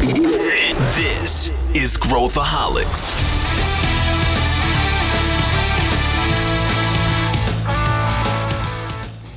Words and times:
This 0.00 1.52
is 1.74 1.98
Growthaholics. 1.98 3.14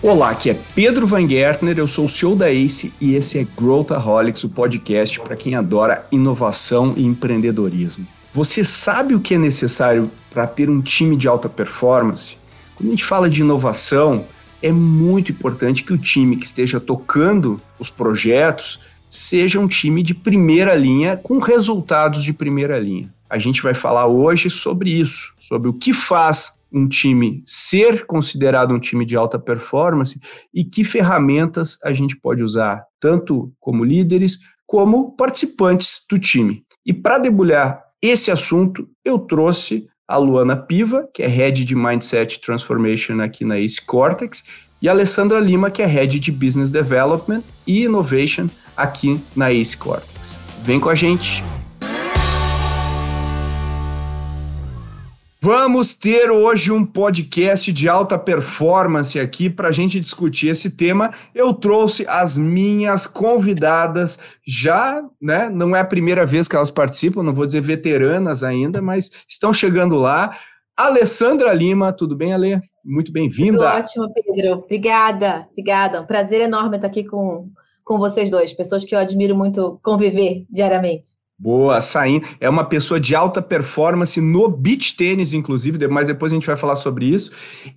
Olá, 0.01 0.29
aqui 0.29 0.51
é 0.51 0.59
Pedro 0.73 1.05
Van 1.05 1.27
Gertner, 1.27 1.77
eu 1.77 1.85
sou 1.85 2.05
o 2.05 2.09
CEO 2.09 2.33
da 2.33 2.49
ACE 2.49 2.93
e 3.01 3.13
esse 3.15 3.39
é 3.39 3.43
Growthaholics, 3.43 4.45
o 4.45 4.49
podcast 4.49 5.19
para 5.19 5.35
quem 5.35 5.53
adora 5.53 6.07
inovação 6.13 6.93
e 6.95 7.03
empreendedorismo. 7.03 8.07
Você 8.31 8.63
sabe 8.63 9.15
o 9.15 9.19
que 9.19 9.35
é 9.35 9.37
necessário 9.37 10.09
para 10.31 10.47
ter 10.47 10.69
um 10.69 10.79
time 10.79 11.17
de 11.17 11.27
alta 11.27 11.49
performance? 11.49 12.37
Quando 12.75 12.87
a 12.87 12.91
gente 12.91 13.03
fala 13.03 13.29
de 13.29 13.41
inovação, 13.41 14.25
é 14.61 14.71
muito 14.71 15.29
importante 15.29 15.83
que 15.83 15.91
o 15.91 15.97
time 15.97 16.37
que 16.37 16.45
esteja 16.45 16.79
tocando 16.79 17.59
os 17.77 17.89
projetos 17.89 18.79
seja 19.13 19.59
um 19.59 19.67
time 19.67 20.01
de 20.01 20.15
primeira 20.15 20.73
linha 20.73 21.15
com 21.15 21.37
resultados 21.37 22.23
de 22.23 22.33
primeira 22.33 22.79
linha. 22.79 23.13
A 23.29 23.37
gente 23.37 23.61
vai 23.61 23.75
falar 23.75 24.07
hoje 24.07 24.49
sobre 24.49 24.89
isso, 24.89 25.35
sobre 25.37 25.69
o 25.69 25.73
que 25.73 25.93
faz 25.93 26.57
um 26.71 26.87
time 26.87 27.43
ser 27.45 28.07
considerado 28.07 28.73
um 28.73 28.79
time 28.79 29.05
de 29.05 29.15
alta 29.15 29.37
performance 29.37 30.19
e 30.51 30.63
que 30.63 30.83
ferramentas 30.83 31.77
a 31.83 31.93
gente 31.93 32.17
pode 32.17 32.41
usar, 32.41 32.83
tanto 32.99 33.53
como 33.59 33.83
líderes 33.83 34.39
como 34.65 35.15
participantes 35.15 36.01
do 36.09 36.17
time. 36.17 36.65
E 36.83 36.91
para 36.91 37.19
debulhar 37.19 37.83
esse 38.01 38.31
assunto, 38.31 38.89
eu 39.05 39.19
trouxe 39.19 39.87
a 40.07 40.17
Luana 40.17 40.55
Piva, 40.55 41.07
que 41.13 41.21
é 41.21 41.27
Head 41.27 41.63
de 41.63 41.75
Mindset 41.75 42.41
Transformation 42.41 43.21
aqui 43.21 43.45
na 43.45 43.59
Ace 43.59 43.79
Cortex, 43.79 44.43
e 44.81 44.89
a 44.89 44.91
Alessandra 44.91 45.39
Lima, 45.39 45.69
que 45.69 45.83
é 45.83 45.85
Head 45.85 46.19
de 46.19 46.31
Business 46.31 46.71
Development 46.71 47.43
e 47.67 47.83
Innovation 47.83 48.49
aqui 48.75 49.19
na 49.35 49.51
Ace 49.51 49.75
Cortex. 49.77 50.39
Vem 50.63 50.79
com 50.79 50.89
a 50.89 50.95
gente! 50.95 51.43
Vamos 55.45 55.93
ter 55.93 56.31
hoje 56.31 56.71
um 56.71 56.85
podcast 56.85 57.69
de 57.73 57.89
alta 57.89 58.17
performance 58.17 59.19
aqui 59.19 59.49
para 59.49 59.67
a 59.67 59.71
gente 59.73 59.99
discutir 59.99 60.47
esse 60.47 60.71
tema. 60.71 61.11
Eu 61.35 61.53
trouxe 61.53 62.05
as 62.07 62.37
minhas 62.37 63.05
convidadas, 63.05 64.37
já, 64.47 65.03
né? 65.21 65.49
Não 65.49 65.75
é 65.75 65.81
a 65.81 65.85
primeira 65.85 66.25
vez 66.25 66.47
que 66.47 66.55
elas 66.55 66.71
participam, 66.71 67.23
não 67.23 67.33
vou 67.33 67.45
dizer 67.45 67.59
veteranas 67.59 68.41
ainda, 68.41 68.81
mas 68.81 69.25
estão 69.27 69.51
chegando 69.51 69.95
lá. 69.95 70.33
Alessandra 70.77 71.53
Lima, 71.53 71.91
tudo 71.91 72.15
bem, 72.15 72.33
Ale? 72.33 72.61
Muito 72.81 73.11
bem-vinda. 73.11 73.75
Ótimo, 73.75 74.13
Pedro. 74.13 74.59
Obrigada, 74.59 75.45
obrigada. 75.51 75.99
Um 75.99 76.05
prazer 76.05 76.39
enorme 76.39 76.77
estar 76.77 76.87
aqui 76.87 77.03
com, 77.03 77.49
com 77.83 77.97
vocês 77.97 78.29
dois, 78.29 78.53
pessoas 78.53 78.85
que 78.85 78.95
eu 78.95 78.99
admiro 78.99 79.35
muito 79.35 79.79
conviver 79.83 80.45
diariamente. 80.49 81.11
Boa, 81.37 81.81
saindo. 81.81 82.25
É 82.39 82.47
uma 82.47 82.63
pessoa 82.63 82.99
de 82.99 83.15
alta 83.15 83.41
performance 83.41 84.21
no 84.21 84.47
beach 84.47 84.95
tênis, 84.95 85.33
inclusive, 85.33 85.87
mas 85.87 86.07
depois 86.07 86.31
a 86.31 86.35
gente 86.35 86.47
vai 86.47 86.55
falar 86.55 86.75
sobre 86.75 87.05
isso. 87.05 87.31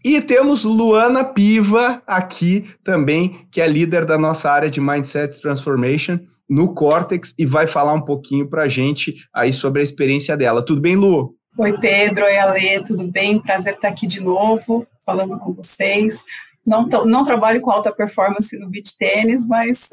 E 0.05 0.21
temos 0.21 0.65
Luana 0.65 1.25
Piva 1.25 2.01
aqui 2.07 2.65
também, 2.85 3.47
que 3.51 3.61
é 3.61 3.67
líder 3.67 4.05
da 4.05 4.17
nossa 4.17 4.51
área 4.51 4.71
de 4.71 4.81
Mindset 4.81 5.41
Transformation 5.41 6.19
no 6.49 6.75
Cortex 6.75 7.35
e 7.39 7.45
vai 7.45 7.67
falar 7.67 7.93
um 7.95 8.03
pouquinho 8.03 8.49
para 8.49 8.65
a 8.65 8.69
gente 8.69 9.15
aí 9.35 9.53
sobre 9.53 9.81
a 9.81 9.83
experiência 9.83 10.37
dela. 10.37 10.65
Tudo 10.65 10.81
bem, 10.81 10.95
Lu? 10.95 11.35
Oi, 11.59 11.77
Pedro. 11.81 12.25
Oi, 12.25 12.37
Ale. 12.37 12.83
Tudo 12.85 13.11
bem? 13.11 13.41
Prazer 13.41 13.75
estar 13.75 13.89
aqui 13.89 14.07
de 14.07 14.21
novo, 14.21 14.87
falando 15.05 15.39
com 15.39 15.53
vocês. 15.55 16.23
Não, 16.67 16.87
não 17.05 17.25
trabalho 17.25 17.61
com 17.61 17.71
alta 17.71 17.93
performance 17.93 18.59
no 18.59 18.69
beach 18.69 18.97
tênis, 18.99 19.47
mas 19.47 19.89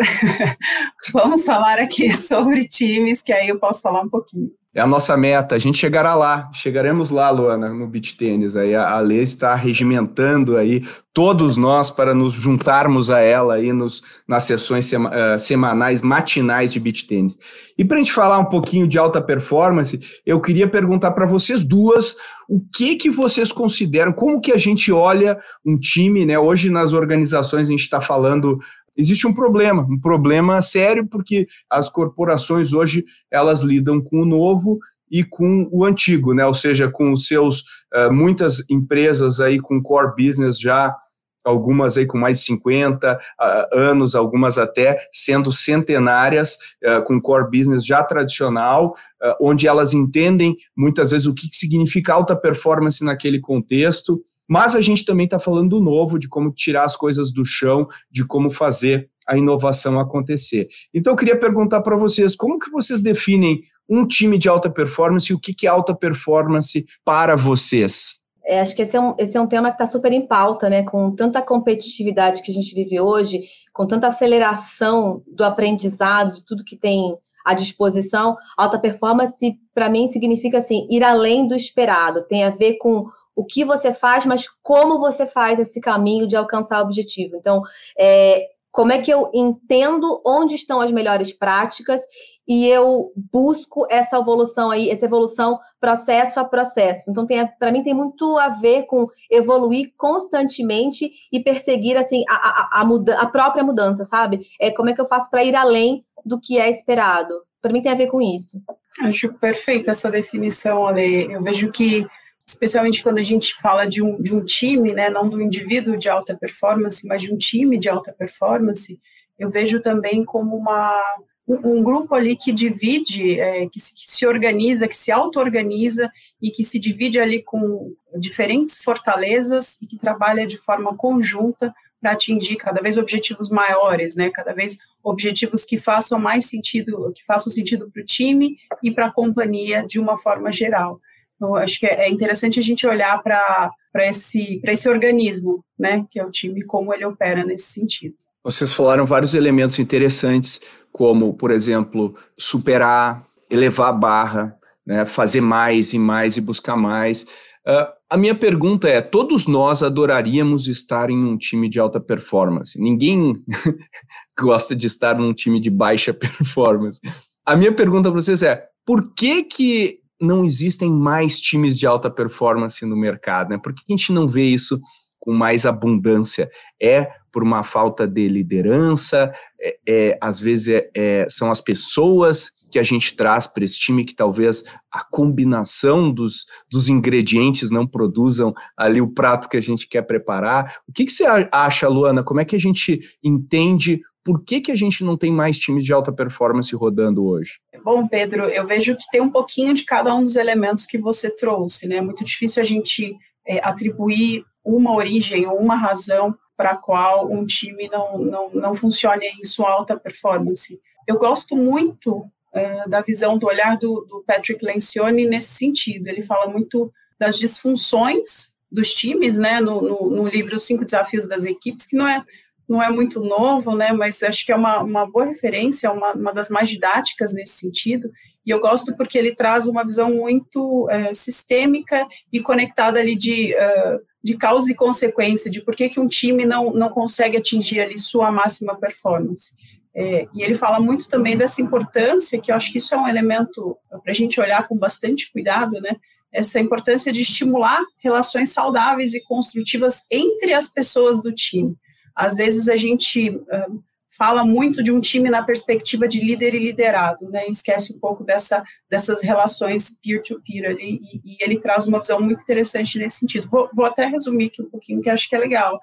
vamos 1.13 1.45
falar 1.45 1.77
aqui 1.77 2.11
sobre 2.17 2.67
times, 2.67 3.21
que 3.21 3.31
aí 3.31 3.49
eu 3.49 3.59
posso 3.59 3.81
falar 3.81 4.01
um 4.01 4.09
pouquinho. 4.09 4.51
É 4.75 4.81
a 4.81 4.87
nossa 4.87 5.15
meta, 5.15 5.53
a 5.53 5.59
gente 5.59 5.77
chegará 5.77 6.15
lá, 6.15 6.49
chegaremos 6.51 7.11
lá, 7.11 7.29
Luana, 7.29 7.71
no 7.71 7.85
beach 7.85 8.17
tênis. 8.17 8.55
Aí 8.55 8.73
a, 8.73 8.97
a 8.97 9.13
está 9.13 9.53
regimentando 9.53 10.57
aí 10.57 10.83
todos 11.13 11.57
nós 11.57 11.91
para 11.91 12.15
nos 12.15 12.33
juntarmos 12.33 13.11
a 13.11 13.19
ela 13.19 13.53
aí 13.53 13.71
nos, 13.71 14.01
nas 14.27 14.45
sessões 14.45 14.87
sema, 14.87 15.11
uh, 15.11 15.37
semanais, 15.37 16.01
matinais 16.01 16.73
de 16.73 16.79
beach 16.79 17.05
tênis. 17.05 17.37
E 17.77 17.85
para 17.85 17.97
a 17.97 17.99
gente 17.99 18.11
falar 18.11 18.39
um 18.39 18.45
pouquinho 18.45 18.87
de 18.87 18.97
alta 18.97 19.21
performance, 19.21 19.99
eu 20.25 20.41
queria 20.41 20.67
perguntar 20.67 21.11
para 21.11 21.27
vocês 21.27 21.63
duas 21.63 22.15
o 22.49 22.59
que 22.59 22.95
que 22.95 23.11
vocês 23.11 23.51
consideram, 23.51 24.11
como 24.11 24.41
que 24.41 24.51
a 24.51 24.57
gente 24.57 24.91
olha 24.91 25.37
um 25.63 25.77
time, 25.77 26.25
né? 26.25 26.39
Hoje 26.39 26.71
nas 26.71 26.93
organizações 26.93 27.67
a 27.67 27.71
gente 27.71 27.81
está 27.81 28.01
falando 28.01 28.59
existe 28.95 29.27
um 29.27 29.33
problema, 29.33 29.81
um 29.81 29.99
problema 29.99 30.61
sério, 30.61 31.07
porque 31.07 31.47
as 31.69 31.89
corporações 31.89 32.73
hoje 32.73 33.03
elas 33.31 33.61
lidam 33.61 34.01
com 34.01 34.21
o 34.21 34.25
novo 34.25 34.79
e 35.11 35.23
com 35.23 35.67
o 35.71 35.85
antigo, 35.85 36.33
né? 36.33 36.45
Ou 36.45 36.53
seja, 36.53 36.89
com 36.89 37.11
os 37.11 37.27
seus 37.27 37.59
uh, 37.93 38.11
muitas 38.11 38.67
empresas 38.69 39.39
aí 39.39 39.59
com 39.59 39.81
core 39.81 40.15
business 40.17 40.59
já 40.59 40.95
algumas 41.43 41.97
aí 41.97 42.05
com 42.05 42.17
mais 42.17 42.39
de 42.39 42.45
50 42.45 43.13
uh, 43.15 43.77
anos, 43.77 44.15
algumas 44.15 44.57
até 44.57 44.97
sendo 45.11 45.51
centenárias, 45.51 46.57
uh, 46.83 47.03
com 47.05 47.21
core 47.21 47.49
business 47.51 47.85
já 47.85 48.03
tradicional, 48.03 48.95
uh, 49.21 49.35
onde 49.41 49.67
elas 49.67 49.93
entendem 49.93 50.55
muitas 50.75 51.11
vezes 51.11 51.27
o 51.27 51.33
que, 51.33 51.49
que 51.49 51.55
significa 51.55 52.13
alta 52.13 52.35
performance 52.35 53.03
naquele 53.03 53.39
contexto, 53.39 54.21
mas 54.47 54.75
a 54.75 54.81
gente 54.81 55.05
também 55.05 55.25
está 55.25 55.39
falando 55.39 55.71
do 55.71 55.81
novo, 55.81 56.19
de 56.19 56.27
como 56.27 56.51
tirar 56.51 56.85
as 56.85 56.95
coisas 56.95 57.31
do 57.31 57.45
chão, 57.45 57.87
de 58.09 58.25
como 58.25 58.49
fazer 58.49 59.09
a 59.27 59.37
inovação 59.37 59.99
acontecer. 59.99 60.67
Então 60.93 61.13
eu 61.13 61.17
queria 61.17 61.39
perguntar 61.39 61.81
para 61.81 61.95
vocês, 61.95 62.35
como 62.35 62.59
que 62.59 62.69
vocês 62.69 62.99
definem 62.99 63.61
um 63.89 64.05
time 64.05 64.37
de 64.37 64.49
alta 64.49 64.69
performance 64.69 65.31
e 65.31 65.35
o 65.35 65.39
que, 65.39 65.53
que 65.53 65.67
é 65.67 65.69
alta 65.69 65.95
performance 65.95 66.85
para 67.05 67.35
vocês? 67.35 68.22
É, 68.45 68.59
acho 68.59 68.75
que 68.75 68.81
esse 68.81 68.97
é, 68.97 68.99
um, 68.99 69.15
esse 69.17 69.37
é 69.37 69.41
um 69.41 69.47
tema 69.47 69.69
que 69.69 69.75
está 69.75 69.85
super 69.85 70.11
em 70.11 70.27
pauta, 70.27 70.69
né? 70.69 70.83
Com 70.83 71.11
tanta 71.15 71.41
competitividade 71.41 72.41
que 72.41 72.51
a 72.51 72.53
gente 72.53 72.75
vive 72.75 72.99
hoje, 72.99 73.43
com 73.73 73.87
tanta 73.87 74.07
aceleração 74.07 75.23
do 75.27 75.43
aprendizado, 75.43 76.33
de 76.33 76.43
tudo 76.43 76.63
que 76.63 76.75
tem 76.75 77.17
à 77.45 77.53
disposição, 77.53 78.35
alta 78.57 78.79
performance, 78.79 79.57
para 79.73 79.89
mim, 79.89 80.07
significa 80.07 80.57
assim, 80.57 80.87
ir 80.89 81.03
além 81.03 81.47
do 81.47 81.55
esperado. 81.55 82.23
Tem 82.23 82.43
a 82.43 82.49
ver 82.49 82.77
com 82.77 83.05
o 83.35 83.43
que 83.43 83.65
você 83.65 83.93
faz, 83.93 84.25
mas 84.25 84.47
como 84.61 84.99
você 84.99 85.25
faz 85.25 85.59
esse 85.59 85.81
caminho 85.81 86.27
de 86.27 86.35
alcançar 86.35 86.81
o 86.81 86.85
objetivo. 86.85 87.35
Então, 87.35 87.61
é, 87.97 88.47
como 88.73 88.91
é 88.91 88.97
que 88.97 89.13
eu 89.13 89.29
entendo 89.35 90.19
onde 90.25 90.55
estão 90.55 90.81
as 90.81 90.91
melhores 90.91 91.31
práticas 91.31 92.01
e 92.47 92.67
eu 92.67 93.11
busco 93.31 93.85
essa 93.87 94.17
evolução 94.17 94.71
aí, 94.71 94.89
essa 94.89 95.05
evolução 95.05 95.59
processo 95.79 96.39
a 96.39 96.43
processo. 96.43 97.11
Então, 97.11 97.27
para 97.59 97.71
mim, 97.71 97.83
tem 97.83 97.93
muito 97.93 98.35
a 98.39 98.49
ver 98.49 98.87
com 98.87 99.07
evoluir 99.29 99.93
constantemente 99.95 101.11
e 101.31 101.39
perseguir 101.39 101.95
assim 101.95 102.23
a, 102.27 102.33
a, 102.33 102.81
a, 102.81 102.85
muda, 102.85 103.21
a 103.21 103.27
própria 103.27 103.63
mudança, 103.63 104.03
sabe? 104.05 104.47
É 104.59 104.71
como 104.71 104.89
é 104.89 104.93
que 104.93 104.99
eu 104.99 105.07
faço 105.07 105.29
para 105.29 105.43
ir 105.43 105.55
além 105.55 106.03
do 106.25 106.41
que 106.41 106.57
é 106.57 106.67
esperado. 106.67 107.43
Para 107.61 107.71
mim, 107.71 107.81
tem 107.81 107.91
a 107.91 107.95
ver 107.95 108.07
com 108.07 108.19
isso. 108.19 108.59
Acho 109.01 109.33
perfeita 109.35 109.91
essa 109.91 110.09
definição, 110.09 110.87
Ale. 110.87 111.31
Eu 111.31 111.43
vejo 111.43 111.71
que 111.71 112.07
especialmente 112.45 113.01
quando 113.01 113.19
a 113.19 113.23
gente 113.23 113.55
fala 113.55 113.85
de 113.85 114.01
um, 114.01 114.21
de 114.21 114.33
um 114.33 114.43
time, 114.43 114.93
né, 114.93 115.09
não 115.09 115.29
do 115.29 115.41
indivíduo 115.41 115.97
de 115.97 116.09
alta 116.09 116.35
performance, 116.35 117.07
mas 117.07 117.21
de 117.21 117.33
um 117.33 117.37
time 117.37 117.77
de 117.77 117.89
alta 117.89 118.11
performance, 118.11 118.99
eu 119.39 119.49
vejo 119.49 119.79
também 119.79 120.23
como 120.25 120.55
uma, 120.55 121.01
um, 121.47 121.77
um 121.77 121.83
grupo 121.83 122.13
ali 122.15 122.35
que 122.35 122.51
divide, 122.51 123.39
é, 123.39 123.67
que, 123.67 123.79
se, 123.79 123.93
que, 123.95 124.11
se, 124.11 124.25
organiza, 124.25 124.87
que 124.87 124.97
se 124.97 125.11
auto-organiza 125.11 126.11
e 126.41 126.51
que 126.51 126.63
se 126.63 126.77
divide 126.79 127.19
ali 127.19 127.41
com 127.41 127.93
diferentes 128.17 128.77
fortalezas 128.77 129.77
e 129.81 129.87
que 129.87 129.97
trabalha 129.97 130.45
de 130.45 130.57
forma 130.57 130.95
conjunta 130.95 131.73
para 132.01 132.11
atingir 132.11 132.57
cada 132.57 132.81
vez 132.81 132.97
objetivos 132.97 133.49
maiores, 133.49 134.15
né, 134.15 134.29
cada 134.29 134.53
vez 134.53 134.77
objetivos 135.01 135.63
que 135.63 135.77
façam 135.77 136.19
mais 136.19 136.45
sentido, 136.49 137.13
que 137.15 137.23
façam 137.25 137.51
sentido 137.51 137.89
para 137.89 138.01
o 138.01 138.05
time 138.05 138.57
e 138.83 138.91
para 138.91 139.05
a 139.05 139.11
companhia 139.11 139.85
de 139.87 139.99
uma 139.99 140.17
forma 140.17 140.51
geral. 140.51 140.99
Então, 141.35 141.55
acho 141.55 141.79
que 141.79 141.85
é 141.85 142.09
interessante 142.09 142.59
a 142.59 142.63
gente 142.63 142.87
olhar 142.87 143.21
para 143.21 143.71
esse, 143.95 144.61
esse 144.63 144.87
organismo, 144.87 145.63
né, 145.77 146.05
que 146.09 146.19
é 146.19 146.25
o 146.25 146.31
time, 146.31 146.63
como 146.63 146.93
ele 146.93 147.05
opera 147.05 147.45
nesse 147.45 147.71
sentido. 147.71 148.15
Vocês 148.43 148.73
falaram 148.73 149.05
vários 149.05 149.33
elementos 149.33 149.79
interessantes, 149.79 150.61
como, 150.91 151.33
por 151.33 151.51
exemplo, 151.51 152.15
superar, 152.37 153.25
elevar 153.49 153.89
a 153.89 153.93
barra, 153.93 154.57
né, 154.85 155.05
fazer 155.05 155.41
mais 155.41 155.93
e 155.93 155.99
mais 155.99 156.37
e 156.37 156.41
buscar 156.41 156.75
mais. 156.75 157.23
Uh, 157.65 157.87
a 158.09 158.17
minha 158.17 158.35
pergunta 158.35 158.89
é: 158.89 159.01
todos 159.01 159.47
nós 159.47 159.81
adoraríamos 159.81 160.67
estar 160.67 161.09
em 161.09 161.17
um 161.17 161.37
time 161.37 161.69
de 161.69 161.79
alta 161.79 161.99
performance. 161.99 162.79
Ninguém 162.79 163.33
gosta 164.37 164.75
de 164.75 164.85
estar 164.87 165.17
num 165.17 165.33
time 165.33 165.59
de 165.59 165.69
baixa 165.69 166.13
performance. 166.13 166.99
A 167.45 167.55
minha 167.55 167.73
pergunta 167.73 168.11
para 168.11 168.19
vocês 168.19 168.43
é: 168.43 168.67
por 168.85 169.13
que 169.13 169.43
que 169.43 169.99
não 170.21 170.45
existem 170.45 170.91
mais 170.91 171.39
times 171.39 171.77
de 171.77 171.85
alta 171.85 172.09
performance 172.09 172.85
no 172.85 172.95
mercado? 172.95 173.49
Né? 173.49 173.57
Por 173.57 173.73
que 173.73 173.81
a 173.87 173.91
gente 173.95 174.11
não 174.11 174.27
vê 174.27 174.45
isso 174.45 174.79
com 175.19 175.33
mais 175.33 175.65
abundância? 175.65 176.49
É 176.81 177.09
por 177.31 177.43
uma 177.43 177.63
falta 177.63 178.07
de 178.07 178.27
liderança? 178.27 179.33
É, 179.59 179.77
é 179.87 180.17
às 180.21 180.39
vezes 180.39 180.67
é, 180.67 180.89
é, 180.95 181.25
são 181.29 181.49
as 181.49 181.59
pessoas 181.59 182.51
que 182.73 182.79
a 182.79 182.83
gente 182.83 183.15
traz 183.15 183.45
para 183.45 183.63
esse 183.63 183.77
time, 183.77 184.03
que 184.03 184.15
talvez 184.15 184.63
a 184.91 185.03
combinação 185.03 186.11
dos, 186.11 186.47
dos 186.71 186.89
ingredientes 186.89 187.69
não 187.69 187.85
produzam 187.85 188.51
ali 188.75 188.99
o 188.99 189.13
prato 189.13 189.47
que 189.47 189.57
a 189.57 189.61
gente 189.61 189.87
quer 189.87 190.01
preparar. 190.01 190.77
O 190.87 190.91
que, 190.91 191.05
que 191.05 191.11
você 191.11 191.23
acha, 191.51 191.87
Luana? 191.87 192.23
Como 192.23 192.39
é 192.39 192.45
que 192.45 192.55
a 192.55 192.59
gente 192.59 192.99
entende 193.23 194.01
por 194.23 194.43
que, 194.43 194.61
que 194.61 194.71
a 194.71 194.75
gente 194.75 195.03
não 195.03 195.17
tem 195.17 195.31
mais 195.31 195.57
times 195.57 195.83
de 195.83 195.91
alta 195.91 196.11
performance 196.11 196.73
rodando 196.75 197.25
hoje? 197.25 197.59
Bom, 197.83 198.07
Pedro, 198.07 198.45
eu 198.45 198.65
vejo 198.65 198.95
que 198.95 199.03
tem 199.11 199.21
um 199.21 199.29
pouquinho 199.29 199.73
de 199.73 199.83
cada 199.83 200.15
um 200.15 200.23
dos 200.23 200.35
elementos 200.35 200.85
que 200.85 200.97
você 200.97 201.29
trouxe, 201.29 201.87
né? 201.87 201.97
É 201.97 202.01
muito 202.01 202.23
difícil 202.23 202.61
a 202.61 202.65
gente 202.65 203.17
é, 203.45 203.59
atribuir 203.63 204.45
uma 204.63 204.95
origem 204.95 205.45
ou 205.45 205.57
uma 205.57 205.75
razão 205.75 206.33
para 206.55 206.71
a 206.71 206.77
qual 206.77 207.29
um 207.29 207.45
time 207.45 207.89
não, 207.91 208.17
não, 208.17 208.49
não 208.53 208.73
funcione 208.73 209.25
em 209.39 209.43
sua 209.43 209.69
alta 209.69 209.97
performance. 209.97 210.79
Eu 211.05 211.17
gosto 211.17 211.55
muito 211.55 212.25
é, 212.53 212.87
da 212.87 213.01
visão, 213.01 213.37
do 213.37 213.47
olhar 213.47 213.77
do, 213.77 214.05
do 214.07 214.23
Patrick 214.25 214.63
Lencioni 214.63 215.25
nesse 215.25 215.49
sentido. 215.49 216.07
Ele 216.07 216.21
fala 216.21 216.49
muito 216.49 216.93
das 217.19 217.37
disfunções 217.37 218.53
dos 218.71 218.93
times, 218.93 219.37
né, 219.37 219.59
no, 219.59 219.81
no, 219.81 220.09
no 220.09 220.27
livro 220.27 220.55
Os 220.55 220.63
Cinco 220.63 220.83
Desafios 220.83 221.27
das 221.27 221.45
Equipes, 221.45 221.85
que 221.85 221.95
não 221.95 222.07
é 222.07 222.23
não 222.67 222.81
é 222.81 222.89
muito 222.89 223.19
novo, 223.19 223.75
né, 223.75 223.91
mas 223.91 224.23
acho 224.23 224.45
que 224.45 224.51
é 224.51 224.55
uma, 224.55 224.81
uma 224.81 225.05
boa 225.05 225.25
referência, 225.25 225.91
uma, 225.91 226.13
uma 226.13 226.33
das 226.33 226.49
mais 226.49 226.69
didáticas 226.69 227.33
nesse 227.33 227.53
sentido, 227.53 228.09
e 228.45 228.49
eu 228.49 228.59
gosto 228.59 228.95
porque 228.95 229.17
ele 229.17 229.33
traz 229.33 229.67
uma 229.67 229.83
visão 229.83 230.13
muito 230.13 230.87
é, 230.89 231.13
sistêmica 231.13 232.05
e 232.31 232.41
conectada 232.41 232.99
ali 232.99 233.15
de, 233.15 233.53
uh, 233.53 233.99
de 234.21 234.35
causa 234.35 234.71
e 234.71 234.75
consequência, 234.75 235.49
de 235.49 235.61
por 235.61 235.75
que, 235.75 235.89
que 235.89 235.99
um 235.99 236.07
time 236.07 236.45
não, 236.45 236.73
não 236.73 236.89
consegue 236.89 237.37
atingir 237.37 237.79
ali 237.79 237.97
sua 237.97 238.31
máxima 238.31 238.75
performance. 238.75 239.53
É, 239.95 240.27
e 240.33 240.41
ele 240.41 240.55
fala 240.55 240.79
muito 240.79 241.07
também 241.07 241.37
dessa 241.37 241.61
importância, 241.61 242.39
que 242.39 242.51
eu 242.51 242.55
acho 242.55 242.71
que 242.71 242.79
isso 242.79 242.93
é 242.93 242.97
um 242.97 243.07
elemento 243.07 243.77
para 243.89 244.11
a 244.11 244.15
gente 244.15 244.41
olhar 244.41 244.67
com 244.67 244.75
bastante 244.75 245.31
cuidado, 245.31 245.79
né? 245.79 245.95
Essa 246.31 246.59
importância 246.59 247.11
de 247.11 247.21
estimular 247.21 247.79
relações 247.99 248.49
saudáveis 248.49 249.13
e 249.13 249.21
construtivas 249.23 250.07
entre 250.09 250.51
as 250.51 250.67
pessoas 250.67 251.21
do 251.21 251.31
time. 251.31 251.75
Às 252.15 252.35
vezes 252.35 252.67
a 252.67 252.75
gente 252.75 253.29
uh, 253.29 253.83
fala 254.17 254.45
muito 254.45 254.83
de 254.83 254.91
um 254.91 254.99
time 254.99 255.29
na 255.29 255.41
perspectiva 255.41 256.07
de 256.07 256.23
líder 256.23 256.53
e 256.53 256.59
liderado, 256.59 257.29
né? 257.29 257.47
esquece 257.47 257.93
um 257.93 257.99
pouco 257.99 258.23
dessa, 258.23 258.63
dessas 258.89 259.21
relações 259.21 259.99
peer-to-peer 260.01 260.63
-peer 260.63 260.69
ali, 260.69 260.99
e, 261.01 261.33
e, 261.33 261.37
ele 261.39 261.59
traz 261.59 261.87
uma 261.87 261.99
visão 261.99 262.21
muito 262.21 262.43
interessante 262.43 262.99
nesse 262.99 263.17
sentido. 263.17 263.49
Vou, 263.49 263.69
vou 263.73 263.85
até 263.85 264.05
resumir 264.05 264.45
aqui 264.45 264.61
um 264.61 264.69
pouquinho, 264.69 265.01
que 265.01 265.09
acho 265.09 265.27
que 265.27 265.35
é 265.35 265.39
legal. 265.39 265.79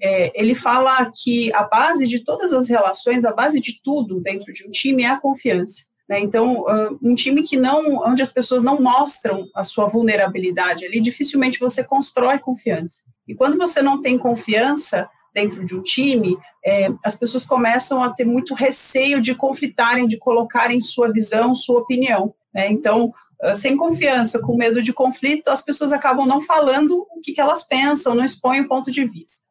É, 0.00 0.32
ele 0.34 0.54
fala 0.54 1.10
que 1.14 1.52
a 1.54 1.64
base 1.64 2.06
de 2.06 2.24
todas 2.24 2.52
as 2.52 2.68
relações, 2.68 3.24
a 3.24 3.32
base 3.32 3.60
de 3.60 3.80
tudo 3.82 4.20
dentro 4.20 4.52
de 4.52 4.66
um 4.66 4.70
time 4.70 5.02
é 5.02 5.08
a 5.08 5.20
confiança. 5.20 5.86
Né? 6.08 6.20
Então, 6.20 6.64
um 7.02 7.14
time 7.14 7.42
que 7.42 7.56
não, 7.56 7.96
onde 8.06 8.22
as 8.22 8.30
pessoas 8.30 8.62
não 8.62 8.80
mostram 8.80 9.48
a 9.54 9.62
sua 9.62 9.86
vulnerabilidade 9.86 10.84
ali, 10.84 11.00
dificilmente 11.00 11.58
você 11.58 11.82
constrói 11.82 12.38
confiança. 12.38 13.02
E 13.26 13.34
quando 13.34 13.56
você 13.56 13.80
não 13.80 14.00
tem 14.00 14.18
confiança, 14.18 15.08
dentro 15.34 15.64
de 15.64 15.74
um 15.74 15.82
time, 15.82 16.38
é, 16.64 16.88
as 17.04 17.16
pessoas 17.16 17.44
começam 17.44 18.02
a 18.02 18.10
ter 18.10 18.24
muito 18.24 18.54
receio 18.54 19.20
de 19.20 19.34
conflitarem, 19.34 20.06
de 20.06 20.16
colocarem 20.16 20.80
sua 20.80 21.12
visão, 21.12 21.54
sua 21.54 21.80
opinião. 21.80 22.34
Né? 22.54 22.70
Então, 22.70 23.12
ah, 23.42 23.52
sem 23.52 23.76
confiança, 23.76 24.40
com 24.40 24.56
medo 24.56 24.80
de 24.80 24.92
conflito, 24.92 25.48
as 25.48 25.60
pessoas 25.60 25.92
acabam 25.92 26.26
não 26.26 26.40
falando 26.40 27.06
o 27.10 27.20
que, 27.20 27.32
que 27.32 27.40
elas 27.40 27.62
pensam, 27.62 28.14
não 28.14 28.24
expõem 28.24 28.62
o 28.62 28.68
ponto 28.68 28.90
de 28.90 29.04
vista. 29.04 29.44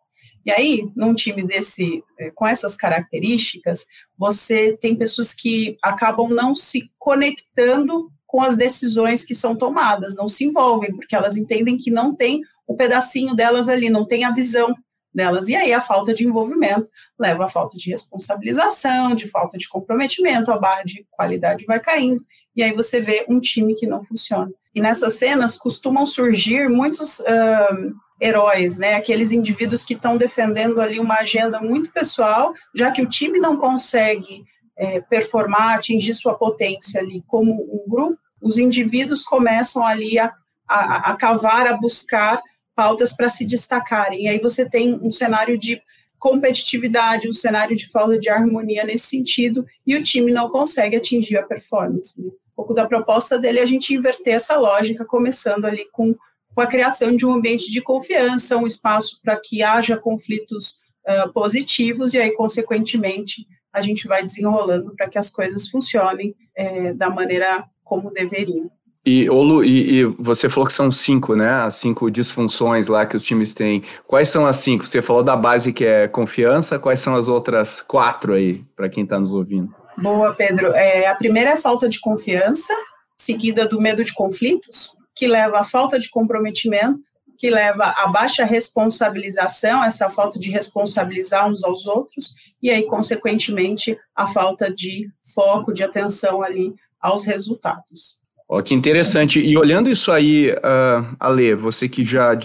E 0.45 0.51
aí, 0.51 0.89
num 0.95 1.13
time 1.13 1.43
desse, 1.43 2.03
eh, 2.19 2.31
com 2.35 2.45
essas 2.45 2.75
características, 2.75 3.85
você 4.17 4.75
tem 4.75 4.95
pessoas 4.95 5.33
que 5.33 5.77
acabam 5.81 6.29
não 6.29 6.53
se 6.53 6.91
conectando 6.99 8.09
com 8.25 8.41
as 8.41 8.57
decisões 8.57 9.23
que 9.23 9.35
são 9.35 9.55
tomadas, 9.55 10.15
não 10.15 10.27
se 10.27 10.43
envolvem, 10.43 10.93
porque 10.95 11.15
elas 11.15 11.37
entendem 11.37 11.77
que 11.77 11.91
não 11.91 12.15
tem 12.15 12.41
o 12.67 12.75
pedacinho 12.75 13.35
delas 13.35 13.69
ali, 13.69 13.89
não 13.89 14.05
tem 14.05 14.25
a 14.25 14.31
visão 14.31 14.75
delas. 15.13 15.47
E 15.49 15.55
aí 15.55 15.71
a 15.71 15.81
falta 15.81 16.13
de 16.13 16.25
envolvimento 16.25 16.89
leva 17.19 17.45
à 17.45 17.49
falta 17.49 17.77
de 17.77 17.89
responsabilização, 17.89 19.15
de 19.15 19.27
falta 19.27 19.57
de 19.57 19.69
comprometimento, 19.69 20.51
a 20.51 20.57
barra 20.57 20.83
de 20.83 21.05
qualidade 21.11 21.65
vai 21.65 21.79
caindo, 21.79 22.23
e 22.55 22.63
aí 22.63 22.73
você 22.73 22.99
vê 22.99 23.25
um 23.29 23.39
time 23.39 23.75
que 23.75 23.87
não 23.87 24.03
funciona. 24.03 24.51
E 24.73 24.81
nessas 24.81 25.15
cenas 25.15 25.57
costumam 25.57 26.05
surgir 26.05 26.67
muitos 26.67 27.19
uh, 27.19 27.93
heróis, 28.19 28.77
né? 28.77 28.95
Aqueles 28.95 29.31
indivíduos 29.31 29.85
que 29.85 29.93
estão 29.93 30.17
defendendo 30.17 30.81
ali 30.81 30.99
uma 30.99 31.19
agenda 31.19 31.61
muito 31.61 31.91
pessoal, 31.91 32.53
já 32.73 32.89
que 32.91 33.01
o 33.01 33.07
time 33.07 33.39
não 33.39 33.57
consegue 33.57 34.43
é, 34.77 35.01
performar, 35.01 35.75
atingir 35.75 36.13
sua 36.13 36.33
potência 36.33 36.99
ali 36.99 37.23
como 37.27 37.53
um 37.53 37.87
grupo, 37.87 38.17
os 38.41 38.57
indivíduos 38.57 39.23
começam 39.23 39.85
ali 39.85 40.17
a, 40.17 40.33
a, 40.67 41.11
a 41.11 41.15
cavar, 41.15 41.67
a 41.67 41.77
buscar 41.77 42.41
pautas 42.75 43.15
para 43.15 43.29
se 43.29 43.45
destacarem. 43.45 44.25
E 44.25 44.27
aí 44.27 44.39
você 44.39 44.67
tem 44.67 44.93
um 45.01 45.11
cenário 45.11 45.57
de 45.57 45.81
competitividade, 46.17 47.27
um 47.27 47.33
cenário 47.33 47.75
de 47.75 47.89
falta 47.89 48.17
de 48.17 48.29
harmonia 48.29 48.85
nesse 48.85 49.07
sentido, 49.07 49.65
e 49.85 49.95
o 49.95 50.01
time 50.01 50.31
não 50.31 50.49
consegue 50.49 50.95
atingir 50.95 51.37
a 51.37 51.43
performance. 51.43 52.21
Né? 52.21 52.29
Um 52.29 52.55
pouco 52.55 52.73
da 52.73 52.87
proposta 52.87 53.37
dele 53.37 53.59
é 53.59 53.61
a 53.61 53.65
gente 53.65 53.93
inverter 53.93 54.35
essa 54.35 54.55
lógica, 54.55 55.03
começando 55.03 55.65
ali 55.65 55.85
com, 55.91 56.15
com 56.55 56.61
a 56.61 56.67
criação 56.67 57.13
de 57.13 57.25
um 57.25 57.33
ambiente 57.33 57.69
de 57.69 57.81
confiança, 57.81 58.55
um 58.55 58.65
espaço 58.65 59.19
para 59.21 59.35
que 59.35 59.61
haja 59.61 59.97
conflitos 59.97 60.77
uh, 61.05 61.31
positivos, 61.33 62.13
e 62.13 62.19
aí, 62.19 62.31
consequentemente, 62.31 63.45
a 63.73 63.81
gente 63.81 64.07
vai 64.07 64.23
desenrolando 64.23 64.95
para 64.95 65.09
que 65.09 65.17
as 65.17 65.29
coisas 65.29 65.67
funcionem 65.67 66.33
é, 66.55 66.93
da 66.93 67.09
maneira 67.09 67.65
como 67.83 68.11
deveriam. 68.11 68.71
E, 69.05 69.29
Olu, 69.29 69.65
e, 69.65 69.99
e, 69.99 70.05
você 70.17 70.47
falou 70.47 70.65
que 70.65 70.73
são 70.73 70.89
cinco, 70.89 71.35
né? 71.35 71.49
As 71.49 71.75
cinco 71.75 72.09
disfunções 72.09 72.87
lá 72.87 73.05
que 73.05 73.17
os 73.17 73.23
times 73.23 73.53
têm. 73.53 73.83
Quais 74.07 74.29
são 74.29 74.45
as 74.45 74.57
cinco? 74.57 74.87
Você 74.87 75.01
falou 75.01 75.21
da 75.21 75.35
base 75.35 75.73
que 75.73 75.83
é 75.83 76.07
confiança, 76.07 76.79
quais 76.79 77.01
são 77.01 77.13
as 77.15 77.27
outras 77.27 77.81
quatro 77.81 78.33
aí, 78.33 78.63
para 78.75 78.87
quem 78.87 79.03
está 79.03 79.19
nos 79.19 79.33
ouvindo? 79.33 79.75
Boa, 79.97 80.33
Pedro. 80.33 80.73
É, 80.73 81.07
a 81.07 81.15
primeira 81.15 81.49
é 81.49 81.53
a 81.53 81.57
falta 81.57 81.89
de 81.89 81.99
confiança, 81.99 82.73
seguida 83.13 83.65
do 83.65 83.81
medo 83.81 84.03
de 84.05 84.13
conflitos, 84.13 84.95
que 85.13 85.27
leva 85.27 85.59
à 85.59 85.63
falta 85.65 85.99
de 85.99 86.09
comprometimento, 86.09 87.09
que 87.37 87.49
leva 87.49 87.93
à 87.97 88.07
baixa 88.07 88.45
responsabilização, 88.45 89.83
essa 89.83 90.07
falta 90.07 90.39
de 90.39 90.49
responsabilizar 90.49 91.45
uns 91.45 91.61
aos 91.65 91.85
outros, 91.85 92.33
e 92.61 92.71
aí, 92.71 92.83
consequentemente, 92.83 93.99
a 94.15 94.27
falta 94.27 94.73
de 94.73 95.09
foco, 95.35 95.73
de 95.73 95.83
atenção 95.83 96.41
ali 96.41 96.73
aos 97.01 97.25
resultados. 97.25 98.22
Ó, 98.47 98.61
que 98.61 98.73
interessante. 98.73 99.39
E 99.39 99.57
olhando 99.57 99.89
isso 99.89 100.11
aí, 100.11 100.51
uh, 100.51 101.15
Ale, 101.19 101.55
você 101.55 101.87
que 101.87 102.03
já 102.03 102.37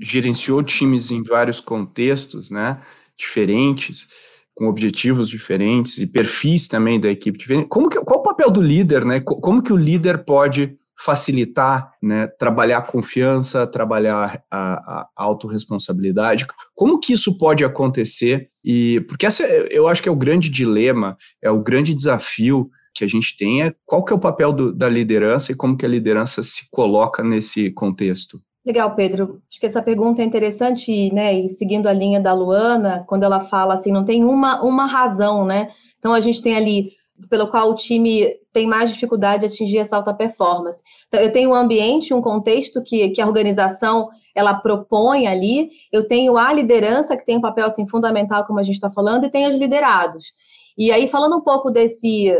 gerenciou 0.00 0.62
times 0.62 1.10
em 1.10 1.22
vários 1.22 1.60
contextos, 1.60 2.50
né, 2.50 2.80
diferentes, 3.18 4.08
com 4.54 4.68
objetivos 4.68 5.28
diferentes 5.28 5.98
e 5.98 6.06
perfis 6.06 6.68
também 6.68 7.00
da 7.00 7.08
equipe 7.08 7.38
diferente. 7.38 7.68
Como 7.68 7.88
que, 7.88 7.98
qual 8.00 8.20
o 8.20 8.22
papel 8.22 8.50
do 8.50 8.60
líder, 8.60 9.04
né? 9.04 9.20
Como 9.20 9.62
que 9.62 9.72
o 9.72 9.76
líder 9.76 10.24
pode 10.24 10.76
facilitar, 11.02 11.90
né, 12.02 12.26
trabalhar 12.26 12.78
a 12.78 12.82
confiança, 12.82 13.66
trabalhar 13.66 14.42
a, 14.50 15.00
a 15.00 15.08
autorresponsabilidade. 15.16 16.46
Como 16.74 17.00
que 17.00 17.14
isso 17.14 17.38
pode 17.38 17.64
acontecer? 17.64 18.48
E 18.62 19.00
porque 19.08 19.24
essa 19.24 19.42
eu 19.70 19.88
acho 19.88 20.02
que 20.02 20.10
é 20.10 20.12
o 20.12 20.16
grande 20.16 20.50
dilema, 20.50 21.16
é 21.42 21.50
o 21.50 21.62
grande 21.62 21.94
desafio 21.94 22.70
que 22.94 23.04
a 23.04 23.06
gente 23.06 23.36
tem 23.36 23.62
é 23.62 23.72
qual 23.86 24.04
que 24.04 24.12
é 24.12 24.16
o 24.16 24.20
papel 24.20 24.52
do, 24.52 24.72
da 24.72 24.88
liderança 24.88 25.52
e 25.52 25.54
como 25.54 25.76
que 25.76 25.86
a 25.86 25.88
liderança 25.88 26.42
se 26.42 26.68
coloca 26.70 27.22
nesse 27.22 27.70
contexto. 27.70 28.40
Legal, 28.64 28.94
Pedro. 28.94 29.40
Acho 29.50 29.58
que 29.58 29.66
essa 29.66 29.82
pergunta 29.82 30.20
é 30.20 30.24
interessante, 30.24 31.12
né? 31.12 31.34
E 31.34 31.48
seguindo 31.48 31.86
a 31.86 31.92
linha 31.92 32.20
da 32.20 32.34
Luana, 32.34 33.04
quando 33.08 33.22
ela 33.22 33.40
fala 33.40 33.74
assim, 33.74 33.90
não 33.90 34.04
tem 34.04 34.22
uma, 34.22 34.62
uma 34.62 34.86
razão, 34.86 35.46
né? 35.46 35.70
Então 35.98 36.12
a 36.12 36.20
gente 36.20 36.42
tem 36.42 36.54
ali 36.54 36.90
pelo 37.28 37.48
qual 37.48 37.70
o 37.70 37.74
time 37.74 38.34
tem 38.52 38.66
mais 38.66 38.90
dificuldade 38.90 39.46
de 39.46 39.52
atingir 39.52 39.78
essa 39.78 39.96
alta 39.96 40.14
performance. 40.14 40.82
Então, 41.08 41.20
eu 41.20 41.30
tenho 41.32 41.50
um 41.50 41.54
ambiente, 41.54 42.14
um 42.14 42.20
contexto 42.20 42.82
que, 42.82 43.10
que 43.10 43.20
a 43.20 43.26
organização 43.26 44.08
ela 44.34 44.54
propõe 44.54 45.26
ali, 45.26 45.70
eu 45.92 46.06
tenho 46.06 46.36
a 46.36 46.52
liderança, 46.52 47.16
que 47.16 47.26
tem 47.26 47.36
um 47.36 47.40
papel 47.40 47.66
assim, 47.66 47.86
fundamental, 47.86 48.44
como 48.44 48.58
a 48.58 48.62
gente 48.62 48.76
está 48.76 48.90
falando, 48.90 49.24
e 49.24 49.30
tem 49.30 49.48
os 49.48 49.56
liderados. 49.56 50.32
E 50.76 50.90
aí, 50.92 51.08
falando 51.08 51.36
um 51.36 51.40
pouco 51.40 51.70
desse, 51.70 52.34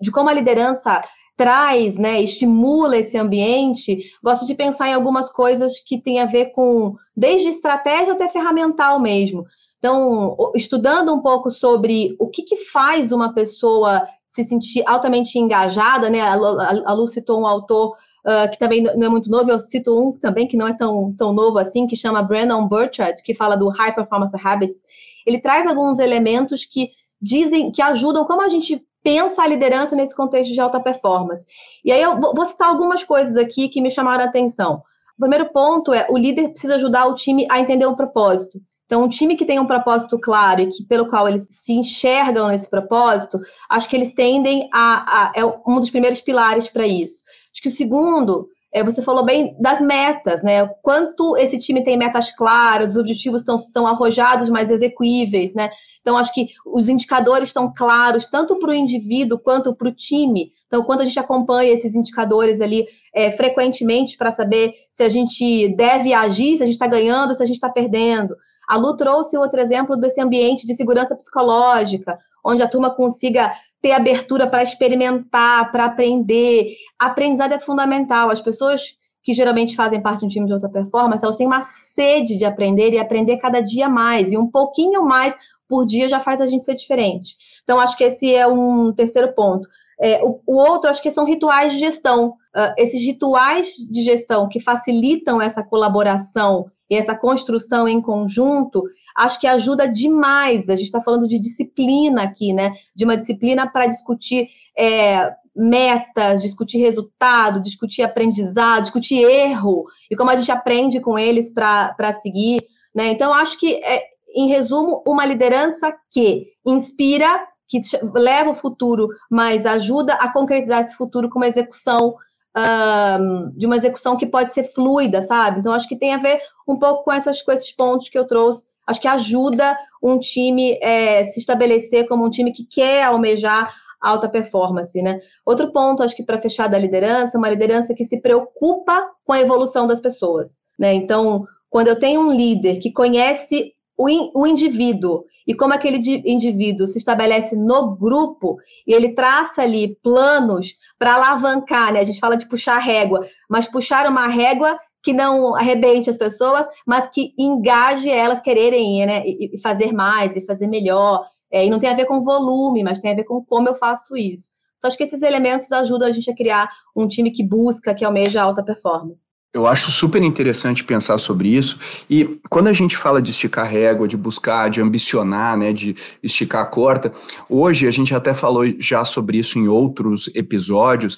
de 0.00 0.10
como 0.10 0.28
a 0.28 0.34
liderança 0.34 1.00
traz, 1.36 1.96
né, 1.96 2.20
estimula 2.20 2.96
esse 2.96 3.16
ambiente, 3.16 4.10
gosto 4.22 4.44
de 4.44 4.56
pensar 4.56 4.88
em 4.88 4.94
algumas 4.94 5.30
coisas 5.30 5.78
que 5.78 5.96
têm 5.96 6.18
a 6.20 6.26
ver 6.26 6.46
com, 6.46 6.96
desde 7.16 7.48
estratégia 7.48 8.12
até 8.12 8.28
ferramental 8.28 8.98
mesmo. 8.98 9.44
Então, 9.78 10.36
estudando 10.56 11.14
um 11.14 11.20
pouco 11.20 11.48
sobre 11.50 12.16
o 12.18 12.26
que, 12.26 12.42
que 12.42 12.56
faz 12.56 13.12
uma 13.12 13.32
pessoa 13.32 14.02
se 14.26 14.44
sentir 14.44 14.82
altamente 14.84 15.38
engajada, 15.38 16.10
né? 16.10 16.20
A 16.20 16.92
Lu 16.92 17.06
citou 17.06 17.40
um 17.40 17.46
autor 17.46 17.96
uh, 18.26 18.50
que 18.50 18.58
também 18.58 18.82
não 18.82 19.06
é 19.06 19.08
muito 19.08 19.30
novo, 19.30 19.50
eu 19.50 19.58
cito 19.58 19.96
um 19.98 20.12
também 20.12 20.46
que 20.46 20.56
não 20.56 20.66
é 20.66 20.74
tão, 20.74 21.14
tão 21.16 21.32
novo 21.32 21.58
assim, 21.58 21.86
que 21.86 21.96
chama 21.96 22.22
Brandon 22.22 22.66
Burchard, 22.66 23.22
que 23.22 23.34
fala 23.34 23.56
do 23.56 23.68
High 23.68 23.94
Performance 23.94 24.36
Habits. 24.44 24.82
Ele 25.24 25.40
traz 25.40 25.66
alguns 25.66 25.98
elementos 25.98 26.64
que 26.64 26.90
dizem 27.20 27.70
que 27.70 27.82
ajudam 27.82 28.24
como 28.24 28.42
a 28.42 28.48
gente 28.48 28.82
pensa 29.02 29.42
a 29.42 29.46
liderança 29.46 29.96
nesse 29.96 30.14
contexto 30.14 30.52
de 30.52 30.60
alta 30.60 30.80
performance. 30.80 31.46
E 31.84 31.92
aí 31.92 32.02
eu 32.02 32.18
vou 32.18 32.44
citar 32.44 32.68
algumas 32.68 33.04
coisas 33.04 33.36
aqui 33.36 33.68
que 33.68 33.80
me 33.80 33.90
chamaram 33.90 34.24
a 34.24 34.26
atenção. 34.26 34.82
O 35.16 35.20
primeiro 35.20 35.50
ponto 35.52 35.92
é 35.92 36.06
o 36.08 36.16
líder 36.16 36.50
precisa 36.50 36.76
ajudar 36.76 37.06
o 37.06 37.14
time 37.14 37.46
a 37.50 37.58
entender 37.58 37.86
o 37.86 37.96
propósito. 37.96 38.60
Então, 38.88 39.02
um 39.02 39.08
time 39.08 39.36
que 39.36 39.44
tem 39.44 39.58
um 39.58 39.66
propósito 39.66 40.18
claro 40.18 40.62
e 40.62 40.66
que 40.66 40.82
pelo 40.84 41.08
qual 41.08 41.28
eles 41.28 41.46
se 41.50 41.74
enxergam 41.74 42.48
nesse 42.48 42.70
propósito, 42.70 43.38
acho 43.68 43.86
que 43.86 43.94
eles 43.94 44.12
tendem 44.12 44.66
a, 44.72 45.26
a 45.28 45.32
é 45.34 45.44
um 45.44 45.78
dos 45.78 45.90
primeiros 45.90 46.22
pilares 46.22 46.70
para 46.70 46.86
isso. 46.86 47.22
Acho 47.52 47.62
que 47.62 47.68
o 47.68 47.72
segundo 47.72 48.48
você 48.82 49.02
falou 49.02 49.24
bem 49.24 49.56
das 49.60 49.80
metas, 49.80 50.42
né? 50.42 50.66
Quanto 50.82 51.36
esse 51.36 51.58
time 51.58 51.82
tem 51.82 51.96
metas 51.96 52.30
claras, 52.30 52.90
os 52.90 52.96
objetivos 52.96 53.40
estão, 53.40 53.56
estão 53.56 53.86
arrojados, 53.86 54.48
mas 54.48 54.70
execuíveis, 54.70 55.54
né? 55.54 55.70
Então, 56.00 56.16
acho 56.16 56.32
que 56.32 56.48
os 56.66 56.88
indicadores 56.88 57.48
estão 57.48 57.72
claros, 57.74 58.26
tanto 58.26 58.58
para 58.58 58.70
o 58.70 58.74
indivíduo 58.74 59.38
quanto 59.38 59.74
para 59.74 59.88
o 59.88 59.92
time. 59.92 60.52
Então, 60.66 60.82
quando 60.82 61.00
a 61.00 61.04
gente 61.04 61.18
acompanha 61.18 61.72
esses 61.72 61.94
indicadores 61.94 62.60
ali 62.60 62.86
é, 63.14 63.30
frequentemente 63.32 64.16
para 64.16 64.30
saber 64.30 64.74
se 64.90 65.02
a 65.02 65.08
gente 65.08 65.68
deve 65.74 66.12
agir, 66.12 66.56
se 66.56 66.62
a 66.62 66.66
gente 66.66 66.74
está 66.74 66.86
ganhando, 66.86 67.34
se 67.34 67.42
a 67.42 67.46
gente 67.46 67.56
está 67.56 67.68
perdendo. 67.68 68.36
A 68.68 68.76
Lu 68.76 68.96
trouxe 68.96 69.36
outro 69.38 69.60
exemplo 69.60 69.96
desse 69.96 70.20
ambiente 70.20 70.66
de 70.66 70.74
segurança 70.74 71.16
psicológica, 71.16 72.18
onde 72.44 72.62
a 72.62 72.68
turma 72.68 72.94
consiga 72.94 73.50
ter 73.80 73.92
abertura 73.92 74.46
para 74.46 74.62
experimentar, 74.62 75.70
para 75.70 75.86
aprender. 75.86 76.74
Aprendizado 76.98 77.52
é 77.52 77.58
fundamental. 77.58 78.30
As 78.30 78.40
pessoas 78.40 78.96
que 79.22 79.34
geralmente 79.34 79.76
fazem 79.76 80.00
parte 80.00 80.20
de 80.20 80.26
um 80.26 80.28
time 80.28 80.46
de 80.46 80.52
alta 80.52 80.68
performance, 80.68 81.22
elas 81.22 81.36
têm 81.36 81.46
uma 81.46 81.60
sede 81.60 82.36
de 82.36 82.44
aprender 82.44 82.92
e 82.92 82.98
aprender 82.98 83.36
cada 83.36 83.60
dia 83.60 83.88
mais. 83.88 84.32
E 84.32 84.38
um 84.38 84.46
pouquinho 84.46 85.04
mais 85.04 85.34
por 85.68 85.84
dia 85.84 86.08
já 86.08 86.18
faz 86.18 86.40
a 86.40 86.46
gente 86.46 86.64
ser 86.64 86.74
diferente. 86.74 87.36
Então, 87.62 87.78
acho 87.78 87.96
que 87.96 88.04
esse 88.04 88.34
é 88.34 88.46
um 88.46 88.92
terceiro 88.92 89.34
ponto. 89.34 89.68
É, 90.00 90.24
o, 90.24 90.40
o, 90.46 90.56
outro, 90.56 90.88
acho 90.88 91.02
que 91.02 91.10
são 91.10 91.24
rituais 91.24 91.72
de 91.72 91.80
gestão. 91.80 92.30
Uh, 92.56 92.72
esses 92.76 93.04
rituais 93.04 93.74
de 93.90 94.02
gestão 94.02 94.48
que 94.48 94.60
facilitam 94.60 95.42
essa 95.42 95.62
colaboração 95.62 96.66
e 96.88 96.96
essa 96.96 97.14
construção 97.14 97.86
em 97.86 98.00
conjunto, 98.00 98.82
acho 99.18 99.40
que 99.40 99.46
ajuda 99.46 99.88
demais. 99.88 100.68
A 100.68 100.76
gente 100.76 100.86
está 100.86 101.02
falando 101.02 101.26
de 101.26 101.38
disciplina 101.38 102.22
aqui, 102.22 102.52
né? 102.52 102.72
De 102.94 103.04
uma 103.04 103.16
disciplina 103.16 103.70
para 103.70 103.86
discutir 103.86 104.48
é, 104.78 105.32
metas, 105.54 106.40
discutir 106.40 106.78
resultado, 106.78 107.60
discutir 107.60 108.02
aprendizado, 108.02 108.82
discutir 108.82 109.24
erro 109.24 109.84
e 110.08 110.14
como 110.14 110.30
a 110.30 110.36
gente 110.36 110.52
aprende 110.52 111.00
com 111.00 111.18
eles 111.18 111.52
para 111.52 112.12
seguir. 112.22 112.62
Né? 112.94 113.08
Então, 113.08 113.34
acho 113.34 113.58
que, 113.58 113.74
é, 113.84 114.02
em 114.36 114.48
resumo, 114.48 115.02
uma 115.06 115.26
liderança 115.26 115.92
que 116.10 116.46
inspira, 116.64 117.46
que 117.66 117.80
leva 118.14 118.50
o 118.50 118.54
futuro, 118.54 119.08
mas 119.28 119.66
ajuda 119.66 120.14
a 120.14 120.32
concretizar 120.32 120.80
esse 120.80 120.96
futuro 120.96 121.28
com 121.28 121.38
uma 121.38 121.48
execução 121.48 122.14
um, 122.56 123.50
de 123.50 123.66
uma 123.66 123.76
execução 123.76 124.16
que 124.16 124.26
pode 124.26 124.52
ser 124.52 124.64
fluida, 124.64 125.22
sabe? 125.22 125.58
Então, 125.58 125.72
acho 125.72 125.88
que 125.88 125.96
tem 125.96 126.14
a 126.14 126.18
ver 126.18 126.40
um 126.66 126.78
pouco 126.78 127.04
com, 127.04 127.12
essas, 127.12 127.42
com 127.42 127.52
esses 127.52 127.70
pontos 127.72 128.08
que 128.08 128.18
eu 128.18 128.26
trouxe. 128.26 128.64
Acho 128.88 129.00
que 129.02 129.08
ajuda 129.08 129.76
um 130.02 130.18
time 130.18 130.78
é, 130.80 131.22
se 131.24 131.38
estabelecer 131.38 132.08
como 132.08 132.24
um 132.24 132.30
time 132.30 132.50
que 132.50 132.64
quer 132.64 133.04
almejar 133.04 133.70
alta 134.00 134.28
performance, 134.28 135.00
né? 135.02 135.20
Outro 135.44 135.72
ponto, 135.72 136.02
acho 136.02 136.16
que 136.16 136.24
para 136.24 136.38
fechar 136.38 136.68
da 136.68 136.78
liderança, 136.78 137.36
uma 137.36 137.50
liderança 137.50 137.94
que 137.94 138.04
se 138.04 138.20
preocupa 138.20 139.10
com 139.24 139.32
a 139.32 139.40
evolução 139.40 139.86
das 139.86 140.00
pessoas, 140.00 140.60
né? 140.78 140.94
Então, 140.94 141.44
quando 141.68 141.88
eu 141.88 141.98
tenho 141.98 142.22
um 142.22 142.32
líder 142.32 142.78
que 142.78 142.90
conhece 142.90 143.74
o, 143.96 144.08
in, 144.08 144.30
o 144.34 144.46
indivíduo 144.46 145.24
e 145.46 145.54
como 145.54 145.74
aquele 145.74 145.98
indivíduo 146.24 146.86
se 146.86 146.98
estabelece 146.98 147.56
no 147.56 147.96
grupo 147.96 148.56
e 148.86 148.94
ele 148.94 149.12
traça 149.12 149.62
ali 149.62 149.96
planos 150.02 150.76
para 150.98 151.14
alavancar, 151.14 151.92
né? 151.92 152.00
A 152.00 152.04
gente 152.04 152.20
fala 152.20 152.36
de 152.36 152.46
puxar 152.46 152.78
régua, 152.78 153.26
mas 153.50 153.66
puxar 153.66 154.06
uma 154.06 154.28
régua 154.28 154.78
que 155.08 155.12
não 155.14 155.56
arrebente 155.56 156.10
as 156.10 156.18
pessoas, 156.18 156.66
mas 156.86 157.08
que 157.08 157.32
engaje 157.38 158.10
elas 158.10 158.42
quererem 158.42 159.06
né, 159.06 159.22
e 159.26 159.58
fazer 159.62 159.90
mais 159.90 160.36
e 160.36 160.44
fazer 160.44 160.66
melhor. 160.66 161.24
É, 161.50 161.64
e 161.64 161.70
não 161.70 161.78
tem 161.78 161.88
a 161.88 161.94
ver 161.94 162.04
com 162.04 162.20
volume, 162.20 162.84
mas 162.84 162.98
tem 162.98 163.12
a 163.12 163.14
ver 163.14 163.24
com 163.24 163.42
como 163.42 163.66
eu 163.66 163.74
faço 163.74 164.18
isso. 164.18 164.50
Então, 164.76 164.86
acho 164.86 164.98
que 164.98 165.04
esses 165.04 165.22
elementos 165.22 165.72
ajudam 165.72 166.06
a 166.06 166.12
gente 166.12 166.30
a 166.30 166.36
criar 166.36 166.68
um 166.94 167.08
time 167.08 167.30
que 167.30 167.42
busca, 167.42 167.94
que 167.94 168.04
almeja 168.04 168.42
alta 168.42 168.62
performance. 168.62 169.26
Eu 169.54 169.66
acho 169.66 169.90
super 169.90 170.22
interessante 170.22 170.84
pensar 170.84 171.16
sobre 171.16 171.48
isso. 171.48 172.04
E 172.10 172.38
quando 172.50 172.66
a 172.66 172.72
gente 172.74 172.94
fala 172.94 173.22
de 173.22 173.30
esticar 173.30 173.66
régua, 173.66 174.06
de 174.06 174.14
buscar, 174.14 174.68
de 174.68 174.82
ambicionar, 174.82 175.56
né, 175.56 175.72
de 175.72 175.96
esticar 176.22 176.64
a 176.64 176.66
corda, 176.66 177.14
hoje 177.48 177.86
a 177.86 177.90
gente 177.90 178.14
até 178.14 178.34
falou 178.34 178.66
já 178.78 179.06
sobre 179.06 179.38
isso 179.38 179.58
em 179.58 179.68
outros 179.68 180.30
episódios. 180.34 181.16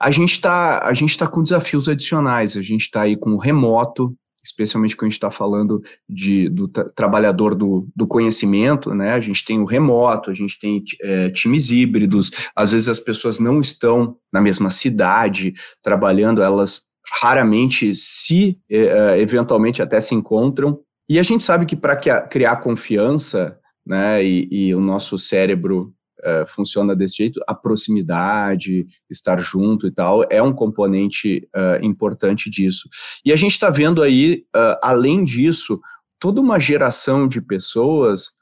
A 0.00 0.10
gente 0.10 0.32
está 0.32 0.86
a 0.86 0.92
gente 0.92 1.16
tá 1.16 1.26
com 1.26 1.42
desafios 1.42 1.88
adicionais. 1.88 2.56
A 2.56 2.62
gente 2.62 2.82
está 2.82 3.02
aí 3.02 3.16
com 3.16 3.30
o 3.30 3.38
remoto, 3.38 4.14
especialmente 4.44 4.96
quando 4.96 5.06
a 5.06 5.10
gente 5.10 5.18
está 5.18 5.30
falando 5.30 5.82
de, 6.08 6.48
do 6.48 6.68
trabalhador 6.68 7.54
do, 7.54 7.88
do 7.94 8.06
conhecimento, 8.06 8.94
né? 8.94 9.12
A 9.12 9.20
gente 9.20 9.44
tem 9.44 9.60
o 9.60 9.64
remoto, 9.64 10.30
a 10.30 10.34
gente 10.34 10.58
tem 10.58 10.82
é, 11.02 11.30
times 11.30 11.70
híbridos, 11.70 12.30
às 12.54 12.72
vezes 12.72 12.88
as 12.88 13.00
pessoas 13.00 13.38
não 13.38 13.60
estão 13.60 14.16
na 14.32 14.40
mesma 14.40 14.70
cidade 14.70 15.54
trabalhando, 15.82 16.42
elas 16.42 16.88
raramente 17.20 17.94
se 17.94 18.58
é, 18.70 19.18
eventualmente 19.20 19.82
até 19.82 20.00
se 20.00 20.14
encontram. 20.14 20.80
E 21.08 21.18
a 21.18 21.22
gente 21.22 21.42
sabe 21.42 21.64
que 21.64 21.74
para 21.74 21.96
criar 22.28 22.56
confiança, 22.56 23.58
né, 23.86 24.22
e, 24.22 24.48
e 24.50 24.74
o 24.74 24.80
nosso 24.80 25.16
cérebro 25.18 25.94
é, 26.22 26.44
funciona 26.46 26.94
desse 26.94 27.16
jeito, 27.16 27.40
a 27.46 27.54
proximidade, 27.54 28.86
estar 29.10 29.38
junto 29.40 29.86
e 29.86 29.90
tal, 29.90 30.24
é 30.30 30.42
um 30.42 30.52
componente 30.52 31.48
é, 31.54 31.80
importante 31.82 32.50
disso. 32.50 32.88
E 33.24 33.32
a 33.32 33.36
gente 33.36 33.52
está 33.52 33.70
vendo 33.70 34.02
aí, 34.02 34.44
além 34.82 35.24
disso, 35.24 35.80
toda 36.18 36.40
uma 36.40 36.58
geração 36.58 37.28
de 37.28 37.40
pessoas 37.40 38.36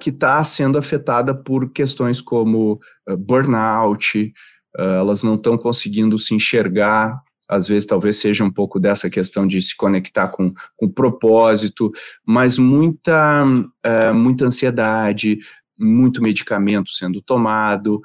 que 0.00 0.08
está 0.08 0.42
sendo 0.42 0.78
afetada 0.78 1.34
por 1.34 1.70
questões 1.70 2.22
como 2.22 2.80
burnout, 3.18 4.32
elas 4.78 5.22
não 5.22 5.34
estão 5.34 5.58
conseguindo 5.58 6.18
se 6.18 6.34
enxergar 6.34 7.20
às 7.48 7.66
vezes 7.66 7.86
talvez 7.86 8.18
seja 8.18 8.44
um 8.44 8.50
pouco 8.50 8.78
dessa 8.78 9.08
questão 9.08 9.46
de 9.46 9.60
se 9.62 9.74
conectar 9.74 10.28
com, 10.28 10.52
com 10.76 10.88
propósito, 10.88 11.90
mas 12.24 12.58
muita, 12.58 13.44
uh, 13.44 14.14
muita 14.14 14.44
ansiedade, 14.44 15.38
muito 15.78 16.22
medicamento 16.22 16.90
sendo 16.90 17.22
tomado. 17.22 17.96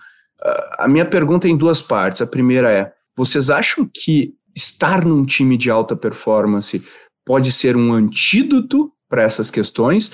Uh, 0.42 0.80
a 0.80 0.88
minha 0.88 1.06
pergunta 1.06 1.48
é 1.48 1.52
em 1.52 1.58
duas 1.58 1.82
partes. 1.82 2.22
A 2.22 2.28
primeira 2.28 2.72
é: 2.72 2.94
vocês 3.16 3.50
acham 3.50 3.90
que 3.92 4.34
estar 4.56 5.04
num 5.04 5.26
time 5.26 5.58
de 5.58 5.70
alta 5.70 5.96
performance 5.96 6.84
pode 7.26 7.52
ser 7.52 7.76
um 7.76 7.92
antídoto 7.94 8.92
para 9.10 9.24
essas 9.24 9.50
questões? 9.50 10.12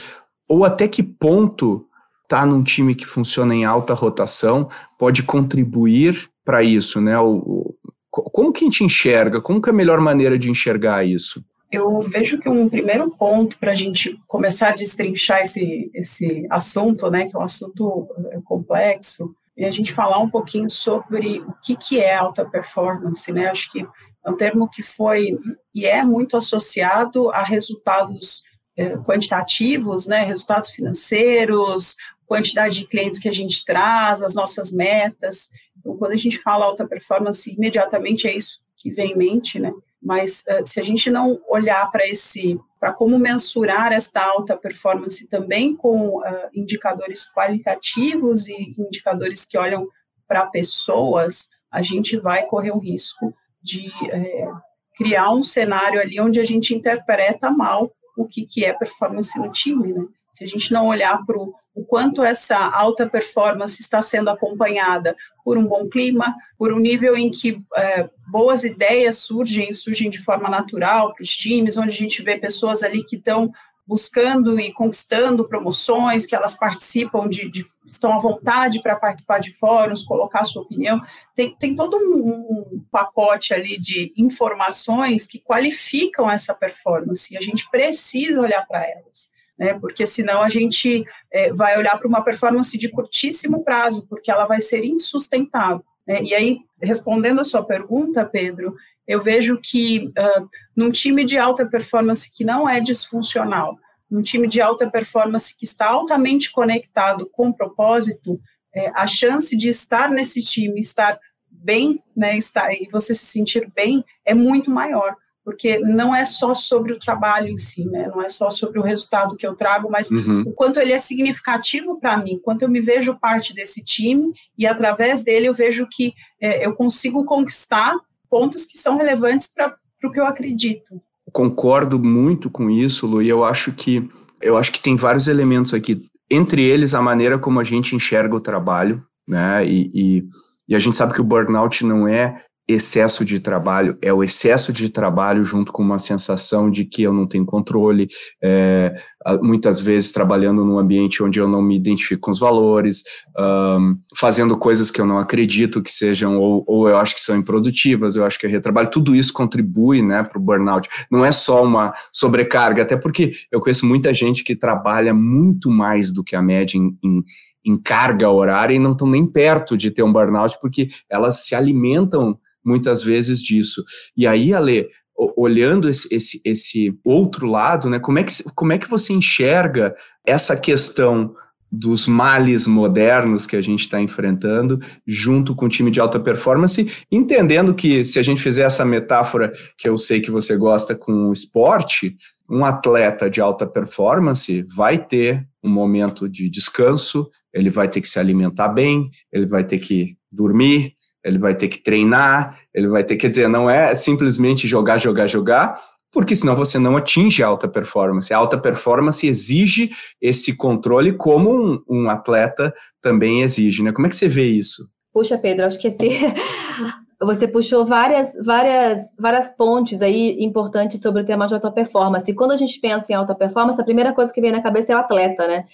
Ou 0.47 0.63
até 0.65 0.87
que 0.87 1.03
ponto 1.03 1.85
estar 2.23 2.41
tá 2.41 2.45
num 2.45 2.63
time 2.63 2.95
que 2.95 3.05
funciona 3.05 3.53
em 3.53 3.65
alta 3.65 3.93
rotação 3.93 4.69
pode 4.97 5.23
contribuir 5.23 6.29
para 6.45 6.63
isso, 6.63 7.01
né? 7.01 7.19
O, 7.19 7.75
como 8.09 8.51
que 8.51 8.63
a 8.63 8.67
gente 8.67 8.83
enxerga? 8.83 9.41
Como 9.41 9.61
que 9.61 9.69
é 9.69 9.73
a 9.73 9.75
melhor 9.75 9.99
maneira 9.99 10.37
de 10.37 10.49
enxergar 10.49 11.05
isso? 11.05 11.43
Eu 11.71 12.01
vejo 12.01 12.39
que 12.39 12.49
um 12.49 12.67
primeiro 12.67 13.11
ponto 13.11 13.57
para 13.57 13.71
a 13.71 13.75
gente 13.75 14.19
começar 14.27 14.69
a 14.69 14.75
destrinchar 14.75 15.41
esse, 15.41 15.91
esse 15.93 16.47
assunto, 16.49 17.09
né, 17.11 17.29
que 17.29 17.35
é 17.35 17.39
um 17.39 17.43
assunto 17.43 18.07
é, 18.31 18.39
complexo, 18.43 19.35
é 19.55 19.67
a 19.67 19.71
gente 19.71 19.93
falar 19.93 20.19
um 20.19 20.29
pouquinho 20.29 20.69
sobre 20.69 21.41
o 21.41 21.53
que, 21.61 21.75
que 21.75 21.99
é 21.99 22.15
alta 22.15 22.45
performance, 22.45 23.29
né? 23.31 23.49
Acho 23.49 23.69
que 23.71 23.85
é 24.25 24.29
um 24.29 24.37
termo 24.37 24.69
que 24.69 24.81
foi 24.81 25.37
e 25.75 25.85
é 25.85 26.01
muito 26.01 26.37
associado 26.37 27.29
a 27.31 27.43
resultados 27.43 28.41
é, 28.77 28.95
quantitativos, 28.97 30.07
né, 30.07 30.23
resultados 30.23 30.69
financeiros, 30.69 31.97
quantidade 32.25 32.75
de 32.75 32.87
clientes 32.87 33.19
que 33.19 33.27
a 33.27 33.33
gente 33.33 33.65
traz, 33.65 34.21
as 34.21 34.33
nossas 34.33 34.71
metas. 34.71 35.49
Então, 35.77 35.97
quando 35.97 36.13
a 36.13 36.17
gente 36.17 36.37
fala 36.37 36.65
alta 36.65 36.87
performance, 36.87 37.51
imediatamente 37.51 38.27
é 38.27 38.35
isso 38.35 38.61
que 38.77 38.89
vem 38.89 39.11
em 39.11 39.17
mente, 39.17 39.59
né? 39.59 39.73
Mas 40.01 40.43
uh, 40.47 40.65
se 40.65 40.79
a 40.79 40.83
gente 40.83 41.09
não 41.09 41.41
olhar 41.49 41.89
para 41.91 42.07
esse, 42.07 42.59
para 42.79 42.93
como 42.93 43.19
mensurar 43.19 43.91
esta 43.91 44.21
alta 44.21 44.55
performance 44.55 45.27
também 45.27 45.75
com 45.75 46.19
uh, 46.19 46.23
indicadores 46.53 47.29
qualitativos 47.31 48.47
e 48.47 48.75
indicadores 48.77 49.45
que 49.45 49.57
olham 49.57 49.87
para 50.27 50.45
pessoas, 50.45 51.49
a 51.71 51.81
gente 51.81 52.17
vai 52.17 52.45
correr 52.45 52.71
o 52.71 52.79
risco 52.79 53.33
de 53.61 53.91
é, 54.11 54.47
criar 54.95 55.31
um 55.31 55.43
cenário 55.43 55.99
ali 55.99 56.19
onde 56.19 56.39
a 56.39 56.43
gente 56.43 56.73
interpreta 56.73 57.51
mal 57.51 57.91
o 58.17 58.25
que, 58.25 58.45
que 58.45 58.65
é 58.65 58.73
performance 58.73 59.37
no 59.39 59.51
time, 59.51 59.93
né? 59.93 60.05
Se 60.39 60.45
a 60.45 60.47
gente 60.47 60.71
não 60.71 60.87
olhar 60.87 61.25
para 61.25 61.37
o 61.37 61.53
quanto 61.85 62.23
essa 62.23 62.55
alta 62.57 63.05
performance 63.05 63.81
está 63.81 64.01
sendo 64.01 64.29
acompanhada 64.29 65.13
por 65.43 65.57
um 65.57 65.67
bom 65.67 65.89
clima, 65.89 66.33
por 66.57 66.71
um 66.71 66.79
nível 66.79 67.17
em 67.17 67.29
que 67.29 67.61
é, 67.75 68.09
boas 68.25 68.63
ideias 68.63 69.17
surgem, 69.17 69.69
surgem 69.73 70.09
de 70.09 70.19
forma 70.19 70.47
natural 70.47 71.13
para 71.13 71.21
os 71.21 71.29
times, 71.29 71.75
onde 71.75 71.89
a 71.89 71.97
gente 71.97 72.23
vê 72.23 72.37
pessoas 72.37 72.83
ali 72.83 73.03
que 73.03 73.17
estão 73.17 73.51
buscando 73.85 74.57
e 74.57 74.71
conquistando 74.71 75.45
promoções, 75.45 76.25
que 76.25 76.35
elas 76.35 76.53
participam 76.53 77.27
de, 77.27 77.49
de 77.49 77.65
estão 77.85 78.13
à 78.13 78.19
vontade 78.19 78.81
para 78.81 78.95
participar 78.95 79.39
de 79.39 79.51
fóruns, 79.51 80.03
colocar 80.03 80.45
sua 80.45 80.61
opinião. 80.61 81.01
Tem, 81.35 81.53
tem 81.57 81.75
todo 81.75 81.97
um, 81.97 82.75
um, 82.75 82.85
pacote 82.89 83.53
ali 83.53 83.77
de 83.77 84.13
informações 84.15 85.27
que 85.27 85.37
qualificam 85.37 86.31
essa 86.31 86.53
performance, 86.53 87.33
e 87.33 87.37
a 87.37 87.41
gente 87.41 87.69
precisa 87.69 88.41
olhar 88.41 88.65
para 88.65 88.87
elas. 88.87 89.37
Né, 89.59 89.77
porque 89.77 90.05
senão 90.05 90.41
a 90.41 90.47
gente 90.47 91.03
é, 91.29 91.51
vai 91.51 91.77
olhar 91.77 91.97
para 91.97 92.07
uma 92.07 92.23
performance 92.23 92.77
de 92.77 92.87
curtíssimo 92.87 93.61
prazo, 93.61 94.07
porque 94.07 94.31
ela 94.31 94.45
vai 94.45 94.61
ser 94.61 94.85
insustentável. 94.85 95.83
Né? 96.07 96.23
E 96.23 96.33
aí, 96.33 96.59
respondendo 96.81 97.41
a 97.41 97.43
sua 97.43 97.61
pergunta, 97.61 98.25
Pedro, 98.25 98.73
eu 99.05 99.19
vejo 99.19 99.59
que 99.61 100.07
uh, 100.17 100.47
num 100.75 100.89
time 100.89 101.25
de 101.25 101.37
alta 101.37 101.65
performance 101.65 102.31
que 102.31 102.45
não 102.45 102.69
é 102.69 102.79
disfuncional, 102.79 103.77
num 104.09 104.21
time 104.21 104.47
de 104.47 104.61
alta 104.61 104.89
performance 104.89 105.55
que 105.55 105.65
está 105.65 105.87
altamente 105.87 106.51
conectado 106.51 107.29
com 107.29 107.49
o 107.49 107.53
propósito, 107.53 108.39
é, 108.73 108.91
a 108.95 109.05
chance 109.05 109.57
de 109.57 109.69
estar 109.69 110.09
nesse 110.09 110.43
time, 110.43 110.79
estar 110.79 111.19
bem, 111.49 112.01
né, 112.15 112.37
estar, 112.37 112.71
e 112.71 112.87
você 112.91 113.13
se 113.13 113.25
sentir 113.25 113.69
bem, 113.75 114.03
é 114.23 114.33
muito 114.33 114.71
maior, 114.71 115.15
porque 115.49 115.79
não 115.79 116.13
é 116.13 116.25
só 116.25 116.53
sobre 116.53 116.93
o 116.93 116.99
trabalho 116.99 117.47
em 117.47 117.57
si, 117.57 117.83
né, 117.85 118.07
não 118.07 118.21
é 118.21 118.29
só 118.29 118.51
sobre 118.51 118.77
o 118.77 118.83
resultado 118.83 119.35
que 119.35 119.47
eu 119.47 119.55
trago, 119.55 119.89
mas 119.89 120.11
uhum. 120.11 120.43
o 120.45 120.53
quanto 120.53 120.79
ele 120.79 120.93
é 120.93 120.99
significativo 120.99 121.99
para 121.99 122.15
mim, 122.17 122.39
quanto 122.43 122.61
eu 122.61 122.69
me 122.69 122.79
vejo 122.79 123.17
parte 123.19 123.51
desse 123.51 123.83
time, 123.83 124.31
e 124.55 124.67
através 124.67 125.23
dele 125.23 125.47
eu 125.47 125.53
vejo 125.55 125.87
que 125.89 126.13
é, 126.39 126.63
eu 126.63 126.73
consigo 126.73 127.25
conquistar 127.25 127.95
pontos 128.29 128.67
que 128.67 128.77
são 128.77 128.95
relevantes 128.95 129.51
para 129.51 129.75
o 130.03 130.11
que 130.11 130.19
eu 130.19 130.27
acredito. 130.27 131.01
Concordo 131.33 131.97
muito 131.97 132.47
com 132.47 132.69
isso, 132.69 133.07
Lu, 133.07 133.19
e 133.19 133.27
eu 133.27 133.43
acho 133.43 133.71
que 133.71 134.07
eu 134.39 134.55
acho 134.55 134.71
que 134.71 134.79
tem 134.79 134.95
vários 134.95 135.27
elementos 135.27 135.73
aqui, 135.73 136.05
entre 136.29 136.61
eles 136.61 136.93
a 136.93 137.01
maneira 137.01 137.39
como 137.39 137.59
a 137.59 137.63
gente 137.63 137.95
enxerga 137.95 138.35
o 138.35 138.39
trabalho, 138.39 139.03
né? 139.27 139.65
E, 139.65 139.89
e, 139.93 140.23
e 140.67 140.75
a 140.75 140.79
gente 140.79 140.95
sabe 140.95 141.11
que 141.11 141.21
o 141.21 141.25
burnout 141.25 141.83
não 141.83 142.07
é 142.07 142.43
excesso 142.71 143.25
de 143.25 143.39
trabalho, 143.39 143.97
é 144.01 144.13
o 144.13 144.23
excesso 144.23 144.71
de 144.71 144.89
trabalho 144.89 145.43
junto 145.43 145.71
com 145.71 145.81
uma 145.81 145.97
sensação 145.97 146.69
de 146.69 146.85
que 146.85 147.01
eu 147.01 147.11
não 147.11 147.25
tenho 147.25 147.45
controle, 147.45 148.07
é, 148.41 148.95
muitas 149.41 149.81
vezes 149.81 150.11
trabalhando 150.11 150.63
num 150.63 150.77
ambiente 150.77 151.23
onde 151.23 151.39
eu 151.39 151.47
não 151.47 151.61
me 151.61 151.75
identifico 151.75 152.21
com 152.21 152.31
os 152.31 152.39
valores, 152.39 153.03
um, 153.37 153.97
fazendo 154.15 154.57
coisas 154.57 154.91
que 154.91 155.01
eu 155.01 155.05
não 155.05 155.17
acredito 155.17 155.81
que 155.81 155.91
sejam, 155.91 156.37
ou, 156.37 156.63
ou, 156.67 156.87
eu 156.87 156.97
acho 156.97 157.15
que 157.15 157.21
são 157.21 157.35
improdutivas, 157.35 158.15
eu 158.15 158.23
acho 158.23 158.37
que 158.37 158.45
é 158.45 158.49
retrabalho, 158.49 158.91
tudo 158.91 159.15
isso 159.15 159.33
contribui 159.33 160.01
né, 160.01 160.21
para 160.21 160.37
o 160.37 160.41
burnout. 160.41 160.87
Não 161.11 161.25
é 161.25 161.31
só 161.31 161.63
uma 161.63 161.93
sobrecarga, 162.11 162.83
até 162.83 162.95
porque 162.95 163.31
eu 163.51 163.59
conheço 163.59 163.85
muita 163.85 164.13
gente 164.13 164.43
que 164.43 164.55
trabalha 164.55 165.13
muito 165.13 165.71
mais 165.71 166.11
do 166.11 166.23
que 166.23 166.35
a 166.35 166.41
média 166.41 166.77
em, 166.77 166.97
em 167.03 167.23
em 167.65 167.77
carga 167.77 168.29
horária 168.29 168.73
e 168.73 168.79
não 168.79 168.91
estão 168.91 169.07
nem 169.07 169.25
perto 169.25 169.77
de 169.77 169.91
ter 169.91 170.01
um 170.01 170.13
burnout 170.13 170.57
porque 170.61 170.87
elas 171.09 171.45
se 171.45 171.53
alimentam 171.53 172.39
muitas 172.69 173.03
vezes 173.03 173.41
disso. 173.41 173.83
E 174.15 174.27
aí, 174.27 174.53
Ale, 174.53 174.87
olhando 175.35 175.89
esse, 175.89 176.07
esse, 176.13 176.39
esse 176.45 176.93
outro 177.03 177.47
lado, 177.47 177.89
né, 177.89 177.99
como, 177.99 178.19
é 178.19 178.23
que, 178.23 178.33
como 178.55 178.71
é 178.71 178.77
que 178.77 178.89
você 178.89 179.11
enxerga 179.11 179.95
essa 180.25 180.55
questão 180.55 181.33
dos 181.71 182.07
males 182.07 182.67
modernos 182.67 183.45
que 183.45 183.55
a 183.55 183.61
gente 183.61 183.81
está 183.81 184.01
enfrentando, 184.01 184.79
junto 185.05 185.53
com 185.53 185.65
o 185.65 185.69
time 185.69 185.91
de 185.91 185.99
alta 185.99 186.19
performance, 186.19 186.89
entendendo 187.11 187.75
que 187.75 188.03
se 188.03 188.17
a 188.17 188.23
gente 188.23 188.41
fizer 188.41 188.63
essa 188.63 188.83
metáfora 188.83 189.51
que 189.77 189.87
eu 189.87 189.97
sei 189.97 190.19
que 190.19 190.31
você 190.31 190.57
gosta 190.57 190.95
com 190.95 191.29
o 191.29 191.33
esporte, 191.33 192.15
um 192.49 192.65
atleta 192.65 193.29
de 193.29 193.39
alta 193.39 193.67
performance 193.67 194.65
vai 194.75 194.97
ter 194.97 195.47
um 195.63 195.69
momento 195.69 196.27
de 196.27 196.49
descanso, 196.49 197.29
ele 197.53 197.69
vai 197.69 197.87
ter 197.87 198.01
que 198.01 198.09
se 198.09 198.19
alimentar 198.19 198.69
bem, 198.69 199.09
ele 199.31 199.45
vai 199.45 199.63
ter 199.63 199.77
que 199.77 200.17
dormir, 200.31 200.95
ele 201.23 201.37
vai 201.37 201.55
ter 201.55 201.67
que 201.67 201.83
treinar, 201.83 202.57
ele 202.73 202.87
vai 202.87 203.03
ter, 203.03 203.15
quer 203.15 203.29
dizer, 203.29 203.47
não 203.47 203.69
é 203.69 203.93
simplesmente 203.95 204.67
jogar, 204.67 204.97
jogar, 204.97 205.27
jogar, 205.27 205.79
porque 206.11 206.35
senão 206.35 206.55
você 206.55 206.79
não 206.79 206.97
atinge 206.97 207.43
a 207.43 207.47
alta 207.47 207.67
performance. 207.67 208.33
A 208.33 208.37
alta 208.37 208.57
performance 208.57 209.27
exige 209.27 209.91
esse 210.21 210.55
controle 210.55 211.13
como 211.13 211.51
um, 211.51 211.83
um 211.87 212.09
atleta 212.09 212.73
também 213.01 213.41
exige, 213.41 213.83
né? 213.83 213.91
Como 213.91 214.07
é 214.07 214.09
que 214.09 214.15
você 214.15 214.27
vê 214.27 214.45
isso? 214.45 214.89
Puxa, 215.13 215.37
Pedro, 215.37 215.65
acho 215.65 215.77
que 215.77 215.87
esse 215.87 216.09
você 217.21 217.47
puxou 217.47 217.85
várias, 217.85 218.33
várias, 218.43 219.01
várias 219.19 219.49
pontes 219.51 220.01
aí 220.01 220.37
importantes 220.39 221.01
sobre 221.01 221.21
o 221.21 221.25
tema 221.25 221.45
de 221.47 221.53
alta 221.53 221.71
performance. 221.71 222.31
E 222.31 222.33
quando 222.33 222.51
a 222.51 222.57
gente 222.57 222.79
pensa 222.79 223.11
em 223.11 223.15
alta 223.15 223.35
performance, 223.35 223.79
a 223.79 223.85
primeira 223.85 224.13
coisa 224.13 224.33
que 224.33 224.41
vem 224.41 224.51
na 224.51 224.63
cabeça 224.63 224.93
é 224.93 224.95
o 224.95 224.99
atleta, 224.99 225.47
né? 225.47 225.65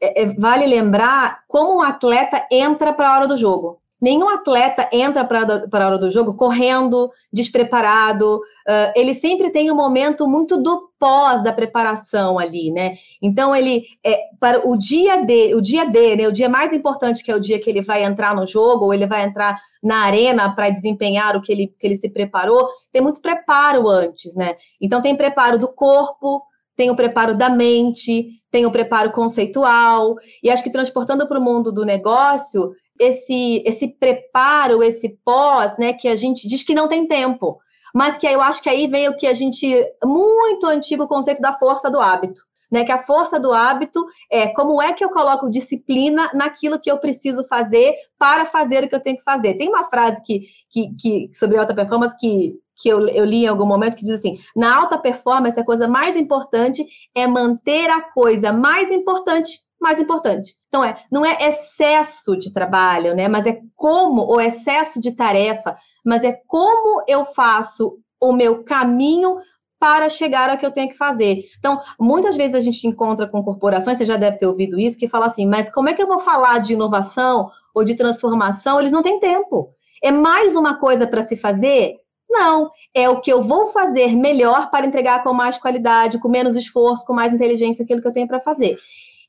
É, 0.00 0.22
é, 0.22 0.26
vale 0.34 0.66
lembrar 0.66 1.40
como 1.48 1.76
um 1.76 1.82
atleta 1.82 2.46
entra 2.50 2.92
para 2.92 3.08
a 3.10 3.16
hora 3.16 3.28
do 3.28 3.36
jogo. 3.36 3.80
Nenhum 4.04 4.28
atleta 4.28 4.86
entra 4.92 5.24
para 5.24 5.64
a 5.72 5.86
hora 5.86 5.98
do 5.98 6.10
jogo 6.10 6.34
correndo, 6.34 7.10
despreparado. 7.32 8.36
Uh, 8.36 8.92
ele 8.94 9.14
sempre 9.14 9.48
tem 9.48 9.70
um 9.70 9.74
momento 9.74 10.28
muito 10.28 10.60
do 10.60 10.90
pós 10.98 11.42
da 11.42 11.54
preparação 11.54 12.38
ali, 12.38 12.70
né? 12.70 12.96
Então 13.22 13.56
ele 13.56 13.84
é, 14.04 14.20
para 14.38 14.68
o 14.68 14.76
dia 14.76 15.24
D, 15.24 15.54
o 15.54 15.60
dia 15.62 15.86
D, 15.86 16.16
né? 16.16 16.28
O 16.28 16.32
dia 16.32 16.50
mais 16.50 16.74
importante 16.74 17.24
que 17.24 17.30
é 17.30 17.34
o 17.34 17.40
dia 17.40 17.58
que 17.58 17.70
ele 17.70 17.80
vai 17.80 18.04
entrar 18.04 18.36
no 18.36 18.46
jogo 18.46 18.84
ou 18.84 18.92
ele 18.92 19.06
vai 19.06 19.24
entrar 19.24 19.58
na 19.82 20.04
arena 20.04 20.54
para 20.54 20.68
desempenhar 20.68 21.34
o 21.34 21.40
que 21.40 21.50
ele, 21.50 21.74
que 21.78 21.86
ele 21.86 21.96
se 21.96 22.10
preparou. 22.10 22.68
Tem 22.92 23.00
muito 23.00 23.22
preparo 23.22 23.88
antes, 23.88 24.34
né? 24.34 24.54
Então 24.78 25.00
tem 25.00 25.16
preparo 25.16 25.58
do 25.58 25.68
corpo, 25.68 26.42
tem 26.76 26.90
o 26.90 26.96
preparo 26.96 27.34
da 27.34 27.48
mente, 27.48 28.26
tem 28.50 28.66
o 28.66 28.70
preparo 28.70 29.12
conceitual, 29.12 30.14
e 30.42 30.50
acho 30.50 30.62
que 30.62 30.70
transportando 30.70 31.26
para 31.26 31.38
o 31.38 31.42
mundo 31.42 31.72
do 31.72 31.84
negócio, 31.84 32.72
esse, 32.98 33.62
esse 33.66 33.88
preparo, 33.88 34.82
esse 34.82 35.08
pós, 35.24 35.76
né, 35.76 35.92
que 35.92 36.08
a 36.08 36.16
gente 36.16 36.46
diz 36.46 36.62
que 36.62 36.74
não 36.74 36.88
tem 36.88 37.06
tempo, 37.06 37.58
mas 37.94 38.16
que 38.16 38.26
eu 38.26 38.40
acho 38.40 38.62
que 38.62 38.68
aí 38.68 38.86
vem 38.86 39.08
o 39.08 39.16
que 39.16 39.26
a 39.26 39.34
gente, 39.34 39.66
muito 40.04 40.66
antigo 40.66 41.06
conceito 41.06 41.40
da 41.40 41.56
força 41.58 41.90
do 41.90 42.00
hábito. 42.00 42.42
Né, 42.72 42.82
que 42.82 42.90
a 42.90 42.98
força 42.98 43.38
do 43.38 43.52
hábito 43.52 44.04
é 44.28 44.48
como 44.48 44.82
é 44.82 44.92
que 44.92 45.04
eu 45.04 45.10
coloco 45.10 45.50
disciplina 45.50 46.28
naquilo 46.34 46.80
que 46.80 46.90
eu 46.90 46.98
preciso 46.98 47.46
fazer 47.46 47.94
para 48.18 48.44
fazer 48.46 48.82
o 48.82 48.88
que 48.88 48.94
eu 48.96 49.02
tenho 49.02 49.18
que 49.18 49.22
fazer. 49.22 49.54
Tem 49.54 49.68
uma 49.68 49.84
frase 49.84 50.20
que, 50.24 50.40
que, 50.70 50.92
que 50.96 51.30
sobre 51.34 51.56
alta 51.56 51.72
performance 51.72 52.16
que, 52.18 52.58
que 52.74 52.88
eu, 52.88 53.06
eu 53.08 53.24
li 53.24 53.44
em 53.44 53.46
algum 53.46 53.66
momento 53.66 53.94
que 53.94 54.04
diz 54.04 54.14
assim: 54.14 54.38
na 54.56 54.76
alta 54.76 54.98
performance, 54.98 55.60
a 55.60 55.64
coisa 55.64 55.86
mais 55.86 56.16
importante 56.16 56.84
é 57.14 57.28
manter 57.28 57.88
a 57.90 58.00
coisa 58.00 58.52
mais 58.52 58.90
importante 58.90 59.60
mais 59.84 60.00
importante. 60.00 60.54
Então, 60.68 60.82
é, 60.82 60.96
não 61.12 61.24
é 61.24 61.36
excesso 61.48 62.36
de 62.36 62.52
trabalho, 62.52 63.14
né? 63.14 63.28
Mas 63.28 63.46
é 63.46 63.60
como, 63.76 64.22
ou 64.22 64.40
excesso 64.40 65.00
de 65.00 65.12
tarefa, 65.12 65.76
mas 66.04 66.24
é 66.24 66.32
como 66.48 67.04
eu 67.06 67.24
faço 67.24 67.98
o 68.20 68.32
meu 68.32 68.64
caminho 68.64 69.36
para 69.78 70.08
chegar 70.08 70.48
ao 70.48 70.56
que 70.56 70.64
eu 70.64 70.72
tenho 70.72 70.88
que 70.88 70.96
fazer. 70.96 71.44
Então, 71.58 71.78
muitas 72.00 72.36
vezes 72.36 72.54
a 72.54 72.60
gente 72.60 72.86
encontra 72.86 73.28
com 73.28 73.44
corporações, 73.44 73.98
você 73.98 74.06
já 74.06 74.16
deve 74.16 74.38
ter 74.38 74.46
ouvido 74.46 74.80
isso, 74.80 74.98
que 74.98 75.06
fala 75.06 75.26
assim, 75.26 75.46
mas 75.46 75.70
como 75.70 75.90
é 75.90 75.94
que 75.94 76.02
eu 76.02 76.06
vou 76.06 76.18
falar 76.18 76.58
de 76.58 76.72
inovação 76.72 77.50
ou 77.74 77.84
de 77.84 77.94
transformação? 77.94 78.80
Eles 78.80 78.92
não 78.92 79.02
têm 79.02 79.20
tempo. 79.20 79.68
É 80.02 80.10
mais 80.10 80.56
uma 80.56 80.78
coisa 80.78 81.06
para 81.06 81.22
se 81.22 81.36
fazer? 81.36 81.96
Não, 82.30 82.70
é 82.94 83.08
o 83.08 83.20
que 83.20 83.32
eu 83.32 83.42
vou 83.42 83.66
fazer 83.66 84.16
melhor 84.16 84.70
para 84.70 84.86
entregar 84.86 85.22
com 85.22 85.32
mais 85.32 85.58
qualidade, 85.58 86.18
com 86.18 86.28
menos 86.28 86.56
esforço, 86.56 87.04
com 87.04 87.12
mais 87.12 87.32
inteligência 87.32 87.84
aquilo 87.84 88.00
que 88.00 88.08
eu 88.08 88.12
tenho 88.12 88.26
para 88.26 88.40
fazer. 88.40 88.76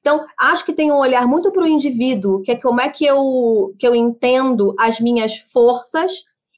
Então, 0.05 0.23
acho 0.37 0.63
que 0.63 0.71
tem 0.71 0.91
um 0.91 0.99
olhar 0.99 1.27
muito 1.27 1.51
para 1.51 1.63
o 1.63 1.67
indivíduo, 1.67 2.43
que 2.43 2.51
é 2.51 2.55
como 2.55 2.79
é 2.79 2.87
que 2.87 3.03
eu, 3.03 3.73
que 3.79 3.87
eu 3.87 3.95
entendo 3.95 4.75
as 4.77 4.99
minhas 4.99 5.35
forças 5.51 6.11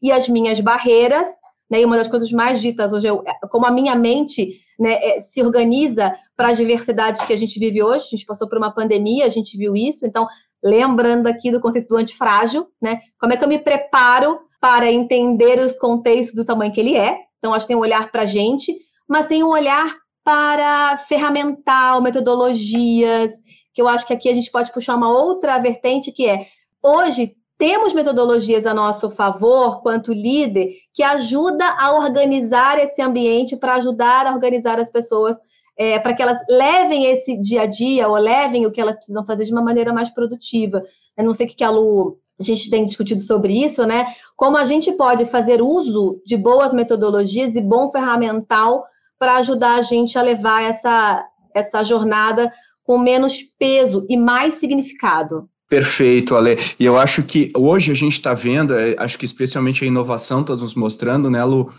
e 0.03 0.11
as 0.11 0.27
minhas 0.27 0.59
barreiras, 0.59 1.25
né? 1.71 1.79
E 1.79 1.85
uma 1.85 1.95
das 1.95 2.09
coisas 2.09 2.29
mais 2.29 2.59
ditas 2.59 2.91
hoje 2.91 3.07
é 3.07 3.47
como 3.49 3.65
a 3.65 3.71
minha 3.71 3.95
mente 3.95 4.59
né, 4.77 4.95
é, 5.01 5.21
se 5.21 5.41
organiza 5.41 6.13
para 6.35 6.49
as 6.49 6.57
diversidades 6.57 7.21
que 7.21 7.31
a 7.31 7.37
gente 7.37 7.57
vive 7.57 7.81
hoje. 7.81 8.07
A 8.07 8.17
gente 8.17 8.25
passou 8.25 8.49
por 8.49 8.57
uma 8.57 8.73
pandemia, 8.73 9.25
a 9.25 9.29
gente 9.29 9.57
viu 9.57 9.77
isso. 9.77 10.05
Então, 10.05 10.27
lembrando 10.61 11.27
aqui 11.27 11.49
do 11.49 11.61
conceito 11.61 11.87
do 11.87 11.95
antifrágil, 11.95 12.67
né? 12.81 12.99
Como 13.17 13.31
é 13.31 13.37
que 13.37 13.45
eu 13.45 13.49
me 13.49 13.59
preparo 13.59 14.41
para 14.59 14.91
entender 14.91 15.61
os 15.61 15.73
contextos 15.73 16.35
do 16.35 16.43
tamanho 16.43 16.73
que 16.73 16.81
ele 16.81 16.97
é? 16.97 17.17
Então, 17.37 17.53
acho 17.53 17.65
que 17.65 17.69
tem 17.69 17.77
um 17.77 17.79
olhar 17.79 18.11
para 18.11 18.23
a 18.23 18.25
gente, 18.25 18.77
mas 19.07 19.25
tem 19.25 19.41
um 19.41 19.51
olhar 19.51 19.95
para 20.27 20.97
ferramental, 20.97 22.01
metodologias, 22.01 23.31
que 23.73 23.81
eu 23.81 23.87
acho 23.87 24.05
que 24.05 24.11
aqui 24.11 24.27
a 24.27 24.33
gente 24.33 24.51
pode 24.51 24.73
puxar 24.73 24.97
uma 24.97 25.09
outra 25.09 25.57
vertente 25.57 26.11
que 26.11 26.27
é 26.27 26.47
hoje 26.83 27.33
temos 27.57 27.93
metodologias 27.93 28.65
a 28.65 28.73
nosso 28.73 29.09
favor, 29.09 29.81
quanto 29.81 30.11
líder, 30.11 30.67
que 30.93 31.01
ajuda 31.01 31.63
a 31.79 31.93
organizar 31.93 32.77
esse 32.77 33.01
ambiente 33.01 33.55
para 33.55 33.75
ajudar 33.75 34.27
a 34.27 34.33
organizar 34.33 34.77
as 34.81 34.91
pessoas, 34.91 35.37
é, 35.77 35.97
para 35.97 36.13
que 36.13 36.21
elas 36.21 36.41
levem 36.49 37.05
esse 37.05 37.39
dia 37.39 37.61
a 37.61 37.65
dia 37.65 38.09
ou 38.09 38.17
levem 38.17 38.65
o 38.65 38.71
que 38.71 38.81
elas 38.81 38.97
precisam 38.97 39.25
fazer 39.25 39.45
de 39.45 39.53
uma 39.53 39.63
maneira 39.63 39.93
mais 39.93 40.09
produtiva. 40.09 40.83
Eu 41.15 41.23
não 41.23 41.33
sei 41.33 41.45
o 41.45 41.49
que 41.49 41.63
a 41.63 41.69
Lu 41.69 42.17
a 42.37 42.43
gente 42.43 42.69
tem 42.69 42.83
discutido 42.83 43.21
sobre 43.21 43.63
isso, 43.63 43.85
né? 43.85 44.05
Como 44.35 44.57
a 44.57 44.65
gente 44.65 44.91
pode 44.91 45.25
fazer 45.25 45.61
uso 45.61 46.21
de 46.25 46.35
boas 46.35 46.73
metodologias 46.73 47.55
e 47.55 47.61
bom 47.61 47.89
ferramental 47.89 48.83
para 49.19 49.37
ajudar 49.37 49.75
a 49.75 49.81
gente 49.81 50.17
a 50.17 50.21
levar 50.21 50.63
essa, 50.63 51.25
essa 51.53 51.83
jornada 51.83 52.51
com 52.83 52.97
menos 52.97 53.37
peso 53.59 54.05
e 54.09 54.15
mais 54.17 54.55
significado. 54.55 55.49
Perfeito, 55.69 56.35
Ale. 56.35 56.57
E 56.79 56.85
eu 56.85 56.97
acho 56.97 57.23
que 57.23 57.51
hoje 57.55 57.91
a 57.91 57.95
gente 57.95 58.13
está 58.13 58.33
vendo, 58.33 58.73
é, 58.73 58.95
acho 58.97 59.17
que 59.19 59.25
especialmente 59.25 59.83
a 59.83 59.87
inovação 59.87 60.41
está 60.41 60.55
nos 60.55 60.75
mostrando, 60.75 61.29
né, 61.29 61.43
Lu, 61.43 61.69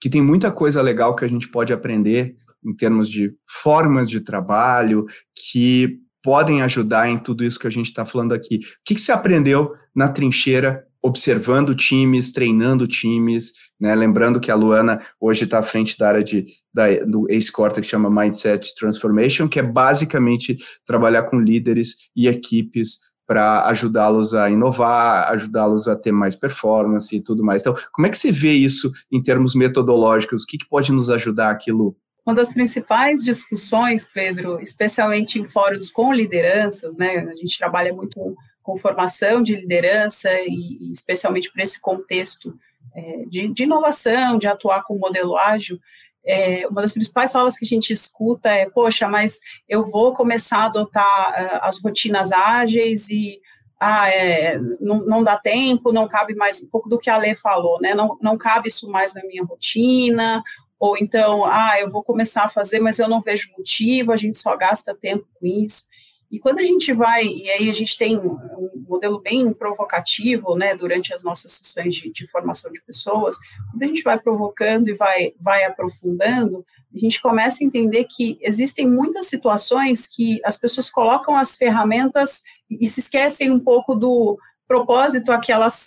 que 0.00 0.08
tem 0.08 0.22
muita 0.22 0.50
coisa 0.50 0.80
legal 0.80 1.14
que 1.14 1.24
a 1.24 1.28
gente 1.28 1.48
pode 1.48 1.72
aprender 1.72 2.34
em 2.64 2.74
termos 2.74 3.10
de 3.10 3.32
formas 3.62 4.08
de 4.08 4.20
trabalho 4.20 5.04
que 5.52 5.98
podem 6.22 6.62
ajudar 6.62 7.08
em 7.08 7.18
tudo 7.18 7.44
isso 7.44 7.58
que 7.58 7.66
a 7.66 7.70
gente 7.70 7.86
está 7.86 8.04
falando 8.04 8.32
aqui. 8.32 8.56
O 8.56 8.60
que, 8.84 8.94
que 8.94 9.00
você 9.00 9.12
aprendeu 9.12 9.74
na 9.94 10.08
trincheira 10.08 10.85
observando 11.06 11.74
times, 11.74 12.32
treinando 12.32 12.86
times, 12.86 13.52
né? 13.80 13.94
Lembrando 13.94 14.40
que 14.40 14.50
a 14.50 14.54
Luana 14.54 15.00
hoje 15.20 15.44
está 15.44 15.60
à 15.60 15.62
frente 15.62 15.96
da 15.96 16.08
área 16.08 16.24
de, 16.24 16.46
da, 16.74 16.86
do 17.04 17.26
Cortex, 17.52 17.86
que 17.86 17.90
chama 17.90 18.10
Mindset 18.10 18.74
Transformation, 18.74 19.48
que 19.48 19.60
é 19.60 19.62
basicamente 19.62 20.56
trabalhar 20.84 21.22
com 21.24 21.38
líderes 21.38 22.10
e 22.14 22.26
equipes 22.26 22.98
para 23.26 23.66
ajudá-los 23.66 24.34
a 24.34 24.50
inovar, 24.50 25.30
ajudá-los 25.32 25.88
a 25.88 25.96
ter 25.96 26.12
mais 26.12 26.34
performance 26.34 27.14
e 27.14 27.22
tudo 27.22 27.44
mais. 27.44 27.62
Então, 27.62 27.74
como 27.92 28.06
é 28.06 28.10
que 28.10 28.16
você 28.16 28.32
vê 28.32 28.52
isso 28.52 28.90
em 29.10 29.22
termos 29.22 29.54
metodológicos? 29.54 30.42
O 30.42 30.46
que, 30.46 30.58
que 30.58 30.68
pode 30.68 30.92
nos 30.92 31.10
ajudar 31.10 31.50
aquilo? 31.50 31.96
Uma 32.24 32.34
das 32.34 32.52
principais 32.52 33.22
discussões, 33.22 34.10
Pedro, 34.12 34.60
especialmente 34.60 35.38
em 35.38 35.44
fóruns 35.44 35.88
com 35.90 36.12
lideranças, 36.12 36.96
né? 36.96 37.28
A 37.30 37.34
gente 37.34 37.56
trabalha 37.56 37.92
muito 37.92 38.36
com 38.66 38.76
formação 38.76 39.40
de 39.40 39.54
liderança 39.54 40.28
e, 40.40 40.90
especialmente 40.90 41.52
para 41.52 41.62
esse 41.62 41.80
contexto 41.80 42.52
é, 42.92 43.22
de, 43.28 43.46
de, 43.46 43.62
inovação, 43.62 44.36
de 44.36 44.48
atuar 44.48 44.82
com 44.82 44.98
modelo 44.98 45.36
ágil, 45.36 45.78
é, 46.26 46.66
uma 46.66 46.82
das 46.82 46.92
principais 46.92 47.30
falas 47.30 47.56
que 47.56 47.64
a 47.64 47.68
gente 47.68 47.92
escuta 47.92 48.48
é, 48.50 48.68
poxa, 48.68 49.06
mas 49.06 49.38
eu 49.68 49.84
vou 49.84 50.12
começar 50.12 50.58
a 50.58 50.64
adotar 50.64 51.30
uh, 51.30 51.58
as 51.62 51.80
rotinas 51.80 52.32
ágeis 52.32 53.08
e 53.08 53.40
ah, 53.78 54.10
é, 54.10 54.58
não, 54.80 55.06
não, 55.06 55.22
dá 55.22 55.36
tempo, 55.36 55.92
não 55.92 56.08
cabe 56.08 56.34
mais, 56.34 56.60
um 56.60 56.68
pouco 56.68 56.88
do 56.88 56.98
que 56.98 57.08
a 57.08 57.16
Lê 57.18 57.34
falou, 57.34 57.78
né, 57.80 57.94
não, 57.94 58.18
não 58.20 58.36
cabe 58.36 58.68
isso 58.68 58.90
mais 58.90 59.14
na 59.14 59.22
minha 59.22 59.44
rotina, 59.44 60.42
ou 60.80 60.96
então, 60.98 61.44
ah, 61.44 61.78
eu 61.78 61.88
vou 61.88 62.02
começar 62.02 62.44
a 62.44 62.48
fazer, 62.48 62.80
mas 62.80 62.98
eu 62.98 63.06
não 63.06 63.20
vejo 63.20 63.52
motivo, 63.56 64.12
a 64.12 64.16
gente 64.16 64.36
só 64.36 64.56
gasta 64.56 64.94
tempo 64.94 65.26
com 65.38 65.46
isso. 65.46 65.84
E 66.30 66.38
quando 66.38 66.58
a 66.58 66.64
gente 66.64 66.92
vai, 66.92 67.24
e 67.24 67.48
aí 67.50 67.70
a 67.70 67.72
gente 67.72 67.96
tem 67.96 68.18
um 68.18 68.84
modelo 68.88 69.20
bem 69.20 69.52
provocativo, 69.52 70.56
né, 70.56 70.74
durante 70.74 71.12
as 71.14 71.22
nossas 71.22 71.52
sessões 71.52 71.94
de, 71.94 72.10
de, 72.10 72.26
formação 72.26 72.70
de 72.70 72.82
pessoas, 72.82 73.36
quando 73.70 73.82
a 73.82 73.86
gente 73.86 74.02
vai 74.02 74.18
provocando 74.18 74.88
e 74.88 74.94
vai, 74.94 75.32
vai 75.38 75.64
aprofundando, 75.64 76.64
a 76.94 76.98
gente 76.98 77.20
começa 77.20 77.62
a 77.62 77.66
entender 77.66 78.04
que 78.04 78.38
existem 78.40 78.88
muitas 78.88 79.26
situações 79.26 80.06
que 80.08 80.40
as 80.44 80.56
pessoas 80.56 80.90
colocam 80.90 81.36
as 81.36 81.56
ferramentas 81.56 82.42
e 82.70 82.86
se 82.86 83.00
esquecem 83.00 83.50
um 83.50 83.60
pouco 83.60 83.94
do 83.94 84.38
propósito 84.66 85.30
a 85.30 85.38
que 85.38 85.52
elas, 85.52 85.86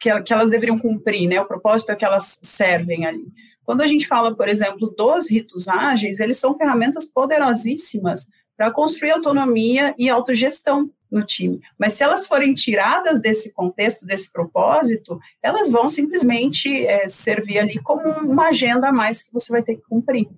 que, 0.00 0.22
que 0.22 0.32
elas 0.32 0.50
deveriam 0.50 0.78
cumprir, 0.78 1.28
né, 1.28 1.40
o 1.40 1.46
propósito 1.46 1.90
a 1.90 1.96
que 1.96 2.04
elas 2.04 2.40
servem 2.42 3.06
ali. 3.06 3.26
Quando 3.64 3.82
a 3.82 3.86
gente 3.86 4.06
fala, 4.06 4.34
por 4.34 4.48
exemplo, 4.48 4.94
dos 4.96 5.30
ritos 5.30 5.68
ágeis, 5.68 6.20
eles 6.20 6.36
são 6.36 6.56
ferramentas 6.56 7.06
poderosíssimas 7.06 8.28
para 8.56 8.70
construir 8.70 9.12
autonomia 9.12 9.94
e 9.98 10.08
autogestão 10.08 10.90
no 11.10 11.22
time. 11.22 11.60
Mas 11.78 11.92
se 11.94 12.02
elas 12.02 12.26
forem 12.26 12.52
tiradas 12.54 13.20
desse 13.20 13.52
contexto, 13.52 14.04
desse 14.04 14.32
propósito, 14.32 15.18
elas 15.42 15.70
vão 15.70 15.88
simplesmente 15.88 16.84
é, 16.86 17.06
servir 17.06 17.58
ali 17.58 17.80
como 17.80 18.02
uma 18.02 18.48
agenda 18.48 18.88
a 18.88 18.92
mais 18.92 19.22
que 19.22 19.32
você 19.32 19.52
vai 19.52 19.62
ter 19.62 19.76
que 19.76 19.82
cumprir. 19.88 20.28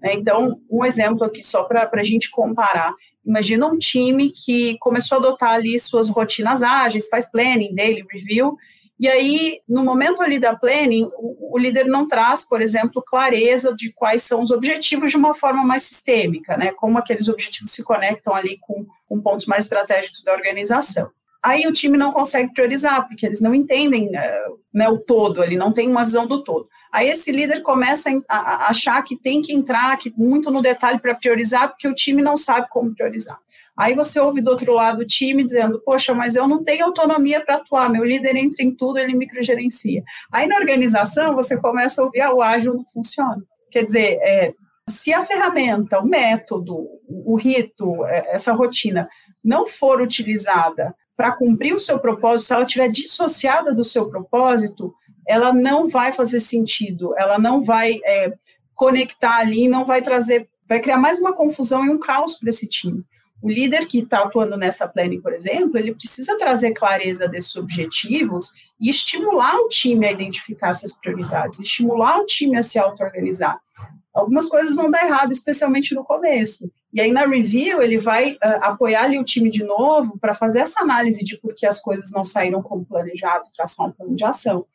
Né? 0.00 0.14
Então, 0.14 0.58
um 0.70 0.84
exemplo 0.84 1.24
aqui 1.24 1.42
só 1.42 1.64
para 1.64 1.88
a 1.92 2.02
gente 2.02 2.30
comparar. 2.30 2.94
Imagina 3.24 3.66
um 3.66 3.78
time 3.78 4.30
que 4.30 4.76
começou 4.78 5.16
a 5.16 5.20
adotar 5.20 5.50
ali 5.50 5.78
suas 5.78 6.08
rotinas 6.08 6.62
ágeis, 6.62 7.08
faz 7.08 7.30
planning, 7.30 7.74
daily 7.74 8.04
review, 8.10 8.56
e 8.98 9.08
aí, 9.08 9.60
no 9.68 9.82
momento 9.84 10.22
ali 10.22 10.38
da 10.38 10.54
planning, 10.54 11.10
o, 11.16 11.58
líder 11.58 11.86
não 11.86 12.06
traz, 12.06 12.46
por 12.46 12.60
exemplo, 12.60 13.02
clareza 13.02 13.74
de 13.74 13.92
quais 13.92 14.22
são 14.22 14.40
os 14.40 14.50
objetivos 14.50 15.10
de 15.10 15.16
uma 15.16 15.34
forma 15.34 15.64
mais 15.64 15.82
sistêmica, 15.82 16.56
né? 16.56 16.72
Como 16.72 16.98
aqueles 16.98 17.28
objetivos 17.28 17.72
se 17.72 17.82
conectam 17.82 18.34
ali 18.34 18.58
com, 18.60 18.86
com 19.08 19.20
pontos 19.20 19.46
mais 19.46 19.64
estratégicos 19.64 20.22
da 20.22 20.32
organização. 20.32 21.10
Aí 21.42 21.66
o 21.66 21.72
time 21.72 21.98
não 21.98 22.12
consegue 22.12 22.52
priorizar, 22.52 23.08
porque 23.08 23.26
eles 23.26 23.40
não 23.40 23.52
entendem 23.52 24.06
uh, 24.06 24.58
né, 24.72 24.88
o 24.88 24.96
todo, 24.96 25.42
ele 25.42 25.56
não 25.56 25.72
tem 25.72 25.88
uma 25.88 26.04
visão 26.04 26.24
do 26.24 26.44
todo. 26.44 26.68
Aí 26.92 27.08
esse 27.08 27.32
líder 27.32 27.62
começa 27.62 28.08
a, 28.28 28.38
a 28.38 28.66
achar 28.68 29.02
que 29.02 29.16
tem 29.16 29.42
que 29.42 29.52
entrar 29.52 29.96
que, 29.96 30.12
muito 30.16 30.52
no 30.52 30.62
detalhe 30.62 31.00
para 31.00 31.16
priorizar, 31.16 31.68
porque 31.70 31.88
o 31.88 31.94
time 31.94 32.22
não 32.22 32.36
sabe 32.36 32.68
como 32.70 32.94
priorizar. 32.94 33.40
Aí 33.76 33.94
você 33.94 34.20
ouve 34.20 34.40
do 34.40 34.50
outro 34.50 34.72
lado 34.74 35.00
o 35.00 35.06
time 35.06 35.42
dizendo: 35.42 35.80
Poxa, 35.84 36.14
mas 36.14 36.36
eu 36.36 36.46
não 36.46 36.62
tenho 36.62 36.84
autonomia 36.84 37.44
para 37.44 37.56
atuar, 37.56 37.90
meu 37.90 38.04
líder 38.04 38.36
entra 38.36 38.62
em 38.62 38.74
tudo, 38.74 38.98
ele 38.98 39.14
microgerencia. 39.14 40.02
Aí 40.30 40.46
na 40.46 40.56
organização 40.56 41.34
você 41.34 41.58
começa 41.60 42.02
a 42.02 42.04
ouvir: 42.04 42.20
ah, 42.20 42.34
o 42.34 42.42
ágil 42.42 42.74
não 42.74 42.84
funciona. 42.84 43.42
Quer 43.70 43.84
dizer, 43.84 44.18
é, 44.20 44.52
se 44.88 45.12
a 45.12 45.22
ferramenta, 45.22 45.98
o 45.98 46.06
método, 46.06 46.86
o 47.08 47.34
rito, 47.36 48.04
é, 48.04 48.34
essa 48.34 48.52
rotina 48.52 49.08
não 49.42 49.66
for 49.66 50.00
utilizada 50.00 50.94
para 51.16 51.32
cumprir 51.32 51.74
o 51.74 51.80
seu 51.80 51.98
propósito, 51.98 52.46
se 52.46 52.52
ela 52.52 52.64
estiver 52.64 52.88
dissociada 52.88 53.74
do 53.74 53.84
seu 53.84 54.08
propósito, 54.08 54.94
ela 55.26 55.52
não 55.52 55.86
vai 55.86 56.12
fazer 56.12 56.40
sentido, 56.40 57.14
ela 57.16 57.38
não 57.38 57.60
vai 57.60 58.00
é, 58.04 58.32
conectar 58.74 59.36
ali, 59.36 59.68
não 59.68 59.84
vai 59.84 60.02
trazer, 60.02 60.48
vai 60.66 60.80
criar 60.80 60.98
mais 60.98 61.18
uma 61.18 61.32
confusão 61.32 61.86
e 61.86 61.90
um 61.90 61.98
caos 61.98 62.34
para 62.34 62.48
esse 62.48 62.66
time. 62.68 63.04
O 63.42 63.50
líder 63.50 63.86
que 63.86 63.98
está 63.98 64.20
atuando 64.20 64.56
nessa 64.56 64.86
planning, 64.86 65.20
por 65.20 65.32
exemplo, 65.32 65.76
ele 65.76 65.94
precisa 65.94 66.38
trazer 66.38 66.72
clareza 66.72 67.26
desses 67.26 67.56
objetivos 67.56 68.52
e 68.80 68.88
estimular 68.88 69.56
o 69.56 69.68
time 69.68 70.06
a 70.06 70.12
identificar 70.12 70.70
essas 70.70 70.92
prioridades, 70.92 71.58
estimular 71.58 72.20
o 72.20 72.24
time 72.24 72.56
a 72.56 72.62
se 72.62 72.78
auto-organizar. 72.78 73.60
Algumas 74.14 74.48
coisas 74.48 74.76
vão 74.76 74.90
dar 74.90 75.04
errado, 75.04 75.32
especialmente 75.32 75.94
no 75.94 76.04
começo. 76.04 76.70
E 76.92 77.00
aí, 77.00 77.10
na 77.10 77.26
review, 77.26 77.82
ele 77.82 77.98
vai 77.98 78.34
uh, 78.34 78.38
apoiar 78.60 79.04
ali 79.04 79.18
o 79.18 79.24
time 79.24 79.50
de 79.50 79.64
novo 79.64 80.18
para 80.18 80.34
fazer 80.34 80.60
essa 80.60 80.80
análise 80.80 81.24
de 81.24 81.38
por 81.38 81.54
que 81.54 81.66
as 81.66 81.80
coisas 81.80 82.12
não 82.12 82.22
saíram 82.22 82.62
como 82.62 82.84
planejado, 82.84 83.50
traçar 83.56 83.86
um 83.86 83.90
plano 83.90 84.14
de 84.14 84.24
ação. 84.24 84.66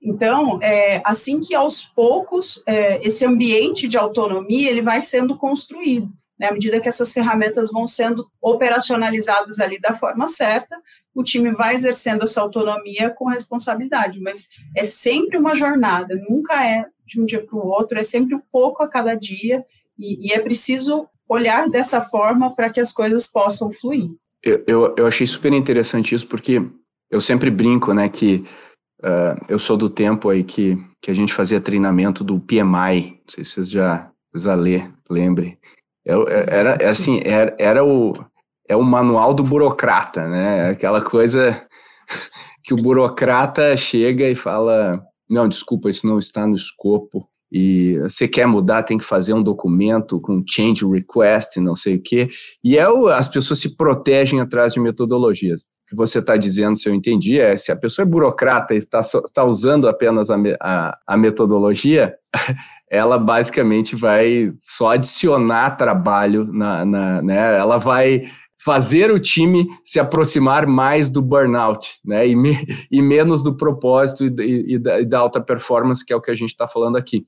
Então, 0.00 0.58
é, 0.62 1.02
assim 1.04 1.40
que 1.40 1.54
aos 1.54 1.82
poucos 1.82 2.62
é, 2.66 3.04
esse 3.04 3.24
ambiente 3.24 3.88
de 3.88 3.98
autonomia 3.98 4.70
ele 4.70 4.82
vai 4.82 5.02
sendo 5.02 5.36
construído. 5.36 6.08
Né? 6.38 6.48
À 6.48 6.52
medida 6.52 6.80
que 6.80 6.88
essas 6.88 7.12
ferramentas 7.12 7.70
vão 7.70 7.86
sendo 7.86 8.26
operacionalizadas 8.40 9.60
ali 9.60 9.80
da 9.80 9.94
forma 9.94 10.26
certa, 10.26 10.76
o 11.14 11.22
time 11.22 11.52
vai 11.52 11.74
exercendo 11.74 12.24
essa 12.24 12.40
autonomia 12.40 13.10
com 13.10 13.28
responsabilidade, 13.28 14.20
mas 14.20 14.48
é 14.76 14.84
sempre 14.84 15.38
uma 15.38 15.54
jornada, 15.54 16.20
nunca 16.28 16.66
é 16.66 16.86
de 17.06 17.20
um 17.20 17.24
dia 17.24 17.44
para 17.44 17.56
o 17.56 17.66
outro, 17.66 17.98
é 17.98 18.02
sempre 18.02 18.34
um 18.34 18.42
pouco 18.50 18.82
a 18.82 18.88
cada 18.88 19.14
dia, 19.14 19.64
e, 19.98 20.28
e 20.28 20.32
é 20.32 20.40
preciso 20.40 21.06
olhar 21.28 21.68
dessa 21.68 22.00
forma 22.00 22.54
para 22.54 22.68
que 22.68 22.80
as 22.80 22.92
coisas 22.92 23.26
possam 23.26 23.70
fluir. 23.72 24.10
Eu, 24.42 24.62
eu, 24.66 24.94
eu, 24.98 25.06
achei 25.06 25.26
super 25.26 25.52
interessante 25.52 26.14
isso, 26.14 26.26
porque 26.26 26.62
eu 27.10 27.20
sempre 27.20 27.50
brinco, 27.50 27.94
né, 27.94 28.08
que 28.08 28.44
uh, 29.02 29.40
eu 29.48 29.58
sou 29.58 29.76
do 29.76 29.88
tempo 29.88 30.28
aí 30.28 30.44
que, 30.44 30.76
que 31.00 31.10
a 31.10 31.14
gente 31.14 31.32
fazia 31.32 31.60
treinamento 31.60 32.22
do 32.22 32.40
PMI, 32.40 33.10
não 33.10 33.28
sei 33.28 33.44
se 33.44 33.52
vocês 33.52 33.70
já, 33.70 34.10
já 34.34 34.54
lê, 34.54 34.82
lembre, 35.08 35.58
era, 36.06 36.76
era 36.80 36.90
assim, 36.90 37.20
era, 37.24 37.54
era 37.58 37.84
o, 37.84 38.12
é 38.68 38.76
o 38.76 38.82
manual 38.82 39.34
do 39.34 39.42
burocrata, 39.42 40.28
né? 40.28 40.70
Aquela 40.70 41.00
coisa 41.00 41.60
que 42.62 42.74
o 42.74 42.76
burocrata 42.76 43.76
chega 43.76 44.28
e 44.28 44.34
fala: 44.34 45.02
não, 45.28 45.48
desculpa, 45.48 45.88
isso 45.88 46.06
não 46.06 46.18
está 46.18 46.46
no 46.46 46.56
escopo. 46.56 47.28
E 47.52 47.98
você 48.00 48.26
quer 48.26 48.46
mudar, 48.46 48.82
tem 48.82 48.98
que 48.98 49.04
fazer 49.04 49.32
um 49.32 49.42
documento 49.42 50.20
com 50.20 50.42
change 50.44 50.84
request, 50.84 51.60
não 51.60 51.74
sei 51.74 51.96
o 51.96 52.02
quê. 52.02 52.28
E 52.64 52.76
é 52.76 52.88
o, 52.88 53.06
as 53.06 53.28
pessoas 53.28 53.60
se 53.60 53.76
protegem 53.76 54.40
atrás 54.40 54.72
de 54.72 54.80
metodologias. 54.80 55.62
O 55.62 55.90
que 55.90 55.94
você 55.94 56.18
está 56.18 56.36
dizendo, 56.36 56.76
se 56.76 56.88
eu 56.88 56.94
entendi, 56.94 57.38
é 57.38 57.56
se 57.56 57.70
a 57.70 57.76
pessoa 57.76 58.04
é 58.04 58.08
burocrata 58.08 58.74
e 58.74 58.78
está, 58.78 59.00
está 59.00 59.44
usando 59.44 59.86
apenas 59.86 60.30
a, 60.30 60.36
a, 60.60 60.98
a 61.06 61.16
metodologia, 61.16 62.14
ela 62.90 63.18
basicamente 63.18 63.96
vai 63.96 64.52
só 64.60 64.92
adicionar 64.92 65.76
trabalho 65.76 66.44
na, 66.52 66.84
na 66.84 67.22
né? 67.22 67.58
Ela 67.58 67.78
vai 67.78 68.24
fazer 68.64 69.10
o 69.10 69.18
time 69.18 69.68
se 69.84 70.00
aproximar 70.00 70.66
mais 70.66 71.10
do 71.10 71.20
burnout, 71.20 71.98
né? 72.04 72.26
E, 72.26 72.34
me, 72.34 72.66
e 72.90 73.02
menos 73.02 73.42
do 73.42 73.56
propósito 73.56 74.24
e, 74.24 74.74
e, 74.74 74.78
da, 74.78 75.00
e, 75.00 75.04
da, 75.04 75.18
alta 75.18 75.40
performance, 75.40 76.04
que 76.04 76.12
é 76.12 76.16
o 76.16 76.20
que 76.20 76.30
a 76.30 76.34
gente 76.34 76.50
está 76.50 76.66
falando 76.66 76.96
aqui. 76.96 77.24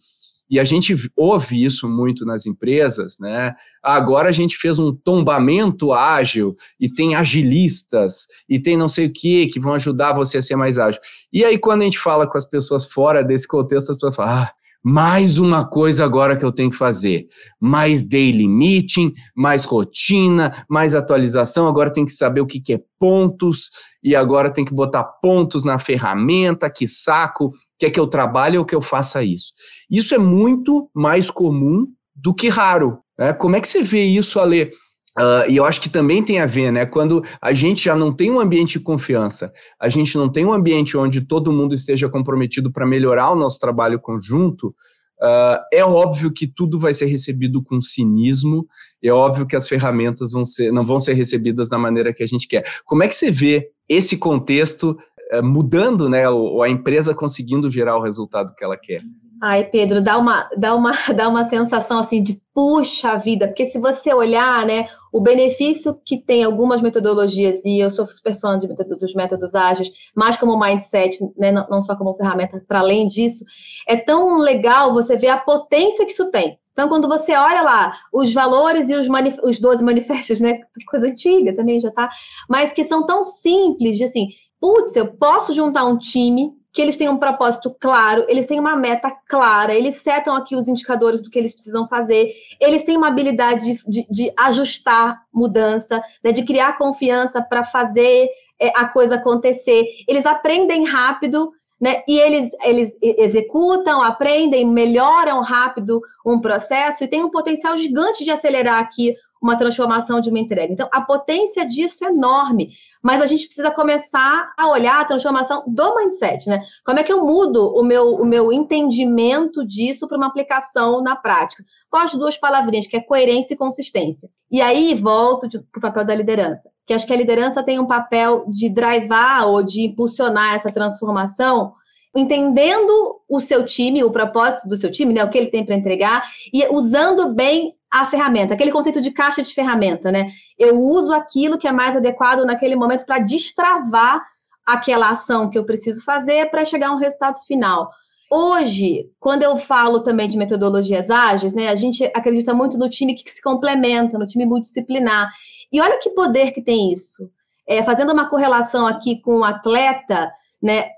E 0.48 0.60
a 0.60 0.64
gente 0.64 0.94
ouve 1.16 1.64
isso 1.64 1.88
muito 1.88 2.24
nas 2.24 2.46
empresas, 2.46 3.16
né? 3.18 3.52
Agora 3.82 4.28
a 4.28 4.32
gente 4.32 4.56
fez 4.56 4.78
um 4.78 4.94
tombamento 4.94 5.92
ágil 5.92 6.54
e 6.78 6.88
tem 6.88 7.16
agilistas 7.16 8.26
e 8.48 8.58
tem 8.58 8.76
não 8.76 8.88
sei 8.88 9.06
o 9.06 9.12
que 9.12 9.48
que 9.48 9.58
vão 9.58 9.74
ajudar 9.74 10.12
você 10.12 10.38
a 10.38 10.42
ser 10.42 10.54
mais 10.54 10.78
ágil. 10.78 11.00
E 11.32 11.44
aí, 11.44 11.58
quando 11.58 11.82
a 11.82 11.84
gente 11.84 11.98
fala 11.98 12.28
com 12.28 12.38
as 12.38 12.48
pessoas 12.48 12.86
fora 12.86 13.24
desse 13.24 13.46
contexto, 13.48 13.90
as 13.90 13.96
pessoas 13.96 14.14
falam, 14.14 14.34
ah, 14.34 14.52
mais 14.88 15.36
uma 15.36 15.66
coisa 15.66 16.04
agora 16.04 16.36
que 16.36 16.44
eu 16.44 16.52
tenho 16.52 16.70
que 16.70 16.76
fazer. 16.76 17.26
Mais 17.60 18.06
daily 18.06 18.46
meeting, 18.46 19.12
mais 19.34 19.64
rotina, 19.64 20.64
mais 20.70 20.94
atualização. 20.94 21.66
Agora 21.66 21.92
tem 21.92 22.06
que 22.06 22.12
saber 22.12 22.40
o 22.40 22.46
que, 22.46 22.60
que 22.60 22.74
é 22.74 22.80
pontos, 22.96 23.68
e 24.00 24.14
agora 24.14 24.48
tem 24.48 24.64
que 24.64 24.72
botar 24.72 25.02
pontos 25.02 25.64
na 25.64 25.76
ferramenta. 25.76 26.70
Que 26.70 26.86
saco! 26.86 27.52
Quer 27.76 27.90
que 27.90 27.98
eu 27.98 28.06
trabalhe 28.06 28.56
ou 28.56 28.64
que 28.64 28.76
eu 28.76 28.80
faça 28.80 29.24
isso? 29.24 29.52
Isso 29.90 30.14
é 30.14 30.18
muito 30.18 30.88
mais 30.94 31.32
comum 31.32 31.88
do 32.14 32.32
que 32.32 32.48
raro. 32.48 33.00
Né? 33.18 33.32
Como 33.32 33.56
é 33.56 33.60
que 33.60 33.66
você 33.66 33.82
vê 33.82 34.04
isso, 34.04 34.38
Ale? 34.38 34.70
Uh, 35.18 35.48
e 35.48 35.56
eu 35.56 35.64
acho 35.64 35.80
que 35.80 35.88
também 35.88 36.22
tem 36.22 36.40
a 36.40 36.46
ver, 36.46 36.70
né? 36.70 36.84
Quando 36.84 37.24
a 37.40 37.52
gente 37.52 37.84
já 37.84 37.96
não 37.96 38.12
tem 38.12 38.30
um 38.30 38.38
ambiente 38.38 38.78
de 38.78 38.84
confiança, 38.84 39.50
a 39.80 39.88
gente 39.88 40.16
não 40.16 40.30
tem 40.30 40.44
um 40.44 40.52
ambiente 40.52 40.96
onde 40.96 41.22
todo 41.22 41.52
mundo 41.52 41.74
esteja 41.74 42.08
comprometido 42.08 42.70
para 42.70 42.86
melhorar 42.86 43.30
o 43.30 43.36
nosso 43.36 43.58
trabalho 43.58 43.98
conjunto, 43.98 44.74
uh, 45.22 45.58
é 45.72 45.82
óbvio 45.82 46.30
que 46.30 46.46
tudo 46.46 46.78
vai 46.78 46.92
ser 46.92 47.06
recebido 47.06 47.62
com 47.62 47.80
cinismo, 47.80 48.66
é 49.02 49.10
óbvio 49.10 49.46
que 49.46 49.56
as 49.56 49.66
ferramentas 49.66 50.32
vão 50.32 50.44
ser, 50.44 50.70
não 50.70 50.84
vão 50.84 51.00
ser 51.00 51.14
recebidas 51.14 51.70
da 51.70 51.78
maneira 51.78 52.12
que 52.12 52.22
a 52.22 52.26
gente 52.26 52.46
quer. 52.46 52.64
Como 52.84 53.02
é 53.02 53.08
que 53.08 53.14
você 53.14 53.30
vê 53.30 53.70
esse 53.88 54.18
contexto 54.18 54.96
mudando, 55.42 56.08
né? 56.08 56.28
Ou 56.28 56.62
a 56.62 56.68
empresa 56.68 57.14
conseguindo 57.14 57.70
gerar 57.70 57.96
o 57.96 58.02
resultado 58.02 58.54
que 58.54 58.64
ela 58.64 58.76
quer? 58.76 58.98
Ai, 59.42 59.64
Pedro, 59.64 60.00
dá 60.00 60.16
uma, 60.16 60.48
dá 60.56 60.74
uma, 60.74 60.92
dá 61.14 61.28
uma 61.28 61.44
sensação 61.44 61.98
assim 61.98 62.22
de 62.22 62.40
puxa 62.54 63.16
vida, 63.16 63.46
porque 63.46 63.66
se 63.66 63.78
você 63.78 64.14
olhar, 64.14 64.64
né, 64.64 64.88
o 65.12 65.20
benefício 65.20 65.98
que 66.04 66.16
tem 66.16 66.42
algumas 66.42 66.80
metodologias, 66.80 67.64
e 67.66 67.78
eu 67.78 67.90
sou 67.90 68.06
super 68.06 68.38
fã 68.38 68.58
de, 68.58 68.66
dos 68.66 69.14
métodos 69.14 69.54
ágeis, 69.54 69.90
mais 70.14 70.38
como 70.38 70.58
mindset, 70.58 71.18
né, 71.36 71.52
não, 71.52 71.66
não 71.68 71.82
só 71.82 71.94
como 71.94 72.16
ferramenta, 72.16 72.64
para 72.66 72.80
além 72.80 73.06
disso, 73.06 73.44
é 73.86 73.96
tão 73.96 74.38
legal 74.38 74.94
você 74.94 75.16
ver 75.16 75.28
a 75.28 75.38
potência 75.38 76.06
que 76.06 76.12
isso 76.12 76.30
tem. 76.30 76.58
Então, 76.72 76.88
quando 76.90 77.08
você 77.08 77.34
olha 77.34 77.62
lá 77.62 77.98
os 78.12 78.34
valores 78.34 78.90
e 78.90 78.94
os, 78.94 79.06
os 79.42 79.58
12 79.58 79.82
manifestos, 79.82 80.40
né, 80.40 80.60
coisa 80.90 81.08
antiga 81.08 81.54
também 81.54 81.80
já 81.80 81.90
tá, 81.90 82.08
mas 82.48 82.72
que 82.72 82.84
são 82.84 83.04
tão 83.04 83.22
simples 83.24 83.96
de 83.96 84.04
assim, 84.04 84.28
putz, 84.66 84.96
eu 84.96 85.06
posso 85.06 85.52
juntar 85.52 85.84
um 85.84 85.96
time 85.96 86.52
que 86.72 86.82
eles 86.82 86.96
têm 86.96 87.08
um 87.08 87.18
propósito 87.18 87.72
claro, 87.80 88.26
eles 88.28 88.46
têm 88.46 88.58
uma 88.58 88.74
meta 88.74 89.12
clara, 89.28 89.72
eles 89.72 89.94
setam 89.94 90.34
aqui 90.34 90.56
os 90.56 90.66
indicadores 90.66 91.22
do 91.22 91.30
que 91.30 91.38
eles 91.38 91.54
precisam 91.54 91.86
fazer, 91.86 92.32
eles 92.60 92.82
têm 92.82 92.96
uma 92.96 93.06
habilidade 93.06 93.64
de, 93.64 93.80
de, 93.86 94.06
de 94.10 94.32
ajustar 94.36 95.22
mudança, 95.32 96.02
né, 96.22 96.32
de 96.32 96.44
criar 96.44 96.76
confiança 96.76 97.40
para 97.40 97.62
fazer 97.62 98.28
é, 98.60 98.72
a 98.74 98.88
coisa 98.88 99.14
acontecer. 99.14 99.84
Eles 100.08 100.26
aprendem 100.26 100.84
rápido, 100.84 101.52
né, 101.80 102.02
e 102.08 102.18
eles, 102.18 102.50
eles 102.64 102.98
executam, 103.00 104.02
aprendem, 104.02 104.66
melhoram 104.66 105.42
rápido 105.42 106.00
um 106.26 106.40
processo 106.40 107.04
e 107.04 107.08
tem 107.08 107.22
um 107.22 107.30
potencial 107.30 107.78
gigante 107.78 108.24
de 108.24 108.32
acelerar 108.32 108.80
aqui 108.80 109.14
uma 109.46 109.56
transformação 109.56 110.20
de 110.20 110.28
uma 110.28 110.38
entrega. 110.38 110.72
Então, 110.72 110.88
a 110.92 111.00
potência 111.00 111.64
disso 111.64 112.04
é 112.04 112.08
enorme, 112.08 112.70
mas 113.02 113.22
a 113.22 113.26
gente 113.26 113.46
precisa 113.46 113.70
começar 113.70 114.52
a 114.58 114.68
olhar 114.68 115.00
a 115.00 115.04
transformação 115.04 115.64
do 115.66 115.96
mindset, 115.96 116.48
né? 116.48 116.60
Como 116.84 116.98
é 116.98 117.04
que 117.04 117.12
eu 117.12 117.24
mudo 117.24 117.72
o 117.74 117.82
meu, 117.82 118.14
o 118.14 118.26
meu 118.26 118.52
entendimento 118.52 119.64
disso 119.64 120.08
para 120.08 120.16
uma 120.16 120.26
aplicação 120.26 121.00
na 121.00 121.14
prática? 121.14 121.64
Com 121.88 121.98
as 121.98 122.12
duas 122.12 122.36
palavrinhas, 122.36 122.86
que 122.86 122.96
é 122.96 123.00
coerência 123.00 123.54
e 123.54 123.56
consistência. 123.56 124.28
E 124.50 124.60
aí, 124.60 124.94
volto 124.94 125.48
para 125.72 125.78
o 125.78 125.82
papel 125.82 126.04
da 126.04 126.14
liderança, 126.14 126.70
que 126.84 126.92
acho 126.92 127.06
que 127.06 127.12
a 127.12 127.16
liderança 127.16 127.62
tem 127.62 127.78
um 127.78 127.86
papel 127.86 128.44
de 128.48 128.68
drivar 128.68 129.46
ou 129.48 129.62
de 129.62 129.82
impulsionar 129.82 130.54
essa 130.54 130.70
transformação 130.70 131.72
entendendo 132.18 133.20
o 133.28 133.40
seu 133.40 133.64
time, 133.64 134.02
o 134.02 134.10
propósito 134.10 134.66
do 134.66 134.76
seu 134.76 134.90
time, 134.90 135.12
né, 135.12 135.22
o 135.22 135.30
que 135.30 135.36
ele 135.36 135.48
tem 135.48 135.64
para 135.64 135.74
entregar, 135.74 136.22
e 136.52 136.66
usando 136.72 137.34
bem 137.34 137.75
a 137.90 138.06
ferramenta, 138.06 138.54
aquele 138.54 138.72
conceito 138.72 139.00
de 139.00 139.10
caixa 139.10 139.42
de 139.42 139.54
ferramenta, 139.54 140.10
né? 140.10 140.28
Eu 140.58 140.80
uso 140.80 141.12
aquilo 141.12 141.58
que 141.58 141.68
é 141.68 141.72
mais 141.72 141.96
adequado 141.96 142.44
naquele 142.44 142.76
momento 142.76 143.06
para 143.06 143.18
destravar 143.18 144.22
aquela 144.66 145.10
ação 145.10 145.48
que 145.48 145.58
eu 145.58 145.64
preciso 145.64 146.04
fazer 146.04 146.50
para 146.50 146.64
chegar 146.64 146.88
a 146.88 146.92
um 146.92 146.98
resultado 146.98 147.38
final. 147.46 147.88
Hoje, 148.30 149.08
quando 149.20 149.44
eu 149.44 149.56
falo 149.56 150.00
também 150.00 150.26
de 150.26 150.36
metodologias 150.36 151.10
ágeis, 151.10 151.54
né, 151.54 151.68
a 151.68 151.76
gente 151.76 152.04
acredita 152.12 152.52
muito 152.52 152.76
no 152.76 152.88
time 152.88 153.14
que 153.14 153.30
se 153.30 153.40
complementa, 153.40 154.18
no 154.18 154.26
time 154.26 154.44
multidisciplinar. 154.44 155.30
E 155.72 155.80
olha 155.80 155.98
que 155.98 156.10
poder 156.10 156.50
que 156.50 156.60
tem 156.60 156.92
isso. 156.92 157.30
É, 157.68 157.82
fazendo 157.84 158.12
uma 158.12 158.28
correlação 158.28 158.86
aqui 158.86 159.20
com 159.20 159.38
o 159.38 159.44
atleta, 159.44 160.32
né, 160.60 160.90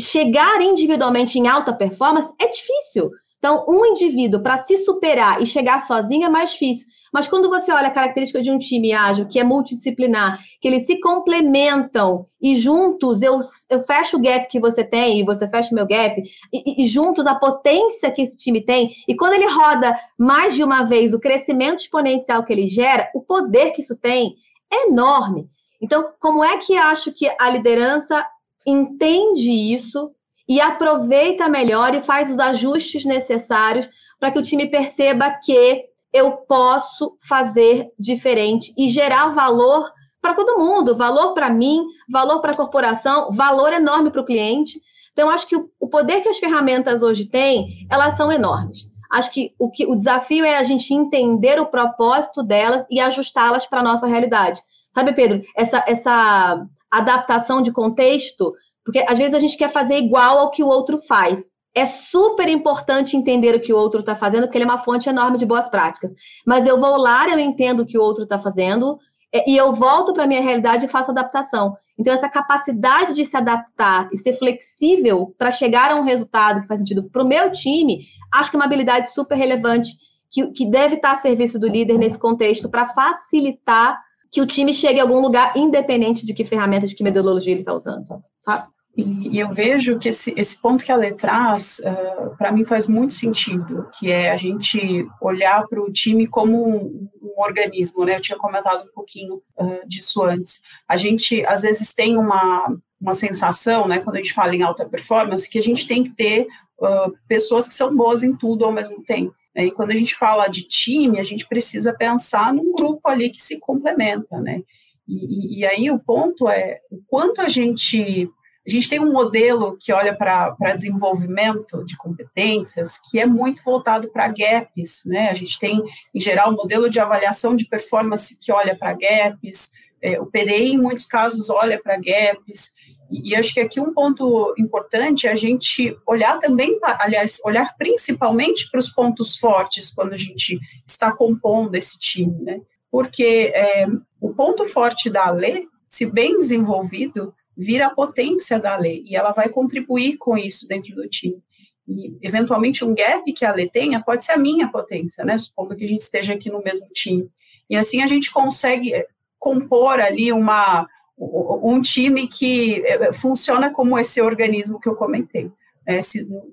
chegar 0.00 0.62
individualmente 0.62 1.38
em 1.38 1.46
alta 1.46 1.74
performance 1.74 2.32
é 2.40 2.48
difícil. 2.48 3.10
Então, 3.42 3.64
um 3.68 3.84
indivíduo 3.84 4.40
para 4.40 4.56
se 4.56 4.76
superar 4.76 5.42
e 5.42 5.46
chegar 5.46 5.80
sozinho 5.80 6.24
é 6.24 6.28
mais 6.28 6.52
difícil. 6.52 6.86
Mas 7.12 7.26
quando 7.26 7.48
você 7.48 7.72
olha 7.72 7.88
a 7.88 7.90
característica 7.90 8.40
de 8.40 8.52
um 8.52 8.56
time 8.56 8.92
ágil, 8.92 9.26
que 9.26 9.36
é 9.36 9.42
multidisciplinar, 9.42 10.38
que 10.60 10.68
eles 10.68 10.86
se 10.86 11.00
complementam 11.00 12.24
e 12.40 12.54
juntos 12.54 13.20
eu, 13.20 13.40
eu 13.68 13.82
fecho 13.82 14.16
o 14.16 14.22
gap 14.22 14.46
que 14.46 14.60
você 14.60 14.84
tem 14.84 15.18
e 15.18 15.24
você 15.24 15.48
fecha 15.48 15.72
o 15.72 15.74
meu 15.74 15.88
gap, 15.88 16.22
e, 16.52 16.84
e 16.84 16.86
juntos 16.86 17.26
a 17.26 17.34
potência 17.34 18.12
que 18.12 18.22
esse 18.22 18.36
time 18.36 18.60
tem, 18.60 18.94
e 19.08 19.16
quando 19.16 19.32
ele 19.32 19.46
roda 19.46 19.92
mais 20.16 20.54
de 20.54 20.62
uma 20.62 20.84
vez 20.84 21.12
o 21.12 21.18
crescimento 21.18 21.80
exponencial 21.80 22.44
que 22.44 22.52
ele 22.52 22.68
gera, 22.68 23.10
o 23.12 23.22
poder 23.22 23.72
que 23.72 23.80
isso 23.80 23.96
tem 23.96 24.36
é 24.72 24.86
enorme. 24.86 25.48
Então, 25.80 26.12
como 26.20 26.44
é 26.44 26.58
que 26.58 26.76
acho 26.76 27.10
que 27.10 27.28
a 27.40 27.50
liderança 27.50 28.24
entende 28.64 29.50
isso 29.50 30.12
e 30.52 30.60
aproveita 30.60 31.48
melhor 31.48 31.94
e 31.94 32.02
faz 32.02 32.30
os 32.30 32.38
ajustes 32.38 33.06
necessários 33.06 33.88
para 34.20 34.30
que 34.30 34.38
o 34.38 34.42
time 34.42 34.66
perceba 34.66 35.30
que 35.42 35.82
eu 36.12 36.32
posso 36.32 37.16
fazer 37.26 37.88
diferente 37.98 38.70
e 38.76 38.90
gerar 38.90 39.28
valor 39.28 39.90
para 40.20 40.34
todo 40.34 40.58
mundo, 40.58 40.94
valor 40.94 41.32
para 41.32 41.48
mim, 41.48 41.82
valor 42.06 42.42
para 42.42 42.52
a 42.52 42.54
corporação, 42.54 43.30
valor 43.30 43.72
enorme 43.72 44.10
para 44.10 44.20
o 44.20 44.26
cliente. 44.26 44.78
Então, 45.14 45.30
acho 45.30 45.46
que 45.46 45.56
o 45.56 45.88
poder 45.88 46.20
que 46.20 46.28
as 46.28 46.36
ferramentas 46.36 47.02
hoje 47.02 47.30
têm, 47.30 47.86
elas 47.90 48.14
são 48.14 48.30
enormes. 48.30 48.86
Acho 49.10 49.30
que 49.30 49.54
o, 49.58 49.70
que 49.70 49.86
o 49.86 49.96
desafio 49.96 50.44
é 50.44 50.58
a 50.58 50.62
gente 50.62 50.92
entender 50.92 51.58
o 51.58 51.66
propósito 51.66 52.42
delas 52.42 52.84
e 52.90 53.00
ajustá-las 53.00 53.64
para 53.64 53.80
a 53.80 53.82
nossa 53.82 54.06
realidade. 54.06 54.60
Sabe, 54.90 55.14
Pedro, 55.14 55.42
essa, 55.56 55.82
essa 55.88 56.62
adaptação 56.90 57.62
de 57.62 57.72
contexto 57.72 58.52
porque 58.84 59.04
às 59.08 59.18
vezes 59.18 59.34
a 59.34 59.38
gente 59.38 59.56
quer 59.56 59.70
fazer 59.70 59.96
igual 59.96 60.38
ao 60.38 60.50
que 60.50 60.62
o 60.62 60.68
outro 60.68 60.98
faz. 60.98 61.52
É 61.74 61.86
super 61.86 62.48
importante 62.48 63.16
entender 63.16 63.54
o 63.54 63.60
que 63.60 63.72
o 63.72 63.76
outro 63.76 64.00
está 64.00 64.14
fazendo, 64.14 64.44
porque 64.44 64.58
ele 64.58 64.64
é 64.64 64.68
uma 64.68 64.78
fonte 64.78 65.08
enorme 65.08 65.38
de 65.38 65.46
boas 65.46 65.68
práticas. 65.68 66.12
Mas 66.46 66.66
eu 66.66 66.78
vou 66.78 66.96
lá, 66.96 67.28
eu 67.28 67.38
entendo 67.38 67.80
o 67.80 67.86
que 67.86 67.96
o 67.96 68.02
outro 68.02 68.24
está 68.24 68.38
fazendo, 68.38 68.98
é, 69.34 69.50
e 69.50 69.56
eu 69.56 69.72
volto 69.72 70.12
para 70.12 70.24
a 70.24 70.26
minha 70.26 70.42
realidade 70.42 70.84
e 70.84 70.88
faço 70.88 71.10
adaptação. 71.10 71.74
Então, 71.98 72.12
essa 72.12 72.28
capacidade 72.28 73.14
de 73.14 73.24
se 73.24 73.36
adaptar 73.36 74.08
e 74.12 74.18
ser 74.18 74.34
flexível 74.34 75.34
para 75.38 75.50
chegar 75.50 75.90
a 75.90 75.96
um 75.96 76.02
resultado 76.02 76.60
que 76.60 76.66
faz 76.66 76.80
sentido 76.80 77.04
para 77.04 77.22
o 77.22 77.26
meu 77.26 77.50
time, 77.50 78.04
acho 78.34 78.50
que 78.50 78.56
é 78.56 78.58
uma 78.58 78.66
habilidade 78.66 79.10
super 79.12 79.36
relevante 79.36 79.96
que, 80.30 80.50
que 80.52 80.66
deve 80.66 80.96
estar 80.96 81.12
a 81.12 81.16
serviço 81.16 81.58
do 81.58 81.68
líder 81.68 81.98
nesse 81.98 82.18
contexto 82.18 82.68
para 82.68 82.86
facilitar 82.86 83.98
que 84.32 84.40
o 84.40 84.46
time 84.46 84.72
chegue 84.72 84.98
a 84.98 85.02
algum 85.02 85.20
lugar, 85.20 85.54
independente 85.54 86.24
de 86.24 86.32
que 86.32 86.42
ferramenta, 86.42 86.86
de 86.86 86.94
que 86.94 87.04
metodologia 87.04 87.52
ele 87.52 87.60
está 87.60 87.74
usando, 87.74 88.06
sabe? 88.40 88.66
E, 88.96 89.38
eu 89.38 89.48
vejo 89.50 89.98
que 89.98 90.08
esse, 90.08 90.34
esse 90.36 90.60
ponto 90.60 90.82
que 90.82 90.90
a 90.90 90.96
Lê 90.96 91.12
traz, 91.12 91.80
uh, 91.80 92.36
para 92.36 92.50
mim 92.50 92.64
faz 92.64 92.86
muito 92.86 93.12
sentido, 93.12 93.88
que 93.98 94.10
é 94.10 94.30
a 94.30 94.36
gente 94.36 95.06
olhar 95.20 95.66
para 95.66 95.80
o 95.82 95.92
time 95.92 96.26
como 96.26 96.66
um, 96.66 97.08
um, 97.22 97.40
organismo, 97.40 98.04
né? 98.04 98.16
Eu 98.16 98.20
tinha 98.20 98.38
comentado 98.38 98.84
um 98.84 98.92
pouquinho 98.94 99.42
uh, 99.58 99.86
disso 99.86 100.22
antes. 100.22 100.60
A 100.88 100.96
gente, 100.96 101.44
às 101.46 101.62
vezes, 101.62 101.94
tem 101.94 102.18
uma, 102.18 102.76
uma 103.00 103.14
sensação, 103.14 103.88
né, 103.88 103.98
quando 103.98 104.16
a 104.16 104.18
gente 104.18 104.34
fala 104.34 104.54
em 104.54 104.62
alta 104.62 104.86
performance, 104.86 105.48
que 105.48 105.58
a 105.58 105.62
gente 105.62 105.86
tem 105.86 106.04
que 106.04 106.14
ter 106.14 106.46
uh, 106.78 107.12
pessoas 107.26 107.66
que 107.66 107.74
são 107.74 107.94
boas 107.94 108.22
em 108.22 108.36
tudo 108.36 108.64
ao 108.64 108.72
mesmo 108.72 109.02
tempo. 109.02 109.34
Né? 109.54 109.66
E 109.66 109.70
quando 109.70 109.90
a 109.90 109.96
gente 109.96 110.14
fala 110.14 110.48
de 110.48 110.62
time, 110.62 111.20
a 111.20 111.24
gente 111.24 111.46
precisa 111.46 111.92
pensar 111.92 112.52
num 112.52 112.72
grupo 112.72 113.08
ali 113.08 113.30
que 113.30 113.42
se 113.42 113.58
complementa, 113.58 114.40
né? 114.40 114.62
E, 115.06 115.60
e 115.60 115.66
aí 115.66 115.90
o 115.90 115.98
ponto 115.98 116.48
é 116.48 116.80
o 116.90 117.00
quanto 117.08 117.40
a 117.40 117.48
gente 117.48 118.30
a 118.64 118.70
gente 118.70 118.88
tem 118.88 119.00
um 119.00 119.12
modelo 119.12 119.76
que 119.76 119.92
olha 119.92 120.14
para 120.16 120.54
desenvolvimento 120.72 121.84
de 121.84 121.96
competências 121.96 122.96
que 123.10 123.18
é 123.18 123.26
muito 123.26 123.60
voltado 123.64 124.08
para 124.08 124.28
gaps, 124.28 125.02
né? 125.04 125.30
A 125.30 125.34
gente 125.34 125.58
tem, 125.58 125.82
em 126.14 126.20
geral, 126.20 126.52
um 126.52 126.56
modelo 126.56 126.88
de 126.88 127.00
avaliação 127.00 127.56
de 127.56 127.64
performance 127.64 128.38
que 128.38 128.52
olha 128.52 128.76
para 128.76 128.92
gaps, 128.92 129.72
é, 130.00 130.20
o 130.20 130.26
PDI, 130.26 130.74
em 130.74 130.78
muitos 130.78 131.06
casos, 131.06 131.50
olha 131.50 131.80
para 131.82 131.96
gaps, 131.96 132.72
e, 133.12 133.34
acho 133.34 133.52
que 133.52 133.60
aqui 133.60 133.78
um 133.80 133.92
ponto 133.92 134.54
importante 134.58 135.26
é 135.26 135.32
a 135.32 135.34
gente 135.34 135.96
olhar 136.06 136.38
também, 136.38 136.78
aliás, 136.82 137.40
olhar 137.44 137.76
principalmente 137.76 138.70
para 138.70 138.80
os 138.80 138.88
pontos 138.88 139.36
fortes 139.36 139.92
quando 139.92 140.14
a 140.14 140.16
gente 140.16 140.58
está 140.86 141.12
compondo 141.12 141.74
esse 141.74 141.98
time, 141.98 142.40
né? 142.42 142.60
Porque 142.90 143.52
é, 143.54 143.86
o 144.20 144.32
ponto 144.32 144.66
forte 144.66 145.10
da 145.10 145.30
lei, 145.30 145.66
se 145.86 146.06
bem 146.06 146.38
desenvolvido, 146.38 147.34
vira 147.56 147.86
a 147.86 147.94
potência 147.94 148.58
da 148.58 148.76
lei 148.76 149.02
e 149.06 149.14
ela 149.14 149.32
vai 149.32 149.48
contribuir 149.48 150.16
com 150.16 150.36
isso 150.36 150.66
dentro 150.66 150.94
do 150.94 151.08
time. 151.08 151.42
E, 151.86 152.16
eventualmente, 152.22 152.84
um 152.84 152.94
gap 152.94 153.30
que 153.32 153.44
a 153.44 153.52
Lê 153.52 153.68
tenha 153.68 154.02
pode 154.02 154.24
ser 154.24 154.32
a 154.32 154.38
minha 154.38 154.68
potência, 154.68 155.24
né? 155.24 155.36
Supondo 155.36 155.76
que 155.76 155.84
a 155.84 155.88
gente 155.88 156.00
esteja 156.00 156.34
aqui 156.34 156.50
no 156.50 156.62
mesmo 156.62 156.86
time. 156.92 157.28
E 157.68 157.76
assim 157.76 158.02
a 158.02 158.06
gente 158.06 158.30
consegue 158.30 158.94
eh, 158.94 159.06
compor 159.38 160.00
ali 160.00 160.32
uma, 160.32 160.86
um 161.18 161.80
time 161.80 162.26
que 162.26 162.82
eh, 162.84 163.12
funciona 163.12 163.70
como 163.70 163.98
esse 163.98 164.20
organismo 164.20 164.80
que 164.80 164.88
eu 164.88 164.94
comentei, 164.94 165.50
né? 165.86 166.00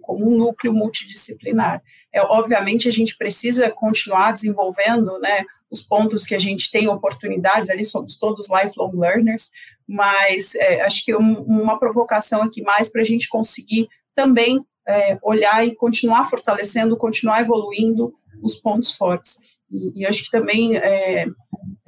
como 0.01 0.27
um 0.27 0.37
núcleo 0.37 0.73
multidisciplinar. 0.73 1.81
É, 2.13 2.21
obviamente, 2.21 2.87
a 2.87 2.91
gente 2.91 3.17
precisa 3.17 3.69
continuar 3.69 4.33
desenvolvendo 4.33 5.19
né, 5.19 5.45
os 5.69 5.81
pontos 5.81 6.25
que 6.25 6.33
a 6.33 6.39
gente 6.39 6.71
tem 6.71 6.87
oportunidades, 6.87 7.69
ali 7.69 7.85
somos 7.85 8.17
todos 8.17 8.47
lifelong 8.49 8.91
learners, 8.95 9.51
mas 9.87 10.55
é, 10.55 10.81
acho 10.81 11.05
que 11.05 11.15
um, 11.15 11.41
uma 11.41 11.79
provocação 11.79 12.41
aqui 12.41 12.61
mais 12.61 12.89
para 12.89 13.01
a 13.01 13.05
gente 13.05 13.29
conseguir 13.29 13.87
também 14.15 14.63
é, 14.87 15.17
olhar 15.21 15.65
e 15.65 15.75
continuar 15.75 16.25
fortalecendo, 16.25 16.97
continuar 16.97 17.41
evoluindo 17.41 18.13
os 18.41 18.55
pontos 18.55 18.91
fortes. 18.91 19.37
E, 19.71 20.01
e 20.01 20.05
acho 20.05 20.23
que 20.23 20.31
também 20.31 20.77
é, 20.77 21.27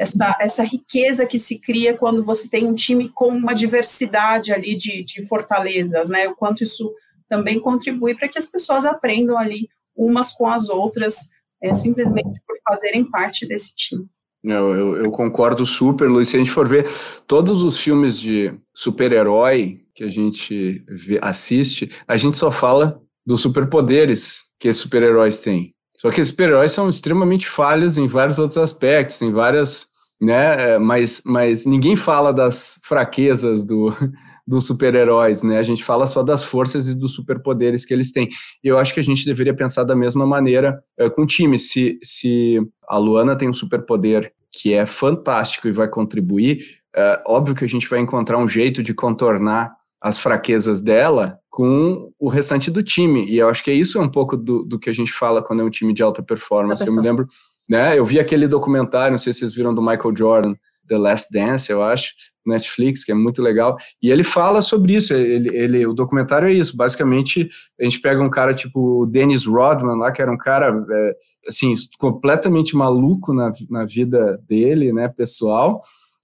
essa, 0.01 0.35
essa 0.39 0.63
riqueza 0.63 1.27
que 1.27 1.37
se 1.37 1.59
cria 1.59 1.95
quando 1.95 2.23
você 2.23 2.49
tem 2.49 2.65
um 2.65 2.73
time 2.73 3.07
com 3.07 3.27
uma 3.27 3.53
diversidade 3.53 4.51
ali 4.51 4.75
de, 4.75 5.03
de 5.03 5.27
fortalezas, 5.27 6.09
né? 6.09 6.27
O 6.27 6.35
quanto 6.35 6.63
isso 6.63 6.91
também 7.29 7.59
contribui 7.59 8.15
para 8.15 8.27
que 8.27 8.39
as 8.39 8.47
pessoas 8.47 8.83
aprendam 8.83 9.37
ali 9.37 9.69
umas 9.95 10.31
com 10.31 10.47
as 10.47 10.69
outras, 10.69 11.29
é, 11.61 11.71
simplesmente 11.75 12.39
por 12.47 12.57
fazerem 12.67 13.09
parte 13.09 13.45
desse 13.45 13.75
time. 13.75 14.07
Eu, 14.43 14.73
eu, 14.73 14.95
eu, 15.03 15.11
concordo 15.11 15.67
super, 15.67 16.09
Luiz. 16.09 16.29
Se 16.29 16.35
a 16.35 16.39
gente 16.39 16.49
for 16.49 16.67
ver 16.67 16.89
todos 17.27 17.61
os 17.61 17.79
filmes 17.79 18.19
de 18.19 18.51
super-herói 18.73 19.81
que 19.93 20.03
a 20.03 20.09
gente 20.09 20.83
vê, 20.87 21.19
assiste, 21.21 21.91
a 22.07 22.17
gente 22.17 22.39
só 22.39 22.51
fala 22.51 22.99
dos 23.23 23.41
superpoderes 23.41 24.45
que 24.59 24.67
esses 24.67 24.81
super-heróis 24.81 25.39
têm. 25.39 25.75
Só 25.95 26.09
que 26.09 26.19
esses 26.19 26.31
super-heróis 26.31 26.71
são 26.71 26.89
extremamente 26.89 27.47
falhos 27.47 27.99
em 27.99 28.07
vários 28.07 28.39
outros 28.39 28.57
aspectos, 28.57 29.21
em 29.21 29.31
várias, 29.31 29.90
né? 30.21 30.73
É, 30.73 30.79
mas, 30.79 31.23
mas 31.25 31.65
ninguém 31.65 31.95
fala 31.95 32.31
das 32.31 32.79
fraquezas 32.83 33.63
do, 33.63 33.89
dos 34.47 34.67
super-heróis, 34.67 35.41
né? 35.41 35.57
A 35.57 35.63
gente 35.63 35.83
fala 35.83 36.05
só 36.05 36.21
das 36.21 36.43
forças 36.43 36.87
e 36.87 36.95
dos 36.95 37.15
superpoderes 37.15 37.83
que 37.83 37.93
eles 37.93 38.11
têm. 38.11 38.29
E 38.63 38.67
eu 38.67 38.77
acho 38.77 38.93
que 38.93 38.99
a 38.99 39.03
gente 39.03 39.25
deveria 39.25 39.55
pensar 39.55 39.83
da 39.83 39.95
mesma 39.95 40.25
maneira 40.27 40.81
é, 40.97 41.09
com 41.09 41.23
o 41.23 41.27
time. 41.27 41.57
Se, 41.57 41.97
se 42.03 42.59
a 42.87 42.97
Luana 42.97 43.35
tem 43.35 43.49
um 43.49 43.53
superpoder 43.53 44.31
que 44.51 44.73
é 44.73 44.85
fantástico 44.85 45.67
e 45.67 45.71
vai 45.71 45.87
contribuir, 45.87 46.59
é 46.95 47.21
óbvio 47.25 47.55
que 47.55 47.65
a 47.65 47.69
gente 47.69 47.89
vai 47.89 47.99
encontrar 47.99 48.37
um 48.37 48.47
jeito 48.47 48.83
de 48.83 48.93
contornar 48.93 49.73
as 49.99 50.17
fraquezas 50.17 50.81
dela 50.81 51.39
com 51.49 52.11
o 52.19 52.27
restante 52.27 52.69
do 52.69 52.83
time. 52.83 53.25
E 53.25 53.37
eu 53.37 53.49
acho 53.49 53.63
que 53.63 53.71
é 53.71 53.73
isso 53.73 53.97
é 53.97 54.01
um 54.01 54.09
pouco 54.09 54.35
do, 54.35 54.63
do 54.63 54.79
que 54.79 54.89
a 54.89 54.93
gente 54.93 55.11
fala 55.11 55.43
quando 55.43 55.61
é 55.61 55.63
um 55.63 55.69
time 55.69 55.93
de 55.93 56.01
alta 56.03 56.21
performance. 56.21 56.85
Eu 56.85 56.93
me 56.93 57.01
lembro, 57.01 57.27
né? 57.71 57.97
Eu 57.97 58.03
vi 58.03 58.19
aquele 58.19 58.49
documentário, 58.49 59.11
não 59.11 59.17
sei 59.17 59.31
se 59.31 59.39
vocês 59.39 59.55
viram 59.55 59.73
do 59.73 59.81
Michael 59.81 60.13
Jordan, 60.13 60.55
The 60.89 60.97
Last 60.97 61.29
Dance, 61.31 61.71
eu 61.71 61.81
acho, 61.81 62.11
Netflix, 62.45 63.05
que 63.05 63.13
é 63.13 63.15
muito 63.15 63.41
legal. 63.41 63.77
E 64.03 64.11
ele 64.11 64.25
fala 64.25 64.61
sobre 64.61 64.95
isso. 64.95 65.13
Ele, 65.13 65.55
ele, 65.55 65.85
o 65.87 65.93
documentário 65.93 66.49
é 66.49 66.51
isso. 66.51 66.75
Basicamente, 66.75 67.49
a 67.79 67.85
gente 67.85 68.01
pega 68.01 68.21
um 68.21 68.29
cara 68.29 68.53
tipo 68.53 69.03
o 69.03 69.05
Dennis 69.05 69.45
Rodman 69.45 69.95
lá, 69.95 70.11
que 70.11 70.21
era 70.21 70.29
um 70.29 70.37
cara 70.37 70.85
é, 70.91 71.15
assim 71.47 71.73
completamente 71.97 72.75
maluco 72.75 73.33
na, 73.33 73.53
na 73.69 73.85
vida 73.85 74.37
dele, 74.49 74.91
né, 74.91 75.07
pessoal 75.07 75.81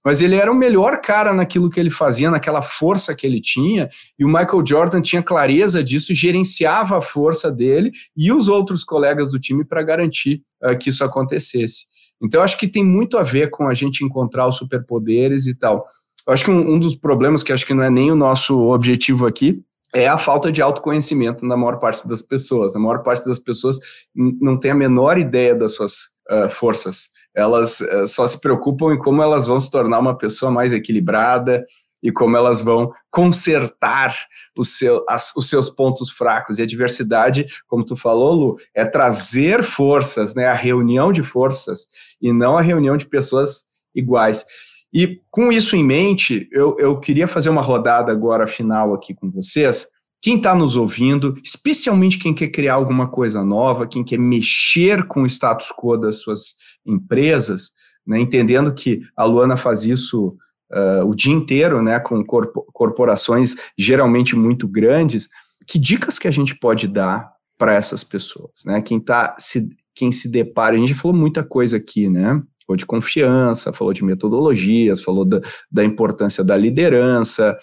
mas 0.08 0.22
ele 0.22 0.36
era 0.36 0.50
o 0.50 0.54
melhor 0.54 1.02
cara 1.02 1.34
naquilo 1.34 1.68
que 1.68 1.78
ele 1.78 1.90
fazia, 1.90 2.30
naquela 2.30 2.62
força 2.62 3.14
que 3.14 3.26
ele 3.26 3.42
tinha, 3.42 3.90
e 4.18 4.24
o 4.24 4.26
Michael 4.26 4.64
Jordan 4.66 5.02
tinha 5.02 5.22
clareza 5.22 5.84
disso, 5.84 6.14
gerenciava 6.14 6.96
a 6.96 7.00
força 7.02 7.52
dele 7.52 7.92
e 8.16 8.32
os 8.32 8.48
outros 8.48 8.84
colegas 8.84 9.30
do 9.30 9.38
time 9.38 9.66
para 9.66 9.82
garantir 9.82 10.40
uh, 10.64 10.78
que 10.78 10.88
isso 10.88 11.04
acontecesse. 11.04 11.84
Então, 12.22 12.42
acho 12.42 12.56
que 12.56 12.66
tem 12.66 12.82
muito 12.82 13.18
a 13.18 13.22
ver 13.22 13.50
com 13.50 13.68
a 13.68 13.74
gente 13.74 14.02
encontrar 14.02 14.48
os 14.48 14.56
superpoderes 14.56 15.46
e 15.46 15.54
tal. 15.54 15.84
Eu 16.26 16.32
acho 16.32 16.42
que 16.42 16.50
um, 16.50 16.76
um 16.76 16.80
dos 16.80 16.96
problemas, 16.96 17.42
que 17.42 17.52
acho 17.52 17.66
que 17.66 17.74
não 17.74 17.82
é 17.82 17.90
nem 17.90 18.10
o 18.10 18.16
nosso 18.16 18.58
objetivo 18.70 19.26
aqui, 19.26 19.62
é 19.94 20.08
a 20.08 20.16
falta 20.16 20.50
de 20.50 20.62
autoconhecimento 20.62 21.44
na 21.44 21.54
maior 21.54 21.78
parte 21.78 22.08
das 22.08 22.22
pessoas. 22.22 22.74
A 22.74 22.78
maior 22.78 23.02
parte 23.02 23.26
das 23.26 23.38
pessoas 23.38 23.78
não 24.14 24.58
tem 24.58 24.70
a 24.70 24.74
menor 24.74 25.18
ideia 25.18 25.54
das 25.54 25.74
suas 25.74 26.04
uh, 26.30 26.48
forças. 26.48 27.08
Elas 27.38 27.80
uh, 27.80 28.06
só 28.06 28.26
se 28.26 28.40
preocupam 28.40 28.92
em 28.92 28.98
como 28.98 29.22
elas 29.22 29.46
vão 29.46 29.60
se 29.60 29.70
tornar 29.70 29.98
uma 29.98 30.16
pessoa 30.16 30.50
mais 30.50 30.72
equilibrada 30.72 31.64
e 32.02 32.12
como 32.12 32.36
elas 32.36 32.62
vão 32.62 32.92
consertar 33.10 34.14
seu, 34.62 35.04
as, 35.08 35.34
os 35.36 35.48
seus 35.48 35.68
pontos 35.70 36.10
fracos. 36.10 36.58
E 36.58 36.62
a 36.62 36.66
diversidade, 36.66 37.46
como 37.66 37.84
tu 37.84 37.96
falou, 37.96 38.34
Lu, 38.34 38.56
é 38.74 38.84
trazer 38.84 39.62
forças, 39.62 40.34
né, 40.34 40.46
a 40.46 40.54
reunião 40.54 41.12
de 41.12 41.22
forças, 41.22 42.16
e 42.20 42.32
não 42.32 42.56
a 42.56 42.62
reunião 42.62 42.96
de 42.96 43.06
pessoas 43.06 43.64
iguais. 43.94 44.44
E 44.92 45.20
com 45.30 45.52
isso 45.52 45.76
em 45.76 45.84
mente, 45.84 46.48
eu, 46.50 46.76
eu 46.78 46.98
queria 46.98 47.28
fazer 47.28 47.50
uma 47.50 47.60
rodada 47.60 48.10
agora 48.10 48.46
final 48.46 48.94
aqui 48.94 49.14
com 49.14 49.30
vocês, 49.30 49.88
quem 50.20 50.36
está 50.36 50.54
nos 50.54 50.76
ouvindo, 50.76 51.36
especialmente 51.44 52.18
quem 52.18 52.34
quer 52.34 52.48
criar 52.48 52.74
alguma 52.74 53.08
coisa 53.08 53.44
nova, 53.44 53.86
quem 53.86 54.04
quer 54.04 54.18
mexer 54.18 55.06
com 55.06 55.22
o 55.22 55.26
status 55.26 55.68
quo 55.70 55.96
das 55.96 56.16
suas 56.16 56.54
empresas, 56.84 57.72
né, 58.06 58.18
entendendo 58.18 58.74
que 58.74 59.02
a 59.16 59.24
Luana 59.24 59.56
faz 59.56 59.84
isso 59.84 60.36
uh, 60.72 61.04
o 61.06 61.14
dia 61.14 61.32
inteiro, 61.32 61.82
né, 61.82 62.00
com 62.00 62.24
corporações 62.24 63.54
geralmente 63.76 64.34
muito 64.34 64.66
grandes, 64.66 65.28
que 65.66 65.78
dicas 65.78 66.18
que 66.18 66.26
a 66.26 66.30
gente 66.30 66.54
pode 66.58 66.88
dar 66.88 67.30
para 67.58 67.74
essas 67.74 68.02
pessoas, 68.04 68.62
né? 68.64 68.80
Quem 68.80 69.00
tá 69.00 69.34
se 69.38 69.68
quem 69.94 70.12
se 70.12 70.28
depara, 70.28 70.76
a 70.76 70.78
gente 70.78 70.94
falou 70.94 71.16
muita 71.16 71.42
coisa 71.42 71.76
aqui, 71.76 72.08
né? 72.08 72.40
Falou 72.64 72.76
de 72.76 72.86
confiança, 72.86 73.72
falou 73.72 73.92
de 73.92 74.04
metodologias, 74.04 75.02
falou 75.02 75.24
da, 75.24 75.40
da 75.70 75.84
importância 75.84 76.44
da 76.44 76.56
liderança, 76.56 77.58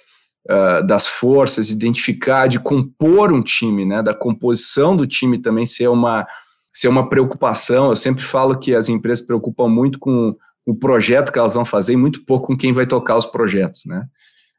uh, 0.49 0.85
das 0.85 1.07
forças, 1.07 1.69
identificar, 1.69 2.47
de 2.47 2.59
compor 2.59 3.31
um 3.31 3.41
time, 3.41 3.85
né, 3.85 4.01
da 4.01 4.13
composição 4.13 4.95
do 4.95 5.07
time 5.07 5.41
também 5.41 5.65
ser 5.65 5.87
uma, 5.87 6.25
ser 6.73 6.87
uma 6.87 7.09
preocupação. 7.09 7.89
Eu 7.89 7.95
sempre 7.95 8.23
falo 8.23 8.59
que 8.59 8.73
as 8.73 8.89
empresas 8.89 9.25
preocupam 9.25 9.67
muito 9.67 9.99
com 9.99 10.35
o 10.65 10.75
projeto 10.75 11.31
que 11.31 11.39
elas 11.39 11.53
vão 11.53 11.65
fazer 11.65 11.93
e 11.93 11.97
muito 11.97 12.25
pouco 12.25 12.47
com 12.47 12.57
quem 12.57 12.73
vai 12.73 12.85
tocar 12.85 13.17
os 13.17 13.25
projetos, 13.25 13.81
né? 13.85 14.05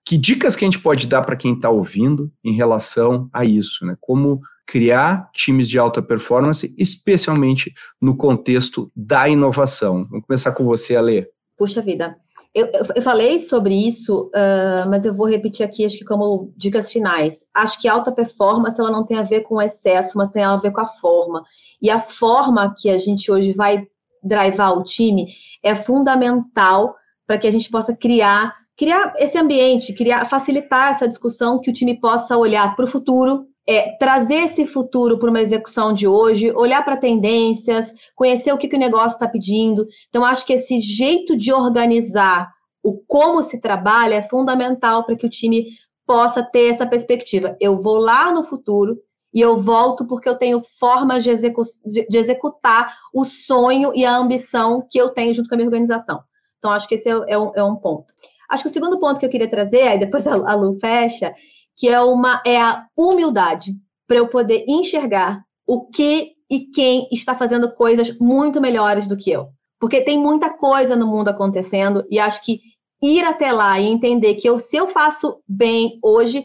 Que 0.04 0.16
dicas 0.16 0.54
que 0.54 0.64
a 0.64 0.66
gente 0.66 0.78
pode 0.78 1.04
dar 1.08 1.22
para 1.22 1.34
quem 1.34 1.54
está 1.54 1.68
ouvindo 1.68 2.30
em 2.44 2.52
relação 2.52 3.28
a 3.32 3.44
isso, 3.44 3.84
né? 3.84 3.96
Como 4.00 4.40
criar 4.64 5.28
times 5.32 5.68
de 5.68 5.78
alta 5.78 6.00
performance, 6.00 6.72
especialmente 6.78 7.72
no 8.00 8.16
contexto 8.16 8.90
da 8.94 9.28
inovação. 9.28 10.06
Vamos 10.08 10.26
começar 10.26 10.52
com 10.52 10.64
você, 10.64 10.94
Ale. 10.94 11.26
Puxa 11.56 11.82
vida, 11.82 12.16
eu, 12.56 12.70
eu, 12.94 13.02
falei 13.02 13.38
sobre 13.38 13.74
isso, 13.74 14.30
uh, 14.34 14.88
mas 14.88 15.04
eu 15.04 15.12
vou 15.12 15.28
repetir 15.28 15.64
aqui, 15.64 15.84
acho 15.84 15.98
que 15.98 16.06
como 16.06 16.50
dicas 16.56 16.90
finais. 16.90 17.44
Acho 17.52 17.78
que 17.78 17.86
alta 17.86 18.10
performance 18.10 18.80
ela 18.80 18.90
não 18.90 19.04
tem 19.04 19.18
a 19.18 19.22
ver 19.22 19.42
com 19.42 19.60
excesso, 19.60 20.16
mas 20.16 20.30
tem 20.30 20.42
a 20.42 20.56
ver 20.56 20.70
com 20.70 20.80
a 20.80 20.88
forma. 20.88 21.44
E 21.82 21.90
a 21.90 22.00
forma 22.00 22.74
que 22.74 22.88
a 22.88 22.96
gente 22.96 23.30
hoje 23.30 23.52
vai 23.52 23.86
drivar 24.22 24.72
o 24.72 24.82
time 24.82 25.28
é 25.62 25.74
fundamental 25.74 26.96
para 27.26 27.36
que 27.36 27.46
a 27.46 27.50
gente 27.50 27.70
possa 27.70 27.94
criar 27.94 28.54
criar 28.74 29.12
esse 29.18 29.38
ambiente, 29.38 29.92
criar 29.92 30.24
facilitar 30.24 30.90
essa 30.90 31.06
discussão 31.08 31.60
que 31.60 31.68
o 31.68 31.72
time 31.72 32.00
possa 32.00 32.38
olhar 32.38 32.74
para 32.74 32.86
o 32.86 32.88
futuro 32.88 33.46
é, 33.66 33.96
trazer 33.98 34.44
esse 34.44 34.64
futuro 34.64 35.18
para 35.18 35.28
uma 35.28 35.40
execução 35.40 35.92
de 35.92 36.06
hoje, 36.06 36.52
olhar 36.52 36.84
para 36.84 36.96
tendências, 36.96 37.92
conhecer 38.14 38.52
o 38.52 38.58
que, 38.58 38.68
que 38.68 38.76
o 38.76 38.78
negócio 38.78 39.16
está 39.16 39.26
pedindo. 39.26 39.86
Então, 40.08 40.24
acho 40.24 40.46
que 40.46 40.52
esse 40.52 40.78
jeito 40.78 41.36
de 41.36 41.52
organizar 41.52 42.54
o 42.82 42.96
como 43.06 43.42
se 43.42 43.60
trabalha 43.60 44.14
é 44.14 44.28
fundamental 44.28 45.04
para 45.04 45.16
que 45.16 45.26
o 45.26 45.30
time 45.30 45.66
possa 46.06 46.42
ter 46.42 46.72
essa 46.72 46.86
perspectiva. 46.86 47.56
Eu 47.60 47.78
vou 47.78 47.98
lá 47.98 48.32
no 48.32 48.44
futuro 48.44 48.96
e 49.34 49.40
eu 49.40 49.58
volto 49.58 50.06
porque 50.06 50.28
eu 50.28 50.36
tenho 50.36 50.60
formas 50.60 51.24
de, 51.24 51.30
execu 51.30 51.62
de 51.84 52.16
executar 52.16 52.96
o 53.12 53.24
sonho 53.24 53.92
e 53.94 54.04
a 54.04 54.16
ambição 54.16 54.86
que 54.88 54.98
eu 54.98 55.08
tenho 55.08 55.34
junto 55.34 55.48
com 55.48 55.56
a 55.56 55.58
minha 55.58 55.68
organização. 55.68 56.22
Então, 56.58 56.70
acho 56.70 56.86
que 56.86 56.94
esse 56.94 57.08
é, 57.08 57.12
é, 57.26 57.38
um, 57.38 57.52
é 57.56 57.62
um 57.64 57.74
ponto. 57.74 58.14
Acho 58.48 58.62
que 58.62 58.68
o 58.68 58.72
segundo 58.72 59.00
ponto 59.00 59.18
que 59.18 59.26
eu 59.26 59.30
queria 59.30 59.50
trazer, 59.50 59.82
aí 59.82 59.98
depois 59.98 60.24
a, 60.26 60.34
a 60.34 60.54
Lu 60.54 60.78
fecha, 60.80 61.34
que 61.76 61.88
é 61.88 62.00
uma 62.00 62.42
é 62.46 62.60
a 62.60 62.86
humildade 62.96 63.74
para 64.06 64.16
eu 64.18 64.28
poder 64.28 64.64
enxergar 64.66 65.42
o 65.66 65.86
que 65.86 66.32
e 66.50 66.60
quem 66.60 67.08
está 67.10 67.34
fazendo 67.34 67.72
coisas 67.74 68.16
muito 68.18 68.60
melhores 68.60 69.06
do 69.06 69.16
que 69.16 69.30
eu. 69.30 69.48
Porque 69.80 70.00
tem 70.00 70.18
muita 70.18 70.50
coisa 70.50 70.96
no 70.96 71.06
mundo 71.06 71.28
acontecendo 71.28 72.04
e 72.10 72.18
acho 72.18 72.42
que 72.42 72.60
ir 73.02 73.24
até 73.24 73.52
lá 73.52 73.78
e 73.78 73.86
entender 73.86 74.36
que 74.36 74.48
eu, 74.48 74.58
se 74.58 74.76
eu 74.76 74.86
faço 74.86 75.40
bem 75.46 75.98
hoje, 76.02 76.44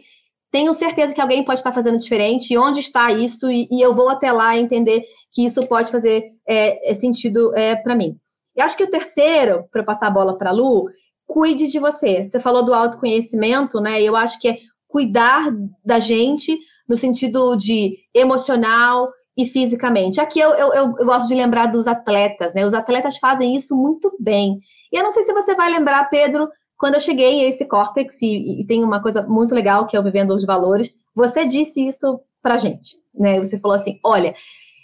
tenho 0.51 0.73
certeza 0.73 1.13
que 1.13 1.21
alguém 1.21 1.45
pode 1.45 1.59
estar 1.59 1.71
fazendo 1.71 1.97
diferente, 1.97 2.53
e 2.53 2.57
onde 2.57 2.81
está 2.81 3.11
isso, 3.11 3.49
e, 3.49 3.67
e 3.71 3.81
eu 3.81 3.93
vou 3.93 4.09
até 4.09 4.31
lá 4.31 4.57
entender 4.57 5.05
que 5.31 5.45
isso 5.45 5.65
pode 5.65 5.89
fazer 5.89 6.31
é, 6.45 6.91
é 6.91 6.93
sentido 6.93 7.55
é, 7.55 7.75
para 7.75 7.95
mim. 7.95 8.17
E 8.55 8.61
acho 8.61 8.75
que 8.75 8.83
o 8.83 8.89
terceiro, 8.89 9.63
para 9.71 9.83
passar 9.83 10.07
a 10.07 10.11
bola 10.11 10.37
para 10.37 10.49
a 10.49 10.53
Lu, 10.53 10.89
cuide 11.25 11.69
de 11.69 11.79
você. 11.79 12.27
Você 12.27 12.37
falou 12.37 12.65
do 12.65 12.73
autoconhecimento, 12.73 13.79
né? 13.79 14.01
Eu 14.01 14.13
acho 14.17 14.37
que 14.39 14.49
é 14.49 14.57
cuidar 14.91 15.49
da 15.83 15.97
gente 15.97 16.57
no 16.87 16.97
sentido 16.97 17.55
de 17.55 17.97
emocional 18.13 19.09
e 19.37 19.45
fisicamente. 19.45 20.19
Aqui 20.19 20.39
eu, 20.39 20.49
eu, 20.51 20.73
eu, 20.73 20.93
gosto 21.05 21.29
de 21.29 21.35
lembrar 21.35 21.67
dos 21.67 21.87
atletas, 21.87 22.53
né? 22.53 22.65
Os 22.65 22.73
atletas 22.73 23.17
fazem 23.17 23.55
isso 23.55 23.75
muito 23.75 24.13
bem. 24.19 24.59
E 24.91 24.97
eu 24.97 25.03
não 25.03 25.11
sei 25.11 25.23
se 25.23 25.33
você 25.33 25.55
vai 25.55 25.71
lembrar, 25.71 26.09
Pedro, 26.09 26.49
quando 26.77 26.95
eu 26.95 26.99
cheguei 26.99 27.45
a 27.45 27.47
esse 27.47 27.65
córtex, 27.65 28.21
e, 28.21 28.61
e 28.61 28.65
tem 28.65 28.83
uma 28.83 29.01
coisa 29.01 29.23
muito 29.23 29.55
legal 29.55 29.87
que 29.87 29.95
é 29.95 29.99
o 29.99 30.03
Vivendo 30.03 30.35
os 30.35 30.45
Valores, 30.45 30.91
você 31.15 31.45
disse 31.45 31.85
isso 31.87 32.19
pra 32.41 32.57
gente, 32.57 32.97
né? 33.15 33.39
Você 33.39 33.57
falou 33.57 33.75
assim: 33.75 33.97
olha, 34.03 34.35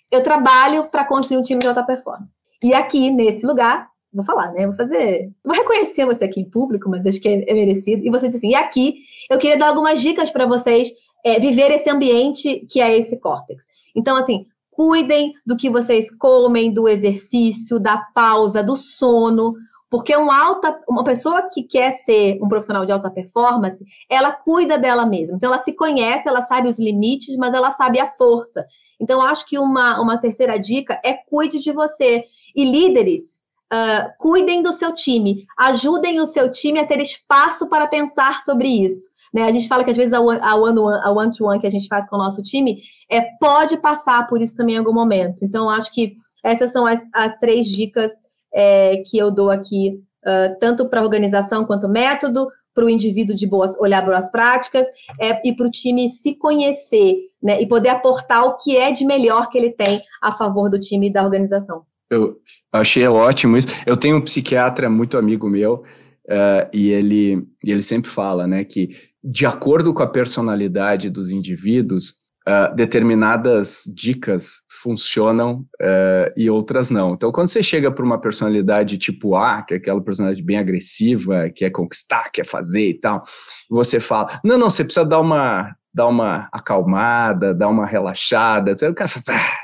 eu 0.10 0.24
trabalho 0.24 0.86
para 0.86 1.04
construir 1.04 1.38
um 1.38 1.44
time 1.44 1.60
de 1.60 1.68
alta 1.68 1.84
performance. 1.84 2.38
E 2.64 2.74
aqui, 2.74 3.12
nesse 3.12 3.46
lugar, 3.46 3.90
vou 4.14 4.24
falar, 4.24 4.52
né? 4.54 4.66
Vou 4.66 4.76
fazer. 4.76 5.30
Vou 5.44 5.56
reconhecer 5.56 6.06
você 6.06 6.26
aqui 6.26 6.42
em 6.42 6.50
público, 6.50 6.90
mas 6.90 7.06
acho 7.06 7.20
que 7.20 7.28
é, 7.28 7.50
é 7.50 7.54
merecido. 7.54 8.06
E 8.06 8.10
você 8.10 8.28
disse 8.28 8.38
assim: 8.38 8.52
e 8.52 8.56
aqui 8.56 8.96
eu 9.30 9.38
queria 9.38 9.58
dar 9.58 9.70
algumas 9.70 10.02
dicas 10.02 10.30
para 10.30 10.46
vocês 10.46 10.92
é, 11.24 11.40
viver 11.40 11.72
esse 11.72 11.90
ambiente 11.90 12.66
que 12.70 12.80
é 12.80 12.98
esse 12.98 13.20
córtex. 13.20 13.66
Então, 13.96 14.16
assim, 14.16 14.46
cuidem 14.72 15.34
do 15.46 15.58
que 15.58 15.70
vocês 15.70 16.16
comem, 16.16 16.72
do 16.72 16.88
exercício, 16.88 17.80
da 17.80 17.98
pausa, 17.98 18.64
do 18.64 18.76
sono. 18.76 19.54
Porque 19.90 20.16
um 20.18 20.30
alta, 20.30 20.78
uma 20.88 21.04
pessoa 21.04 21.50
que 21.52 21.64
quer 21.64 21.92
ser 21.92 22.38
um 22.42 22.50
profissional 22.50 22.86
de 22.86 22.92
alta 22.92 23.10
performance, 23.10 23.86
ela 24.10 24.34
cuida 24.34 24.78
dela 24.78 25.06
mesma. 25.06 25.38
Então, 25.38 25.52
ela 25.52 25.60
se 25.60 25.74
conhece, 25.74 26.28
ela 26.28 26.42
sabe 26.42 26.68
os 26.68 26.78
limites, 26.78 27.38
mas 27.38 27.54
ela 27.54 27.72
sabe 27.72 28.00
a 28.00 28.12
força. 28.12 28.66
Então, 29.00 29.22
acho 29.22 29.46
que 29.46 29.58
uma, 29.58 30.02
uma 30.02 30.18
terceira 30.18 30.58
dica 30.58 31.00
é 31.04 31.14
cuide 31.14 31.60
de 31.60 31.72
você. 31.72 32.26
E 32.56 32.66
líderes, 32.66 33.44
uh, 33.74 34.12
cuidem 34.18 34.62
do 34.62 34.74
seu 34.74 34.94
time. 34.94 35.46
Ajudem 35.58 36.20
o 36.20 36.26
seu 36.26 36.50
time 36.50 36.80
a 36.80 36.86
ter 36.86 37.00
espaço 37.00 37.68
para 37.68 37.88
pensar 37.88 38.42
sobre 38.42 38.68
isso. 38.68 39.10
Né? 39.34 39.44
A 39.44 39.52
gente 39.52 39.68
fala 39.68 39.84
que 39.84 39.92
às 39.92 39.98
vezes 39.98 40.14
a 40.14 40.22
one-to-one 40.22 41.32
one 41.42 41.60
que 41.60 41.68
a 41.68 41.72
gente 41.72 41.88
faz 41.88 42.08
com 42.10 42.16
o 42.16 42.20
nosso 42.20 42.42
time 42.42 42.82
é, 43.10 43.22
pode 43.40 43.78
passar 43.78 44.28
por 44.28 44.42
isso 44.42 44.56
também 44.56 44.76
em 44.76 44.80
algum 44.80 44.94
momento. 44.94 45.44
Então, 45.44 45.70
acho 45.70 45.92
que 45.92 46.16
essas 46.44 46.72
são 46.72 46.86
as, 46.86 47.02
as 47.14 47.38
três 47.40 47.68
dicas 47.68 48.14
é, 48.54 49.04
que 49.06 49.18
eu 49.18 49.30
dou 49.32 49.50
aqui, 49.50 50.02
uh, 50.26 50.58
tanto 50.60 50.88
para 50.88 51.02
organização 51.02 51.66
quanto 51.66 51.90
método, 51.90 52.48
para 52.74 52.86
o 52.86 52.90
indivíduo 52.90 53.36
de 53.36 53.48
boas, 53.48 53.76
olhar 53.80 54.06
boas 54.06 54.30
práticas 54.30 54.86
é, 55.20 55.48
e 55.48 55.52
para 55.52 55.66
o 55.66 55.72
time 55.72 56.08
se 56.08 56.36
conhecer 56.36 57.16
né, 57.42 57.60
e 57.60 57.68
poder 57.68 57.90
aportar 57.90 58.46
o 58.46 58.56
que 58.56 58.78
é 58.78 58.92
de 58.92 59.04
melhor 59.04 59.50
que 59.50 59.58
ele 59.58 59.72
tem 59.72 60.02
a 60.22 60.32
favor 60.32 60.70
do 60.70 60.80
time 60.80 61.08
e 61.08 61.12
da 61.12 61.24
organização. 61.24 61.84
Eu 62.10 62.38
achei 62.72 63.06
ótimo 63.08 63.58
isso. 63.58 63.68
Eu 63.86 63.98
tenho 63.98 64.18
um 64.18 64.22
psiquiatra 64.22 64.90
muito 64.90 65.18
amigo 65.18 65.50
meu 65.50 65.84
uh, 66.28 66.70
e 66.74 66.90
ele, 66.90 67.46
ele 67.64 67.84
sempre 67.84 68.10
fala 68.10 68.48
né, 68.48 68.64
que, 68.64 68.90
de 69.24 69.46
acordo 69.46 69.94
com 69.94 70.04
a 70.04 70.08
personalidade 70.08 71.10
dos 71.10 71.30
indivíduos, 71.30 72.14
uh, 72.48 72.74
determinadas 72.74 73.84
dicas 73.94 74.62
funcionam 74.82 75.66
uh, 75.82 76.32
e 76.38 76.50
outras 76.50 76.90
não. 76.90 77.14
Então, 77.14 77.32
quando 77.32 77.50
você 77.50 77.62
chega 77.62 77.92
para 77.92 78.06
uma 78.06 78.20
personalidade 78.20 78.98
tipo 78.98 79.36
A, 79.36 79.62
que 79.62 79.74
é 79.74 79.78
aquela 79.78 80.02
personalidade 80.02 80.44
bem 80.44 80.58
agressiva, 80.58 81.50
que 81.50 81.66
quer 81.66 81.72
conquistar, 81.72 82.30
quer 82.32 82.46
fazer 82.46 82.90
e 82.90 83.00
tal, 83.00 83.24
você 83.70 84.00
fala: 84.00 84.40
não, 84.44 84.58
não, 84.58 84.70
você 84.70 84.84
precisa 84.84 85.06
dar 85.06 85.20
uma, 85.20 85.76
dar 85.94 86.08
uma 86.08 86.48
acalmada, 86.54 87.54
dar 87.54 87.68
uma 87.68 87.86
relaxada. 87.86 88.72
O 88.72 88.96
cara 88.96 89.10
fala: 89.10 89.24
ah, 89.30 89.58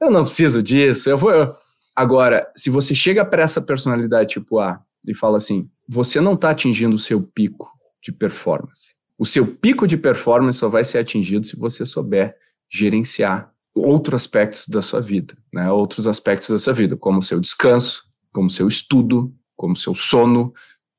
eu 0.00 0.10
não 0.10 0.22
preciso 0.22 0.62
disso, 0.62 1.10
eu 1.10 1.18
vou. 1.18 1.52
Agora, 1.94 2.50
se 2.56 2.70
você 2.70 2.94
chega 2.94 3.24
para 3.24 3.42
essa 3.42 3.62
personalidade 3.62 4.34
tipo 4.34 4.58
A 4.58 4.80
e 5.06 5.14
fala 5.14 5.36
assim: 5.36 5.68
você 5.88 6.20
não 6.20 6.34
está 6.34 6.50
atingindo 6.50 6.96
o 6.96 6.98
seu 6.98 7.22
pico 7.22 7.70
de 8.02 8.12
performance. 8.12 8.94
O 9.16 9.24
seu 9.24 9.46
pico 9.46 9.86
de 9.86 9.96
performance 9.96 10.58
só 10.58 10.68
vai 10.68 10.84
ser 10.84 10.98
atingido 10.98 11.46
se 11.46 11.56
você 11.56 11.86
souber 11.86 12.36
gerenciar 12.70 13.50
outros 13.74 14.22
aspectos 14.22 14.66
da 14.68 14.82
sua 14.82 15.00
vida, 15.00 15.36
né? 15.52 15.70
Outros 15.70 16.06
aspectos 16.06 16.48
da 16.48 16.58
sua 16.58 16.72
vida, 16.72 16.96
como 16.96 17.18
o 17.18 17.22
seu 17.22 17.40
descanso, 17.40 18.04
como 18.32 18.48
o 18.48 18.50
seu 18.50 18.66
estudo, 18.66 19.32
como 19.56 19.74
o 19.74 19.76
seu 19.76 19.94
sono. 19.94 20.52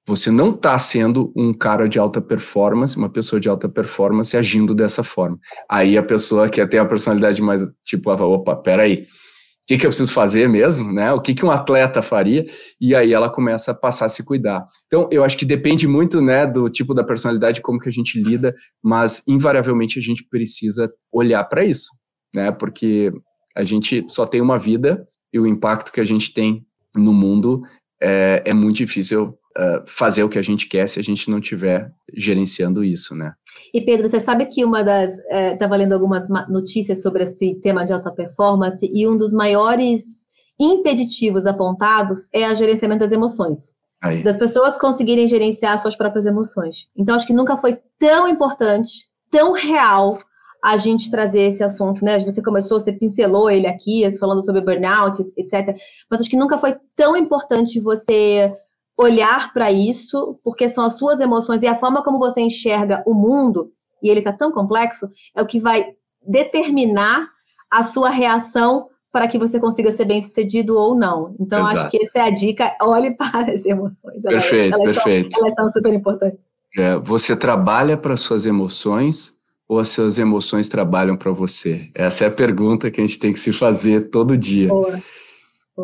Você 0.08 0.30
não 0.30 0.52
está 0.52 0.78
sendo 0.78 1.34
um 1.36 1.54
cara 1.54 1.90
de 1.90 1.98
alta 1.98 2.22
performance, 2.22 2.96
uma 2.96 3.10
pessoa 3.10 3.40
de 3.40 3.50
alta 3.50 3.68
performance 3.68 4.38
agindo 4.38 4.74
dessa 4.74 5.04
forma. 5.04 5.38
Aí 5.68 5.98
a 5.98 6.04
pessoa 6.04 6.48
que 6.48 6.66
tem 6.68 6.80
a 6.80 6.86
personalidade 6.86 7.42
mais 7.42 7.62
tipo, 7.84 8.12
opa, 8.12 8.56
peraí, 8.56 9.04
o 9.04 9.25
que, 9.68 9.78
que 9.78 9.86
eu 9.86 9.90
preciso 9.90 10.14
fazer 10.14 10.48
mesmo, 10.48 10.94
né? 10.94 11.12
O 11.12 11.20
que, 11.20 11.34
que 11.34 11.46
um 11.46 11.52
atleta 11.52 12.02
faria? 12.02 12.46
E 12.80 12.94
aí 12.94 13.14
ela 13.14 13.30
começa 13.30 13.72
a 13.72 13.76
passar 13.76 14.06
a 14.06 14.10
se 14.10 14.24
cuidar. 14.24 14.64
Então, 14.86 15.10
eu 15.12 15.24
acho 15.24 15.38
que 15.38 15.46
depende 15.46 15.88
muito, 15.88 16.22
né, 16.22 16.46
do 16.46 16.70
tipo 16.70 16.94
da 16.94 17.04
personalidade, 17.04 17.62
como 17.62 17.80
que 17.80 17.90
a 17.90 17.92
gente 17.92 18.22
lida, 18.22 18.54
mas 18.84 19.24
invariavelmente 19.28 19.98
a 19.98 20.02
gente 20.02 20.24
precisa 20.30 20.92
olhar 21.12 21.44
para 21.46 21.64
isso, 21.64 21.90
né? 22.34 22.52
Porque 22.52 23.12
a 23.56 23.64
gente 23.64 24.06
só 24.08 24.26
tem 24.26 24.42
uma 24.42 24.60
vida 24.60 25.08
e 25.34 25.40
o 25.40 25.48
impacto 25.48 25.92
que 25.92 26.02
a 26.02 26.06
gente 26.06 26.34
tem 26.34 26.64
no 26.96 27.14
mundo 27.14 27.62
é, 28.02 28.44
é 28.46 28.54
muito 28.54 28.78
difícil 28.78 29.36
uh, 29.58 29.84
fazer 29.86 30.24
o 30.24 30.30
que 30.30 30.40
a 30.40 30.42
gente 30.42 30.68
quer 30.68 30.88
se 30.88 31.00
a 31.00 31.04
gente 31.04 31.30
não 31.30 31.40
estiver 31.40 31.92
gerenciando 32.14 32.84
isso, 32.84 33.16
né? 33.16 33.34
E 33.74 33.82
Pedro, 33.82 34.08
você 34.08 34.20
sabe 34.20 34.46
que 34.46 34.64
uma 34.64 34.84
das. 34.84 35.18
Estava 35.54 35.76
é, 35.76 35.78
lendo 35.80 35.94
algumas 35.94 36.28
notícias 36.50 37.02
sobre 37.02 37.24
esse 37.24 37.56
tema 37.56 37.86
de 37.86 37.94
alta 37.94 38.12
performance 38.12 38.90
e 38.94 39.08
um 39.08 39.18
dos 39.18 39.34
maiores 39.34 40.26
impeditivos 40.60 41.46
apontados 41.46 42.28
é 42.32 42.50
o 42.50 42.56
gerenciamento 42.56 43.02
das 43.02 43.12
emoções. 43.12 43.74
Aí. 44.02 44.24
Das 44.24 44.38
pessoas 44.38 44.78
conseguirem 44.78 45.28
gerenciar 45.28 45.80
suas 45.80 45.96
próprias 45.96 46.26
emoções. 46.26 46.88
Então, 46.96 47.16
acho 47.16 47.28
que 47.28 47.34
nunca 47.34 47.58
foi 47.58 47.80
tão 47.98 48.28
importante, 48.28 49.10
tão 49.30 49.52
real 49.52 50.20
a 50.64 50.78
gente 50.78 51.12
trazer 51.12 51.42
esse 51.42 51.64
assunto, 51.64 52.04
né? 52.04 52.18
Você 52.20 52.42
começou, 52.42 52.80
você 52.80 52.92
pincelou 52.92 53.50
ele 53.50 53.68
aqui, 53.68 54.10
falando 54.18 54.44
sobre 54.44 54.62
burnout, 54.62 55.22
etc. 55.38 55.76
Mas 56.10 56.22
acho 56.22 56.30
que 56.30 56.38
nunca 56.38 56.58
foi 56.58 56.76
tão 56.96 57.16
importante 57.16 57.80
você 57.80 58.52
olhar 58.98 59.52
para 59.54 59.72
isso, 59.72 60.40
porque 60.44 60.70
são 60.70 60.86
as 60.86 60.98
suas 60.98 61.20
emoções 61.20 61.64
e 61.64 61.68
a 61.68 61.76
forma 61.76 62.04
como 62.04 62.18
você 62.18 62.42
enxerga 62.42 63.04
o 63.06 63.14
mundo, 63.14 63.72
e 64.02 64.10
ele 64.10 64.20
está 64.20 64.32
tão 64.32 64.52
complexo, 64.52 65.10
é 65.36 65.42
o 65.42 65.48
que 65.48 65.60
vai 65.60 65.94
determinar 66.26 67.28
a 67.70 67.84
sua 67.84 68.10
reação 68.10 68.88
para 69.12 69.28
que 69.28 69.38
você 69.38 69.60
consiga 69.60 69.92
ser 69.92 70.06
bem 70.06 70.22
sucedido 70.22 70.76
ou 70.76 70.96
não. 70.96 71.36
Então, 71.40 71.60
Exato. 71.60 71.78
acho 71.78 71.90
que 71.90 72.04
essa 72.04 72.20
é 72.20 72.22
a 72.22 72.30
dica, 72.30 72.76
olhe 72.82 73.12
para 73.12 73.54
as 73.54 73.66
emoções. 73.66 74.22
Perfeito, 74.24 74.76
elas, 74.76 74.84
elas 74.86 74.96
perfeito. 74.96 75.36
São, 75.36 75.46
elas 75.46 75.56
são 75.56 75.70
super 75.70 75.94
importantes. 75.94 76.50
É, 76.78 76.98
você 76.98 77.36
trabalha 77.36 77.96
para 77.96 78.18
suas 78.18 78.46
emoções 78.46 79.34
ou 79.68 79.80
as 79.80 79.90
suas 79.90 80.20
emoções 80.20 80.68
trabalham 80.68 81.16
para 81.16 81.32
você? 81.32 81.90
Essa 81.96 82.26
é 82.26 82.28
a 82.28 82.32
pergunta 82.32 82.92
que 82.92 83.00
a 83.00 83.06
gente 83.06 83.18
tem 83.18 83.32
que 83.32 83.40
se 83.40 83.54
fazer 83.54 84.10
todo 84.10 84.38
dia. 84.38 84.68
Boa. 84.68 85.00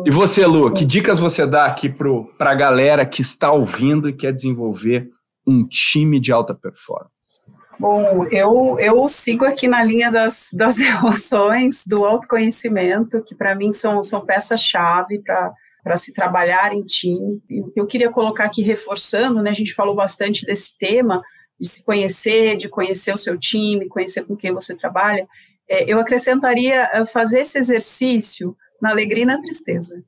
E 0.06 0.10
você, 0.10 0.46
Lu, 0.46 0.72
que 0.72 0.86
dicas 0.86 1.18
você 1.18 1.46
dá 1.46 1.66
aqui 1.66 1.88
para 1.88 2.50
a 2.50 2.54
galera 2.54 3.04
que 3.04 3.20
está 3.20 3.52
ouvindo 3.52 4.08
e 4.08 4.12
quer 4.12 4.32
desenvolver 4.32 5.10
um 5.46 5.66
time 5.68 6.18
de 6.18 6.32
alta 6.32 6.54
performance? 6.54 7.40
Bom, 7.78 8.26
eu, 8.30 8.78
eu 8.78 9.06
sigo 9.08 9.44
aqui 9.44 9.68
na 9.68 9.84
linha 9.84 10.10
das, 10.10 10.48
das 10.52 10.78
emoções, 10.80 11.86
do 11.86 12.04
autoconhecimento, 12.04 13.22
que 13.22 13.34
para 13.34 13.54
mim 13.54 13.72
são, 13.72 14.02
são 14.02 14.24
peças-chave 14.24 15.20
para 15.20 15.96
se 15.98 16.12
trabalhar 16.12 16.72
em 16.72 16.82
time. 16.84 17.42
Eu 17.76 17.86
queria 17.86 18.10
colocar 18.10 18.44
aqui, 18.44 18.62
reforçando, 18.62 19.42
né, 19.42 19.50
a 19.50 19.54
gente 19.54 19.74
falou 19.74 19.94
bastante 19.94 20.46
desse 20.46 20.76
tema, 20.78 21.22
de 21.60 21.68
se 21.68 21.84
conhecer, 21.84 22.56
de 22.56 22.68
conhecer 22.68 23.12
o 23.12 23.18
seu 23.18 23.38
time, 23.38 23.88
conhecer 23.88 24.24
com 24.24 24.36
quem 24.36 24.52
você 24.52 24.74
trabalha. 24.74 25.26
É, 25.68 25.90
eu 25.90 26.00
acrescentaria 26.00 26.88
eh, 26.92 27.04
fazer 27.04 27.40
esse 27.40 27.58
exercício 27.58 28.56
na 28.82 28.90
alegria 28.90 29.22
e 29.22 29.26
na 29.26 29.40
tristeza, 29.40 30.02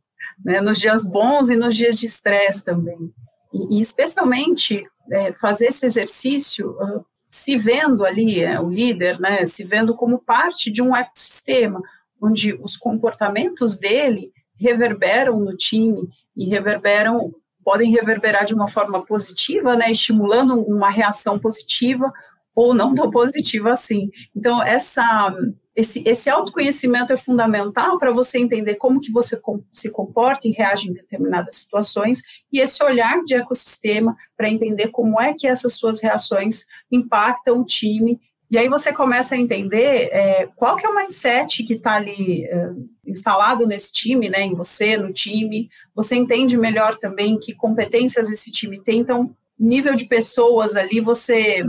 né? 0.44 0.60
nos 0.60 0.80
dias 0.80 1.04
bons 1.04 1.48
e 1.48 1.56
nos 1.56 1.76
dias 1.76 1.96
de 1.96 2.06
estresse 2.06 2.64
também. 2.64 3.14
E, 3.52 3.78
e 3.78 3.80
especialmente 3.80 4.84
é, 5.12 5.32
fazer 5.32 5.66
esse 5.66 5.86
exercício 5.86 6.72
uh, 6.72 7.04
se 7.30 7.56
vendo 7.56 8.04
ali, 8.04 8.40
é, 8.40 8.60
o 8.60 8.68
líder, 8.68 9.20
né, 9.20 9.44
se 9.46 9.64
vendo 9.64 9.94
como 9.94 10.18
parte 10.18 10.70
de 10.70 10.82
um 10.82 10.94
ecossistema, 10.94 11.80
onde 12.20 12.54
os 12.54 12.76
comportamentos 12.76 13.76
dele 13.76 14.32
reverberam 14.56 15.38
no 15.38 15.56
time 15.56 16.08
e 16.36 16.46
reverberam 16.46 17.32
podem 17.64 17.90
reverberar 17.90 18.44
de 18.44 18.54
uma 18.54 18.68
forma 18.68 19.04
positiva, 19.04 19.74
né, 19.74 19.90
estimulando 19.90 20.60
uma 20.60 20.90
reação 20.90 21.38
positiva 21.38 22.12
ou 22.54 22.74
não 22.74 22.94
tão 22.94 23.10
positiva 23.10 23.72
assim. 23.72 24.10
Então 24.36 24.62
essa 24.62 25.34
esse, 25.74 26.02
esse 26.06 26.30
autoconhecimento 26.30 27.12
é 27.12 27.16
fundamental 27.16 27.98
para 27.98 28.12
você 28.12 28.38
entender 28.38 28.76
como 28.76 29.00
que 29.00 29.10
você 29.10 29.40
se 29.72 29.90
comporta 29.90 30.46
e 30.46 30.52
reage 30.52 30.88
em 30.88 30.92
determinadas 30.92 31.56
situações, 31.56 32.22
e 32.52 32.60
esse 32.60 32.82
olhar 32.82 33.22
de 33.24 33.34
ecossistema 33.34 34.16
para 34.36 34.48
entender 34.48 34.88
como 34.88 35.20
é 35.20 35.34
que 35.34 35.46
essas 35.46 35.74
suas 35.74 36.00
reações 36.00 36.64
impactam 36.90 37.60
o 37.60 37.64
time, 37.64 38.20
e 38.50 38.58
aí 38.58 38.68
você 38.68 38.92
começa 38.92 39.34
a 39.34 39.38
entender 39.38 40.10
é, 40.12 40.48
qual 40.54 40.76
que 40.76 40.86
é 40.86 40.88
o 40.88 40.94
mindset 40.94 41.64
que 41.64 41.74
está 41.74 41.94
ali 41.94 42.44
é, 42.44 42.70
instalado 43.04 43.66
nesse 43.66 43.92
time, 43.92 44.28
né, 44.28 44.42
em 44.42 44.54
você, 44.54 44.96
no 44.96 45.12
time, 45.12 45.68
você 45.92 46.14
entende 46.14 46.56
melhor 46.56 46.96
também 46.96 47.36
que 47.38 47.52
competências 47.52 48.30
esse 48.30 48.52
time 48.52 48.80
tem, 48.80 49.00
então, 49.00 49.34
nível 49.58 49.94
de 49.94 50.04
pessoas 50.04 50.76
ali, 50.76 51.00
você 51.00 51.64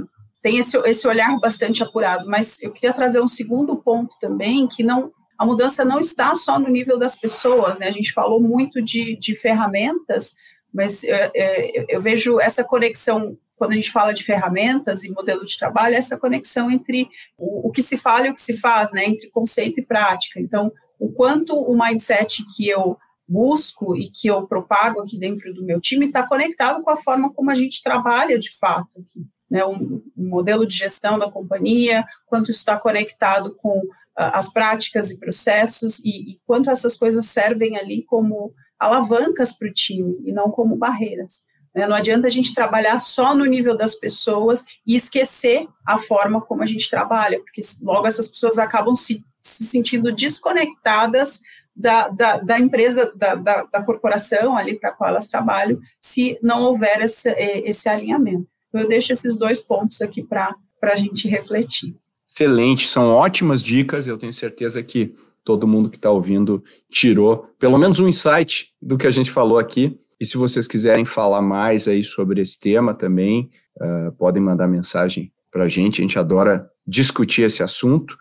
tem 0.46 0.60
esse, 0.60 0.78
esse 0.78 1.08
olhar 1.08 1.40
bastante 1.40 1.82
apurado. 1.82 2.30
Mas 2.30 2.62
eu 2.62 2.72
queria 2.72 2.94
trazer 2.94 3.20
um 3.20 3.28
segundo 3.28 3.76
ponto 3.78 4.16
também, 4.20 4.68
que 4.68 4.84
não 4.84 5.12
a 5.40 5.44
mudança 5.44 5.84
não 5.84 6.00
está 6.00 6.36
só 6.36 6.60
no 6.60 6.70
nível 6.70 7.00
das 7.00 7.16
pessoas, 7.16 7.80
né? 7.80 7.88
A 7.88 7.92
gente 7.92 8.14
falou 8.14 8.40
muito 8.40 8.80
de, 8.80 9.18
de 9.18 9.36
ferramentas, 9.36 10.36
mas 10.72 11.04
é, 11.04 11.32
é, 11.36 11.86
eu 11.90 12.00
vejo 12.00 12.40
essa 12.40 12.64
conexão 12.64 13.36
quando 13.56 13.72
a 13.72 13.76
gente 13.76 13.92
fala 13.92 14.14
de 14.14 14.24
ferramentas 14.24 15.04
e 15.04 15.10
modelo 15.10 15.44
de 15.44 15.58
trabalho, 15.58 15.96
essa 15.96 16.16
conexão 16.16 16.70
entre 16.70 17.10
o, 17.40 17.70
o, 17.70 17.72
que 17.72 17.82
se 17.82 17.98
fala 17.98 18.28
e 18.28 18.30
o 18.30 18.34
que 18.36 18.42
se 18.42 18.56
faz, 18.56 18.92
né? 18.92 19.04
Entre 19.04 19.32
conceito 19.32 19.80
e 19.80 19.86
prática. 19.86 20.40
Então, 20.40 20.72
o 21.00 21.12
quanto 21.12 21.56
o 21.56 21.76
mindset 21.76 22.46
que 22.56 22.70
eu 22.70 23.00
busco 23.28 23.98
e 23.98 24.12
que 24.12 24.28
eu 24.28 24.46
propago 24.46 25.02
aqui 25.02 25.18
dentro 25.18 25.52
do 25.56 25.66
meu 25.66 25.82
time 25.82 26.06
está 26.06 26.22
conectado 26.22 26.84
com 26.84 26.92
a 26.92 26.98
forma 26.98 27.34
como 27.34 27.50
a 27.50 27.56
gente 27.56 27.82
trabalha 27.82 28.38
de 28.38 28.56
fato 28.60 29.00
aqui 29.00 29.26
né, 29.50 29.66
um, 29.66 30.02
um, 30.18 30.30
modelo 30.30 30.66
de 30.66 30.76
gestão 30.76 31.20
da 31.20 31.30
companhia, 31.30 32.06
quanto 32.26 32.52
isso 32.52 32.60
está 32.60 32.78
conectado 32.78 33.56
com 33.56 33.80
uh, 33.80 33.84
as 34.16 34.52
práticas 34.52 35.12
e 35.12 35.20
processos 35.20 36.00
e, 36.00 36.32
e, 36.32 36.40
quanto 36.46 36.70
essas 36.70 36.98
coisas 36.98 37.26
servem 37.26 37.78
ali 37.78 38.04
como 38.04 38.54
alavancas 38.80 39.52
para 39.54 39.68
o 39.68 39.74
time 39.74 40.18
e 40.26 40.32
não 40.32 40.50
como 40.52 40.76
barreiras. 40.76 41.44
Né? 41.74 41.88
Não 41.88 41.96
adianta 41.96 42.28
a 42.28 42.30
gente 42.30 42.56
trabalhar 42.56 43.00
só 43.00 43.36
no 43.36 43.46
nível 43.46 43.76
das 43.76 43.96
pessoas 43.96 44.64
e 44.86 44.96
esquecer 44.96 45.68
a 45.86 45.98
forma 45.98 46.42
como 46.42 46.64
a 46.64 46.66
gente 46.66 46.90
trabalha, 46.90 47.40
porque 47.40 47.62
logo 47.82 48.08
essas 48.08 48.28
pessoas 48.28 48.58
acabam 48.58 48.96
se, 48.96 49.24
se 49.42 49.64
sentindo 49.66 50.12
desconectadas 50.12 51.42
da, 51.76 52.08
da, 52.08 52.38
da, 52.38 52.58
empresa, 52.58 53.12
da, 53.16 53.36
da, 53.36 53.64
da 53.64 53.84
corporação 53.84 54.58
ali 54.58 54.80
para 54.80 54.92
a 54.92 54.94
qual 54.94 55.10
elas 55.10 55.28
trabalham, 55.28 55.78
se 56.00 56.40
não 56.42 56.62
houver 56.62 57.02
esse, 57.02 57.30
esse 57.32 57.90
alinhamento. 57.90 58.48
Então, 58.76 58.84
eu 58.84 58.90
deixo 58.90 59.14
esses 59.14 59.38
dois 59.38 59.62
pontos 59.62 60.02
aqui 60.02 60.22
para 60.22 60.54
a 60.82 60.96
gente 60.96 61.30
refletir. 61.30 61.96
Excelente, 62.30 62.90
são 62.90 63.08
ótimas 63.08 63.64
dicas. 63.64 64.06
Eu 64.06 64.18
tenho 64.18 64.34
certeza 64.34 64.84
que 64.84 65.16
todo 65.46 65.66
mundo 65.66 65.90
que 65.90 65.96
está 65.96 66.12
ouvindo 66.12 66.62
tirou 66.92 67.48
pelo 67.58 67.78
menos 67.78 68.02
um 68.02 68.08
insight 68.10 68.74
do 68.82 68.98
que 68.98 69.08
a 69.08 69.12
gente 69.12 69.32
falou 69.32 69.58
aqui. 69.58 69.98
E 70.20 70.26
se 70.26 70.36
vocês 70.36 70.68
quiserem 70.68 71.06
falar 71.06 71.42
mais 71.42 71.88
aí 71.88 72.04
sobre 72.04 72.42
esse 72.42 72.60
tema 72.60 72.94
também, 72.94 73.50
uh, 73.80 74.12
podem 74.18 74.44
mandar 74.44 74.68
mensagem 74.68 75.32
para 75.50 75.64
a 75.64 75.68
gente. 75.70 76.02
A 76.02 76.04
gente 76.04 76.20
adora 76.20 76.70
discutir 76.86 77.44
esse 77.44 77.64
assunto. 77.64 78.18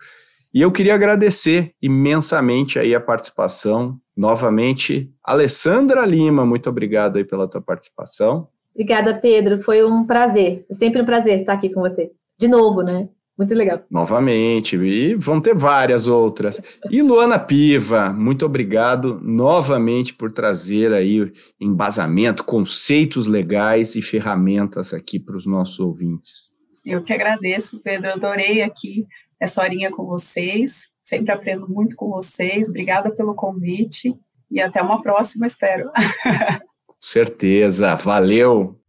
E 0.53 0.61
eu 0.61 0.71
queria 0.71 0.95
agradecer 0.95 1.73
imensamente 1.81 2.79
aí 2.79 2.95
a 2.95 3.01
participação. 3.01 3.99
Novamente, 4.15 5.11
Alessandra 5.21 6.05
Lima, 6.05 6.45
muito 6.45 6.69
obrigado 6.69 7.17
aí 7.17 7.25
pela 7.25 7.45
tua 7.45 7.59
participação. 7.59 8.47
Obrigada, 8.75 9.15
Pedro. 9.15 9.61
Foi 9.61 9.83
um 9.85 10.05
prazer. 10.05 10.65
É 10.69 10.73
sempre 10.73 11.01
um 11.01 11.05
prazer 11.05 11.39
estar 11.39 11.53
aqui 11.53 11.69
com 11.69 11.79
vocês. 11.79 12.09
De 12.37 12.49
novo, 12.49 12.81
né? 12.81 13.07
Muito 13.37 13.53
legal. 13.53 13.83
Novamente, 13.89 14.77
e 14.77 15.13
vão 15.15 15.41
ter 15.41 15.53
várias 15.53 16.07
outras. 16.07 16.79
E 16.89 17.01
Luana 17.01 17.37
Piva, 17.37 18.13
muito 18.13 18.45
obrigado 18.45 19.19
novamente 19.21 20.13
por 20.13 20.31
trazer 20.31 20.93
aí 20.93 21.31
embasamento, 21.59 22.45
conceitos 22.45 23.27
legais 23.27 23.95
e 23.95 24.01
ferramentas 24.01 24.93
aqui 24.93 25.19
para 25.19 25.35
os 25.35 25.45
nossos 25.45 25.79
ouvintes. 25.79 26.49
Eu 26.85 27.03
que 27.03 27.11
agradeço, 27.11 27.81
Pedro. 27.81 28.13
Adorei 28.13 28.61
aqui 28.61 29.05
essa 29.39 29.61
horinha 29.61 29.91
com 29.91 30.05
vocês. 30.05 30.87
Sempre 31.01 31.33
aprendo 31.33 31.67
muito 31.67 31.95
com 31.95 32.09
vocês. 32.09 32.69
Obrigada 32.69 33.11
pelo 33.11 33.35
convite 33.35 34.15
e 34.49 34.61
até 34.61 34.81
uma 34.81 35.01
próxima, 35.01 35.45
espero. 35.45 35.91
Certeza, 37.05 37.93
valeu! 37.93 38.79